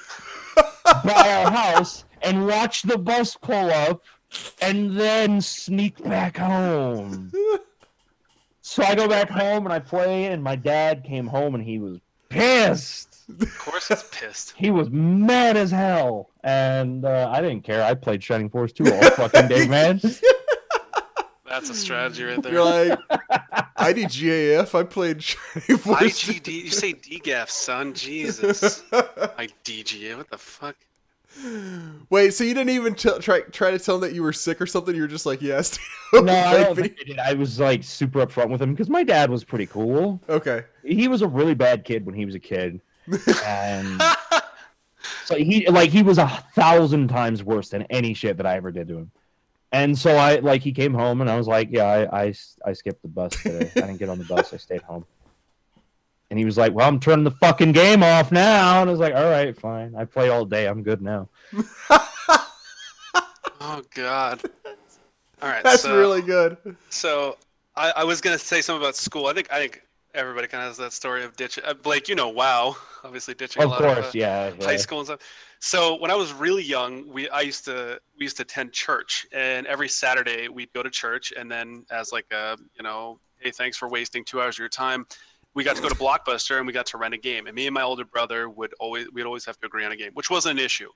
[1.04, 4.02] by our house and watch the bus pull up
[4.62, 7.30] and then sneak back home.
[8.62, 11.78] So I go back home and I play, and my dad came home and he
[11.78, 11.98] was
[12.28, 13.24] pissed.
[13.28, 14.54] Of course, he's pissed.
[14.56, 17.82] He was mad as hell, and uh, I didn't care.
[17.82, 20.00] I played Shining Force 2 all fucking day, man.
[21.48, 22.52] That's a strategy right there.
[22.52, 22.98] You're like
[23.78, 24.74] IDGAF.
[24.78, 26.00] I played Shining Force.
[26.00, 26.48] IGD.
[26.48, 27.94] You say DGAF, son.
[27.94, 28.82] Jesus.
[28.92, 30.16] I DGA.
[30.16, 30.76] What the fuck?
[32.09, 34.61] Wait, so you didn't even t- try try to tell him that you were sick
[34.61, 34.95] or something?
[34.95, 35.78] You were just like, yes.
[36.12, 37.18] No, I don't think I did.
[37.18, 40.20] I was like super upfront with him because my dad was pretty cool.
[40.28, 40.62] Okay.
[40.84, 42.80] He was a really bad kid when he was a kid,
[43.45, 44.01] and
[45.24, 48.70] so he like he was a thousand times worse than any shit that I ever
[48.70, 49.11] did to him.
[49.72, 52.34] And so I like he came home and I was like, yeah, I I,
[52.64, 53.70] I skipped the bus today.
[53.74, 54.55] I didn't get on the bus.
[54.55, 55.05] I stayed home.
[56.30, 58.80] And he was like, well, I'm turning the fucking game off now.
[58.80, 59.94] And I was like, all right, fine.
[59.94, 60.66] I play all day.
[60.66, 61.28] I'm good now.
[63.60, 64.40] Oh God.
[65.42, 65.62] All right.
[65.64, 66.56] That's so, really good.
[66.90, 67.36] So
[67.74, 69.26] I, I was gonna say something about school.
[69.26, 69.82] I think I think
[70.14, 71.64] everybody kind of has that story of ditching.
[71.64, 74.50] Uh, Blake, you know, wow, obviously ditching Of a lot of course, uh, yeah.
[74.62, 75.20] high school and stuff.
[75.58, 79.26] So when I was really young, we I used to we used to attend church,
[79.32, 83.50] and every Saturday we'd go to church, and then as like a you know, hey,
[83.50, 85.06] thanks for wasting two hours of your time.
[85.57, 87.66] We got to go to Blockbuster and we got to rent a game, and me
[87.66, 90.28] and my older brother would always we'd always have to agree on a game, which
[90.28, 90.90] wasn't an issue.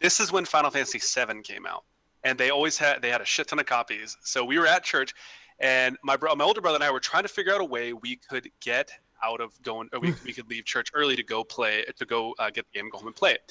[0.00, 1.84] This is when Final Fantasy VII came out,
[2.22, 4.18] and they always had they had a shit ton of copies.
[4.22, 5.14] So we were at church,
[5.60, 7.94] and my bro, my older brother and I were trying to figure out a way
[7.94, 8.90] we could get
[9.24, 12.34] out of going, or we, we could leave church early to go play to go
[12.38, 13.50] uh, get the game, go home and play it.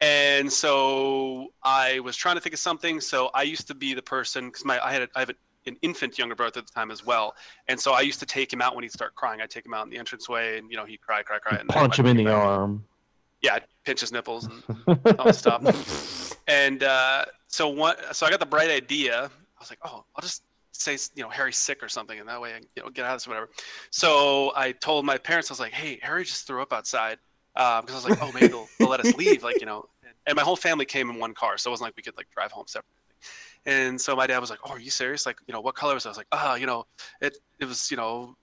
[0.00, 3.02] And so I was trying to think of something.
[3.02, 5.34] So I used to be the person because my I had a, I have a,
[5.66, 7.34] an infant younger brother at the time as well,
[7.68, 9.40] and so I used to take him out when he'd start crying.
[9.40, 11.68] I'd take him out in the entranceway, and you know he'd cry, cry, cry, and
[11.68, 12.84] Punch him in the arm.
[13.42, 16.34] Yeah, I'd pinch his nipples and I'll stuff.
[16.48, 19.24] And uh, so one, so I got the bright idea.
[19.24, 20.42] I was like, oh, I'll just
[20.72, 23.04] say, you know, Harry's sick or something, and that way I, can, you know, get
[23.04, 23.50] out of this, or whatever.
[23.90, 27.18] So I told my parents, I was like, hey, Harry just threw up outside,
[27.56, 29.86] uh, because I was like, oh, maybe they'll, they'll let us leave, like, you know.
[30.26, 32.30] And my whole family came in one car, so it wasn't like we could like
[32.30, 33.03] drive home separately.
[33.66, 35.24] And so my dad was like, oh, are you serious?
[35.24, 36.08] Like, you know, what color was it?
[36.08, 36.86] I was like, ah, you know,
[37.20, 38.36] it it was, you know,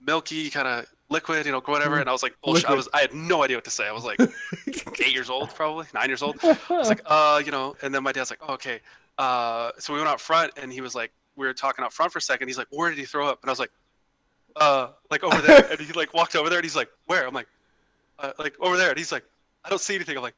[0.00, 1.98] milky, kind of liquid, you know, whatever.
[1.98, 2.68] And I was like, bullshit.
[2.68, 3.86] I was, I had no idea what to say.
[3.86, 4.20] I was like,
[5.00, 6.36] eight years old, probably nine years old.
[6.42, 8.80] I was like, uh, you know, and then my dad's like, oh, okay.
[9.18, 12.12] Uh, so we went out front, and he was like, we were talking out front
[12.12, 12.48] for a second.
[12.48, 13.40] He's like, where did he throw up?
[13.42, 13.72] And I was like,
[14.56, 15.66] uh, like over there.
[15.70, 17.26] and he like walked over there, and he's like, where?
[17.26, 17.48] I'm like,
[18.18, 18.90] uh, like over there.
[18.90, 19.24] And he's like,
[19.64, 20.16] I don't see anything.
[20.16, 20.36] I'm like,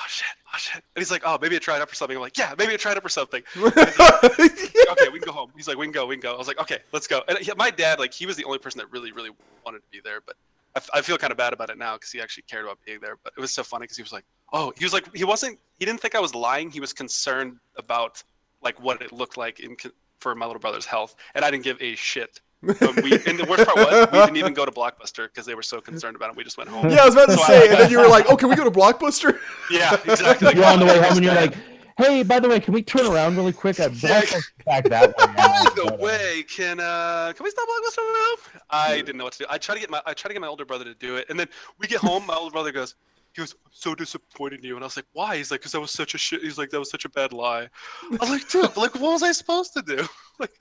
[0.00, 0.76] oh shit, oh shit.
[0.76, 2.16] And he's like, oh, maybe it tried up or something.
[2.16, 3.42] I'm like, yeah, maybe it tried up or something.
[3.56, 5.50] okay, we can go home.
[5.56, 6.34] He's like, we can go, we can go.
[6.34, 7.22] I was like, okay, let's go.
[7.28, 9.30] And he, my dad, like, he was the only person that really, really
[9.64, 10.36] wanted to be there, but
[10.74, 12.78] I, f- I feel kind of bad about it now because he actually cared about
[12.86, 13.16] being there.
[13.22, 15.58] But it was so funny because he was like, oh, he was like, he wasn't,
[15.78, 16.70] he didn't think I was lying.
[16.70, 18.22] He was concerned about
[18.62, 19.76] like what it looked like in
[20.20, 22.40] for my little brother's health, and I didn't give a shit.
[22.62, 25.54] But we, and the worst part was we didn't even go to Blockbuster because they
[25.54, 26.36] were so concerned about it.
[26.36, 26.90] We just went home.
[26.90, 28.48] yeah, I was about to So I- say, and then you were like, "Oh, can
[28.50, 29.38] we go to Blockbuster?"
[29.70, 30.46] Yeah, exactly.
[30.46, 31.54] Like, You're on the way home and you're like,
[31.96, 33.78] hey, by the way, can we turn around really quick?
[33.80, 34.22] I'd Yeah.
[34.66, 35.24] back that way.
[35.36, 38.60] By the way, can uh can we stop Blockbuster now?
[38.70, 39.46] I didn't know what to do.
[39.48, 41.26] I tried to get my I tried to get my older brother to do it,
[41.30, 41.48] and then
[41.78, 42.26] we get home.
[42.26, 42.94] My older brother goes,
[43.34, 45.36] he was so disappointed in you, and I was like, why?
[45.36, 46.42] He's like, because that was such a shit.
[46.42, 47.68] He's like, that was such a bad lie.
[48.10, 50.04] I was like, dude, like, what was I supposed to do?
[50.40, 50.58] Like,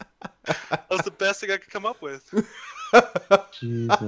[0.69, 2.25] that was the best thing I could come up with.
[3.57, 4.01] Jesus.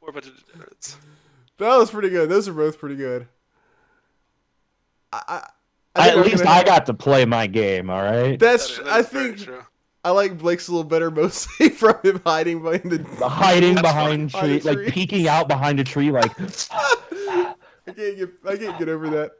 [0.00, 0.96] Or a bunch of degenerates.
[1.58, 2.28] That was pretty good.
[2.28, 3.26] Those are both pretty good.
[5.12, 5.48] I, I,
[6.00, 8.38] I At least gonna- I got to play my game, all right?
[8.38, 8.76] That's.
[8.78, 9.62] That is- that I think true.
[10.04, 12.98] I like Blake's a little better, mostly from him hiding behind the.
[12.98, 14.84] The hiding behind tree, Behind a tree.
[14.84, 16.30] like peeking out behind a tree, like
[17.88, 18.30] I can't get.
[18.46, 19.32] I can't get over that.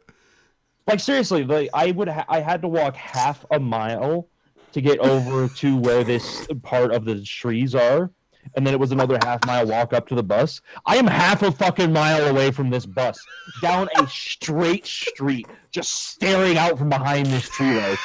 [0.86, 4.28] like seriously, like I would ha- I had to walk half a mile
[4.72, 8.10] to get over to where this part of the trees are,
[8.56, 10.60] and then it was another half mile walk up to the bus.
[10.86, 13.18] I am half a fucking mile away from this bus,
[13.62, 17.76] down a straight street, just staring out from behind this tree.
[17.76, 17.98] Like,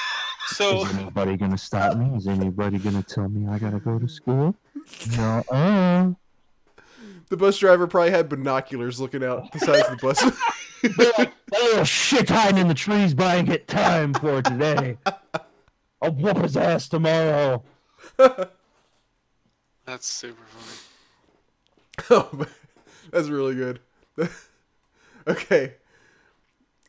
[0.48, 2.16] So is anybody gonna stop me?
[2.18, 4.56] Is anybody gonna tell me I gotta go to school?
[5.18, 6.16] No.
[7.34, 10.22] The bus driver probably had binoculars looking out the sides of the bus.
[10.98, 11.34] They're like,
[11.84, 15.00] shit hiding in the trees, but I ain't get time for today.
[16.00, 17.64] I'll whoop his ass tomorrow.
[18.18, 22.06] that's super funny.
[22.12, 22.50] oh, but
[23.10, 23.80] that's really good.
[25.28, 25.74] okay.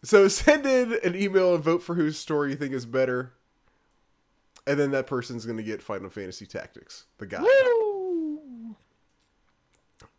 [0.02, 3.32] So send in an email and vote for whose story you think is better.
[4.66, 7.42] And then that person's going to get Final Fantasy Tactics, the guy.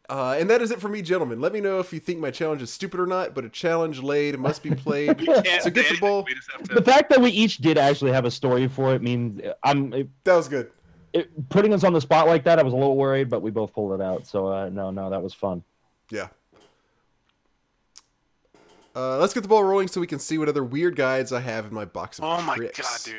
[0.07, 1.41] Uh, and that is it for me, gentlemen.
[1.41, 4.03] Let me know if you think my challenge is stupid or not, but a challenge
[4.03, 5.19] laid must be played.
[5.61, 6.19] So get the ball.
[6.19, 8.93] anything, We just have The fact that we each did actually have a story for
[8.93, 10.69] it means I'm it, That was good.
[11.13, 12.59] it, putting us on the spot like that.
[12.59, 14.27] I was a little worried, but we both pulled it out.
[14.27, 15.63] So uh, no, no, that was fun.
[16.11, 16.27] Yeah.
[18.95, 21.41] Uh, let's get the ball rolling so we can see what other weird guides I
[21.41, 23.07] have in my box of Oh my tricks.
[23.07, 23.11] god,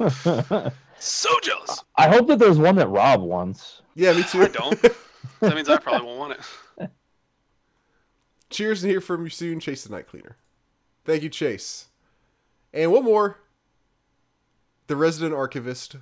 [0.00, 0.72] dude.
[0.98, 1.82] So jealous.
[1.96, 3.82] I hope that there's one that Rob wants.
[3.96, 4.42] Yeah, me too.
[4.42, 4.80] I don't.
[5.42, 6.38] That means I probably won't want
[6.78, 6.90] it.
[8.50, 10.36] Cheers and hear from you soon, Chase the Night Cleaner.
[11.04, 11.88] Thank you, Chase.
[12.72, 13.38] And one more.
[14.86, 15.96] The resident archivist,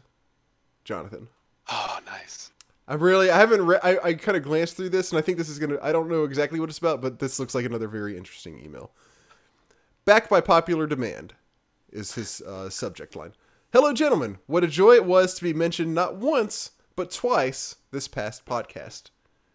[0.84, 1.28] Jonathan.
[1.70, 2.50] Oh, nice.
[2.86, 5.38] I'm really I haven't read I, I kind of glanced through this and I think
[5.38, 7.88] this is gonna I don't know exactly what it's about, but this looks like another
[7.88, 8.90] very interesting email.
[10.04, 11.34] Back by popular demand
[11.92, 13.32] is his uh, subject line.
[13.72, 18.08] Hello gentlemen, what a joy it was to be mentioned not once, but twice this
[18.08, 19.10] past podcast.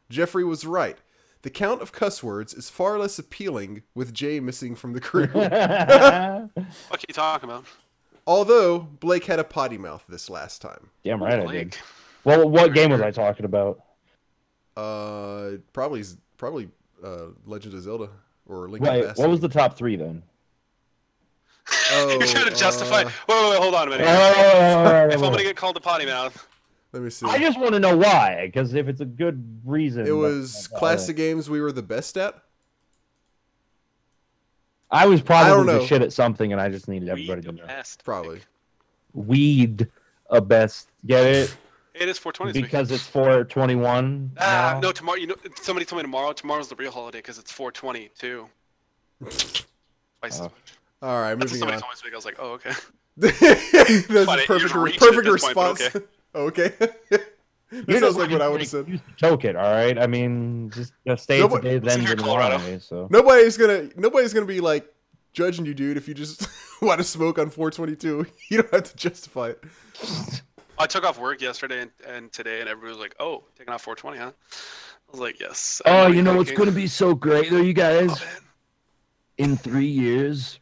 [0.10, 0.98] Jeffrey was right.
[1.42, 5.28] The count of cuss words is far less appealing with Jay missing from the crew.
[5.34, 7.66] What are you talking about?
[8.28, 10.90] Although Blake had a potty mouth this last time.
[11.04, 11.78] Damn right I did.
[12.24, 13.82] Well, what game was I talking about?
[14.76, 16.04] Uh, probably
[16.38, 16.70] probably
[17.04, 18.10] uh, Legend of Zelda
[18.48, 19.20] or Link Wait, Past.
[19.20, 20.24] what was the top three then?
[21.92, 23.02] Oh, You're trying to justify.
[23.04, 24.08] uh, wait, wait, wait, hold on a minute.
[24.08, 26.48] Oh, if I'm gonna get called a potty mouth,
[26.96, 27.26] Let me see.
[27.28, 31.18] I just want to know why, because if it's a good reason, it was classic
[31.18, 32.42] games we were the best at.
[34.90, 35.80] I was I don't probably know.
[35.80, 37.66] the shit at something, and I just needed we everybody the to know.
[37.68, 38.06] best.
[38.06, 38.40] Probably.
[39.14, 39.90] Weed
[40.30, 40.88] a best.
[41.06, 41.58] Get it?
[41.96, 42.62] It is 420.
[42.62, 44.32] Because it's 421.
[44.40, 44.80] Ah, now?
[44.80, 45.18] no, tomorrow.
[45.18, 46.32] You know, somebody told me tomorrow.
[46.32, 48.48] Tomorrow's the real holiday because it's 420 too.
[49.22, 49.66] Twice
[50.24, 50.44] as Oh.
[50.44, 50.54] much.
[51.02, 51.82] All right, That's what moving somebody on.
[51.82, 52.14] told me this week.
[52.14, 52.72] I was like, oh, okay.
[54.14, 56.06] That's Funny, a perfect, just re- reached it at perfect this point, but response.
[56.36, 56.74] Okay.
[56.80, 56.88] You
[57.72, 59.02] that know sounds like what I would can have said.
[59.18, 59.98] Choke it, all right.
[59.98, 62.58] I mean, just the states Nobody- they Listen then here, didn't Colorado.
[62.58, 64.86] lie, so Nobody's gonna nobody's gonna be like
[65.34, 66.48] judging you, dude, if you just
[66.82, 68.26] want to smoke on 422.
[68.50, 69.64] You don't have to justify it.
[70.78, 73.82] I took off work yesterday and, and today, and everybody was like, "Oh, taking off
[73.84, 74.32] 420, huh?"
[75.08, 77.74] I was like, "Yes." Oh, I'm you know what's gonna be so great though, you
[77.74, 78.10] guys?
[78.12, 78.28] Oh.
[79.38, 80.60] In three years,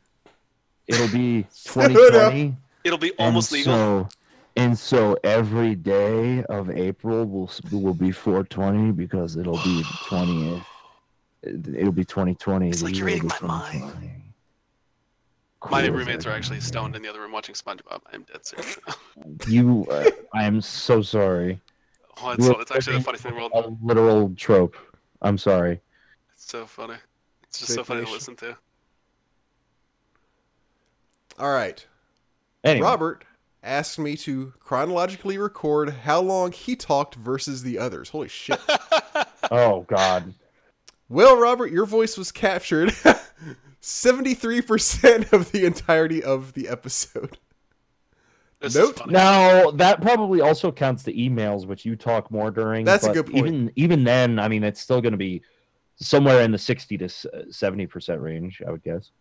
[0.87, 1.91] it'll be Shut up.
[1.91, 2.55] 2020.
[2.83, 3.73] It'll be almost and legal.
[3.73, 4.09] So,
[4.55, 10.65] and so every day of April will will be 420 because it'll be 20th.
[11.43, 12.69] It'll be 2020.
[12.69, 13.71] It's like you're year reading my mind.
[13.73, 14.23] 2020.
[15.69, 18.01] My roommates are actually stoned in the other room watching SpongeBob.
[18.11, 18.77] I'm dead serious.
[19.47, 21.59] You, uh, I am so sorry.
[22.21, 23.77] oh, it's, it's actually the funniest thing in the world.
[23.81, 24.75] A literal trope.
[25.21, 25.79] I'm sorry.
[26.33, 26.95] It's so funny.
[27.43, 28.57] It's just so funny to listen to.
[31.39, 31.85] All right.
[32.63, 33.25] Anyway, Robert
[33.63, 38.09] asked me to chronologically record how long he talked versus the others.
[38.09, 38.59] Holy shit.
[39.51, 40.33] Oh God.
[41.09, 42.89] well, Robert, your voice was captured
[43.81, 47.37] 73% of the entirety of the episode.
[48.61, 52.85] This Note- Now that probably also counts the emails, which you talk more during.
[52.85, 53.37] That's a good point.
[53.37, 55.41] Even even then, I mean, it's still going to be
[55.97, 59.11] somewhere in the sixty to uh, seventy percent range, I would guess.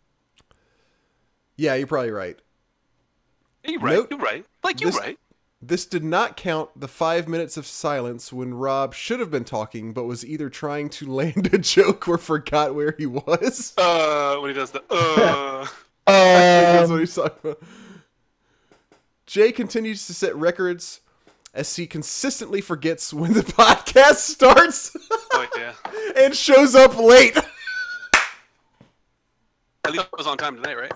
[1.57, 2.39] Yeah, you're probably right.
[3.65, 3.93] You're right.
[3.95, 4.07] Nope.
[4.11, 4.45] You're right.
[4.63, 5.19] Like you're This- right.
[5.65, 9.93] This did not count the five minutes of silence when Rob should have been talking,
[9.93, 13.71] but was either trying to land a joke or forgot where he was.
[13.77, 15.65] Uh, when he does the uh,
[16.05, 17.63] That's Um, what he's talking about.
[19.25, 20.99] Jay continues to set records
[21.53, 24.93] as he consistently forgets when the podcast starts
[25.31, 25.73] oh yeah.
[26.17, 27.37] and shows up late.
[29.85, 30.91] At least it was on time tonight, right?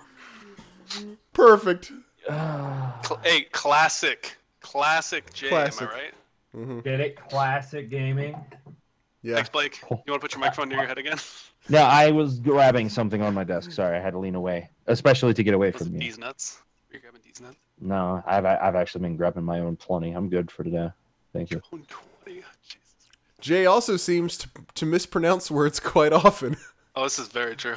[1.32, 1.94] Perfect.
[2.28, 5.50] Cl- hey, classic, classic Jay.
[5.50, 5.82] Classic.
[5.84, 6.14] Am I right?
[6.56, 6.80] Mm-hmm.
[6.82, 7.16] Get it?
[7.30, 8.36] Classic gaming.
[9.24, 9.36] Yeah.
[9.36, 9.82] Thanks, Blake.
[9.90, 11.18] You want to put your microphone near your head again?
[11.70, 13.74] No, I was grabbing something on my desk.
[13.74, 16.00] Sorry, I had to lean away, especially to get away Was from it you.
[16.00, 16.62] D's nuts?
[16.90, 17.58] You're grabbing these nuts.
[17.82, 20.14] No, I've I've actually been grabbing my own plenty.
[20.14, 20.90] I'm good for today.
[21.34, 21.58] Thank you.
[21.70, 22.42] 120.
[22.66, 22.80] Jesus.
[23.42, 26.56] Jay also seems to, to mispronounce words quite often.
[26.96, 27.76] Oh, this is very true.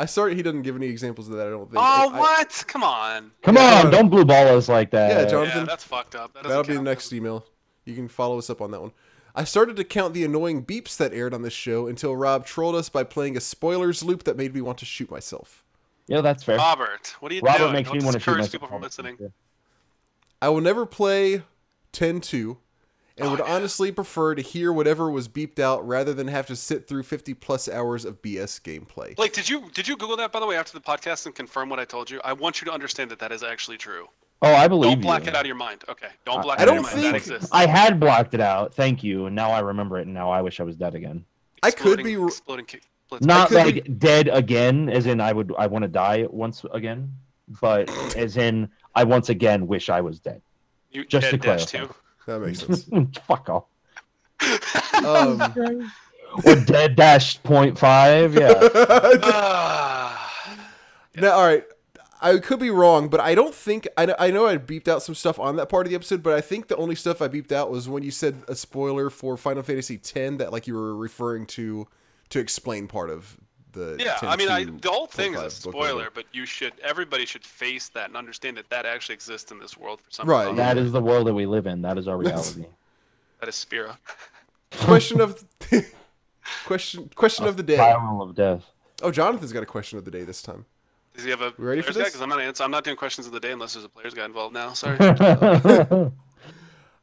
[0.00, 1.48] I sorry he doesn't give any examples of that.
[1.48, 1.76] I don't think.
[1.76, 2.64] Oh, I- I- what?
[2.68, 3.32] Come on.
[3.42, 3.82] Come Yeah.
[3.84, 5.10] on, don't blue ball us like that.
[5.10, 6.32] Yeah, Jonathan, yeah, that's fucked up.
[6.34, 6.84] That that'll be the count.
[6.84, 7.44] next email.
[7.84, 8.92] You can follow us up on that one.
[9.34, 12.74] I started to count the annoying beeps that aired on this show until Rob trolled
[12.76, 15.64] us by playing a spoilers loop that made me want to shoot myself.
[16.06, 16.56] Yeah, that's fair.
[16.58, 17.48] Robert, what are you think?
[17.48, 17.72] Robert doing?
[17.74, 18.52] makes Don't me want to shoot myself.
[18.52, 19.18] people from listening.
[20.40, 21.42] I will never play
[21.92, 22.56] 10-2
[23.18, 23.54] and Oh, would yeah.
[23.54, 27.34] honestly prefer to hear whatever was beeped out rather than have to sit through 50
[27.34, 29.14] plus hours of BS gameplay.
[29.16, 31.68] Blake, did you did you Google that by the way after the podcast and confirm
[31.68, 32.20] what I told you?
[32.24, 34.06] I want you to understand that that is actually true.
[34.40, 35.30] Oh, I believe Don't black you.
[35.30, 35.82] it out of your mind.
[35.88, 37.14] Okay, don't I- black I it out don't of your mind.
[37.14, 37.50] That think- exists.
[37.52, 38.72] I had blocked it out.
[38.72, 39.26] Thank you.
[39.26, 40.02] And now I remember it.
[40.02, 41.24] And now I wish I was dead again.
[41.62, 42.82] I could be r- exploding kick.
[43.20, 47.12] Not could like dead again, as in I would I want to die once again,
[47.60, 50.40] but as in I once again wish I was dead.
[50.92, 51.92] you, just dead to dash clarify.
[52.28, 52.84] That makes sense.
[53.26, 53.64] Fuck off.
[55.04, 55.90] Um,
[56.44, 58.34] Or dead dash point five.
[58.34, 58.52] Yeah.
[59.22, 60.68] Ah.
[61.16, 61.64] now, all right.
[62.20, 65.02] I could be wrong, but I don't think I know, I know I beeped out
[65.02, 67.28] some stuff on that part of the episode, but I think the only stuff I
[67.28, 70.74] beeped out was when you said a spoiler for Final Fantasy X that like you
[70.74, 71.88] were referring to
[72.28, 73.38] to explain part of
[73.78, 76.12] the yeah, I mean, I, the whole thing is a spoiler, level.
[76.14, 79.76] but you should everybody should face that and understand that that actually exists in this
[79.78, 80.56] world for some Right, reason.
[80.56, 81.82] That is the world that we live in.
[81.82, 82.66] That is our reality.
[83.40, 83.96] That is Spira.
[84.72, 85.44] question of
[86.66, 87.76] question question of the day.
[87.76, 88.64] Spiral of death.
[89.02, 90.64] Oh, Jonathan's got a question of the day this time.
[91.14, 92.02] Does he have a We ready for players guy?
[92.02, 92.08] this?
[92.10, 92.64] Because I'm not answering.
[92.64, 94.72] I'm not doing questions of the day unless there's a players guy involved now.
[94.72, 94.96] Sorry.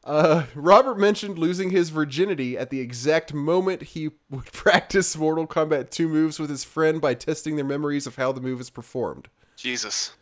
[0.06, 5.90] Uh, Robert mentioned losing his virginity at the exact moment he would practice Mortal Kombat
[5.90, 9.28] 2 moves with his friend by testing their memories of how the move is performed.
[9.56, 10.12] Jesus.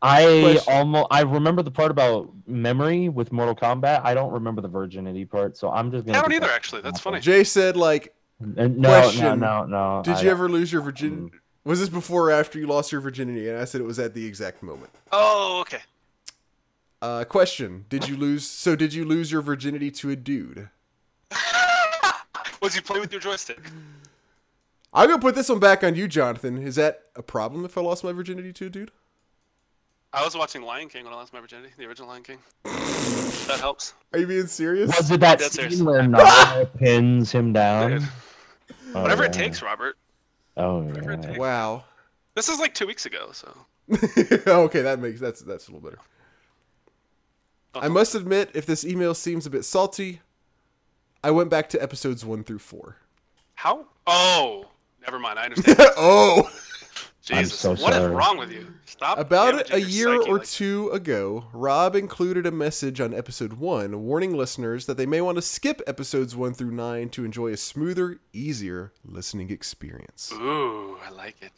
[0.00, 0.72] I Question.
[0.72, 4.02] almost I remember the part about memory with Mortal Kombat.
[4.04, 6.18] I don't remember the virginity part, so I'm just gonna.
[6.18, 6.54] I don't either, that.
[6.54, 6.82] actually.
[6.82, 7.18] That's funny.
[7.18, 8.14] Jay said like,
[8.56, 9.40] And no, Question.
[9.40, 10.02] no, no, no.
[10.04, 11.22] did I you ever lose your virginity?
[11.22, 11.40] Mm.
[11.64, 13.48] Was this before or after you lost your virginity?
[13.48, 14.90] And I said it was at the exact moment.
[15.10, 15.80] Oh, okay.
[17.02, 18.46] Uh, question: Did you lose?
[18.46, 20.70] So did you lose your virginity to a dude?
[22.62, 23.60] Was you play with your joystick?
[24.92, 26.58] I'm gonna put this one back on you, Jonathan.
[26.58, 28.90] Is that a problem if I lost my virginity to a dude?
[30.12, 32.38] I was watching Lion King when I lost my virginity, the original Lion King.
[32.64, 33.92] that helps.
[34.14, 34.96] Are you being serious?
[34.96, 35.82] Was it that Dead scene serious.
[35.82, 38.02] where Nala pins him down?
[38.94, 39.98] Oh, Whatever it takes, Robert.
[40.56, 41.26] Oh Whatever it yeah.
[41.26, 41.38] takes.
[41.38, 41.84] Wow.
[42.34, 43.54] This is like two weeks ago, so.
[44.46, 46.00] okay, that makes that's that's a little better.
[47.78, 47.88] I uh-huh.
[47.90, 50.20] must admit, if this email seems a bit salty,
[51.22, 52.96] I went back to episodes one through four.
[53.54, 53.86] How?
[54.06, 54.66] Oh,
[55.02, 55.38] never mind.
[55.38, 55.78] I understand.
[55.96, 56.50] oh,
[57.22, 58.14] Jesus, so what is sorry.
[58.14, 58.72] wrong with you?
[58.84, 59.18] Stop.
[59.18, 63.54] about damaging a year psyche or like- two ago, Rob included a message on episode
[63.54, 67.48] one warning listeners that they may want to skip episodes one through nine to enjoy
[67.48, 70.30] a smoother, easier listening experience.
[70.32, 71.50] Ooh, I like it.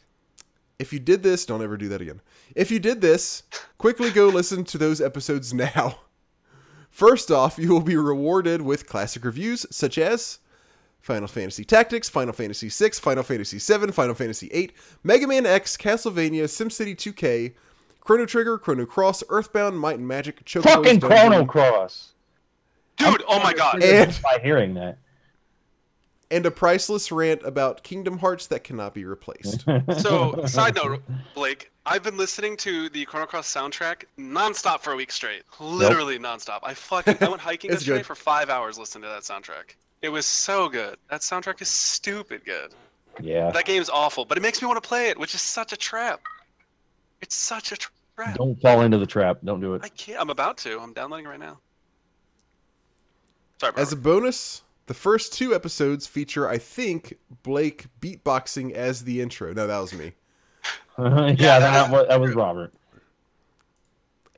[0.79, 2.21] If you did this, don't ever do that again.
[2.55, 3.43] If you did this,
[3.77, 5.99] quickly go listen to those episodes now.
[6.89, 10.39] First off, you will be rewarded with classic reviews such as
[11.01, 14.71] Final Fantasy Tactics, Final Fantasy VI, Final Fantasy VII, Final Fantasy VIII,
[15.03, 17.53] Mega Man X, Castlevania, SimCity 2K,
[18.01, 22.13] Chrono Trigger, Chrono Cross, Earthbound, Might and Magic, Chocobo's Fucking Dungeon, Chrono Cross.
[22.97, 23.81] Dude, oh my god.
[23.81, 24.97] And- by hearing that.
[26.31, 29.65] And a priceless rant about Kingdom Hearts that cannot be replaced.
[29.97, 31.01] So, side note,
[31.33, 35.43] Blake, I've been listening to the Chrono Cross soundtrack nonstop for a week straight.
[35.59, 36.59] Literally nonstop.
[36.63, 38.05] I fucking I went hiking It's yesterday good.
[38.05, 39.75] for five hours listening to that soundtrack.
[40.01, 40.97] It was so good.
[41.09, 42.73] That soundtrack is stupid good.
[43.21, 43.51] Yeah.
[43.51, 45.77] That game's awful, but it makes me want to play it, which is such a
[45.77, 46.21] trap.
[47.21, 48.35] It's such a trap.
[48.35, 49.39] Don't fall into the trap.
[49.43, 49.81] Don't do it.
[49.83, 50.21] I can't.
[50.21, 50.79] I'm about to.
[50.79, 51.59] I'm downloading right now.
[53.59, 59.21] Sorry, As a bonus, the first two episodes feature, I think, Blake beatboxing as the
[59.21, 59.53] intro.
[59.53, 60.13] No, that was me.
[60.97, 62.73] yeah, that was, that was Robert.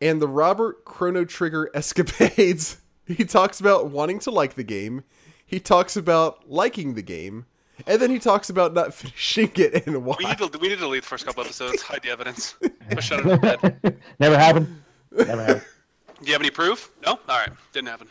[0.02, 2.78] And the Robert Chrono Trigger escapades.
[3.08, 5.04] He talks about wanting to like the game.
[5.46, 7.46] He talks about liking the game.
[7.86, 10.16] And then he talks about not finishing it and why.
[10.18, 11.82] we need to we need to delete the first couple episodes.
[11.82, 12.56] Hide the evidence.
[12.96, 14.00] Or shut it dead.
[14.20, 14.82] Never happened.
[15.12, 15.66] Never happened.
[16.22, 16.92] Do you have any proof?
[17.06, 17.14] No.
[17.14, 17.50] All right.
[17.74, 18.08] Didn't happen.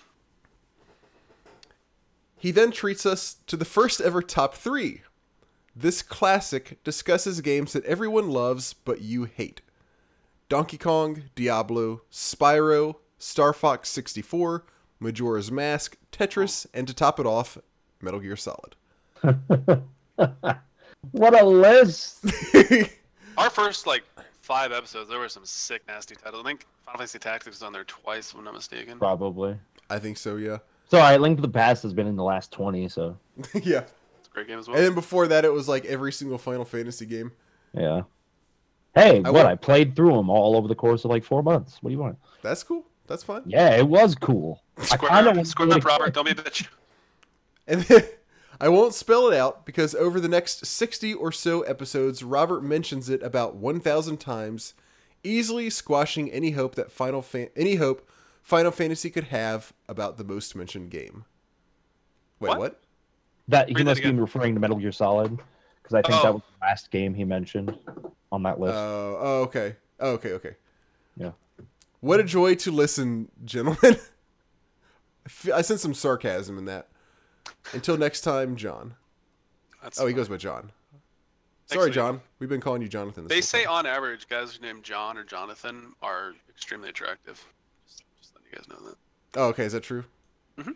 [2.41, 5.03] He then treats us to the first ever top three.
[5.77, 9.61] This classic discusses games that everyone loves but you hate
[10.49, 14.65] Donkey Kong, Diablo, Spyro, Star Fox 64,
[14.99, 17.57] Majora's Mask, Tetris, and to top it off,
[18.01, 18.75] Metal Gear Solid.
[21.13, 22.25] What a list.
[23.39, 24.03] Our first like
[24.43, 26.43] five episodes, there were some sick, nasty titles.
[26.45, 28.99] I think Final Fantasy Tactics was on there twice, if I'm not mistaken.
[28.99, 29.57] Probably.
[29.89, 30.59] I think so, yeah.
[30.91, 33.17] So, all right, Link to the Past has been in the last 20, so
[33.55, 33.85] yeah.
[34.19, 34.77] It's a great game as well.
[34.77, 37.33] And then before that, it was like every single Final Fantasy game.
[37.73, 38.03] yeah.
[38.95, 39.45] Hey, I what?
[39.45, 41.79] will- I played through them all over the course of like four months.
[41.81, 42.19] What do you want?
[42.43, 42.85] That's cool.
[43.07, 43.45] That's fun.
[43.47, 44.63] Yeah, it was cool.
[44.91, 46.13] I kind of Square, square up, Robert.
[46.15, 46.67] Don't be a bitch.
[47.69, 48.03] And then,
[48.61, 53.09] I won't spell it out because over the next 60 or so episodes, Robert mentions
[53.09, 54.75] it about 1,000 times,
[55.23, 58.09] easily squashing any hope that Final Fa- any hope
[58.43, 61.25] Final Fantasy could have about the most mentioned game.
[62.41, 62.59] Wait, What?
[62.59, 62.81] what?
[63.49, 65.39] That he Read that must be referring to Metal Gear Solid
[65.83, 66.23] because I think Oh.
[66.23, 67.77] that was the last game he mentioned
[68.33, 68.75] on that Oh, list.
[68.77, 69.77] oh, okay.
[69.99, 70.57] Oh, okay, okay.
[71.17, 71.33] Yeah.
[72.01, 73.79] What a joy to listen, gentlemen.
[75.27, 76.89] I fe- sense some sarcasm in that.
[77.73, 78.95] Until next time, John.
[79.83, 80.17] That's Oh, he fine.
[80.17, 80.73] goes by John.
[81.67, 81.93] Sorry, Lee.
[81.95, 82.21] John.
[82.39, 83.25] We've been calling you Jonathan.
[83.29, 83.73] This They say time.
[83.75, 87.45] on average, guys named John or Jonathan are extremely attractive.
[88.53, 88.97] Just, just letting you guys know that.
[89.41, 89.65] Oh, okay.
[89.65, 90.05] Is that true?
[90.59, 90.69] It's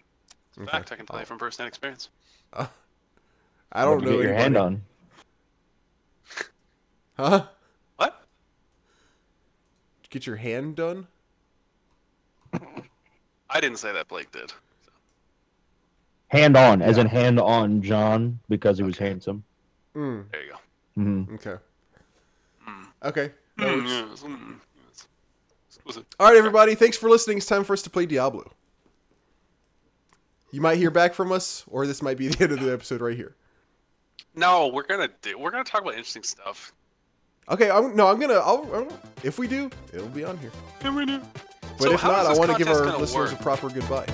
[0.59, 0.71] a Okay.
[0.71, 0.93] fact.
[0.93, 2.09] I can tell you from first-hand experience.
[2.53, 2.69] I
[3.85, 4.83] don't What'd know you get your hand on.
[7.17, 7.47] Huh?
[7.97, 8.25] What?
[10.11, 11.07] Get your hand done?
[13.49, 14.09] I didn't say that.
[14.09, 14.53] Blake did.
[16.29, 19.45] Hand on, as in hand on John because he was handsome.
[19.97, 20.57] Mm, There you go.
[20.95, 21.57] hmm okay.
[22.69, 22.87] Mm.
[23.05, 23.31] Okay.
[23.59, 23.91] Mm, works.
[23.91, 24.11] yes, mm, yes.
[24.25, 24.64] Exclusive.
[25.87, 26.75] All right, everybody.
[26.75, 27.39] Thanks for listening.
[27.39, 28.51] It's time for us to play Diablo.
[30.51, 33.01] You might hear back from us, or this might be the end of the episode
[33.01, 33.35] right here.
[34.35, 35.39] No, we're gonna do.
[35.39, 36.73] We're gonna talk about interesting stuff.
[37.49, 37.71] Okay.
[37.71, 38.35] I'm, no, I'm gonna.
[38.35, 40.51] I'll, I'll, if we do, it'll be on here.
[40.83, 41.21] Yeah, we do.
[41.79, 43.41] But So if not, I want to give our listeners work?
[43.41, 44.07] a proper goodbye.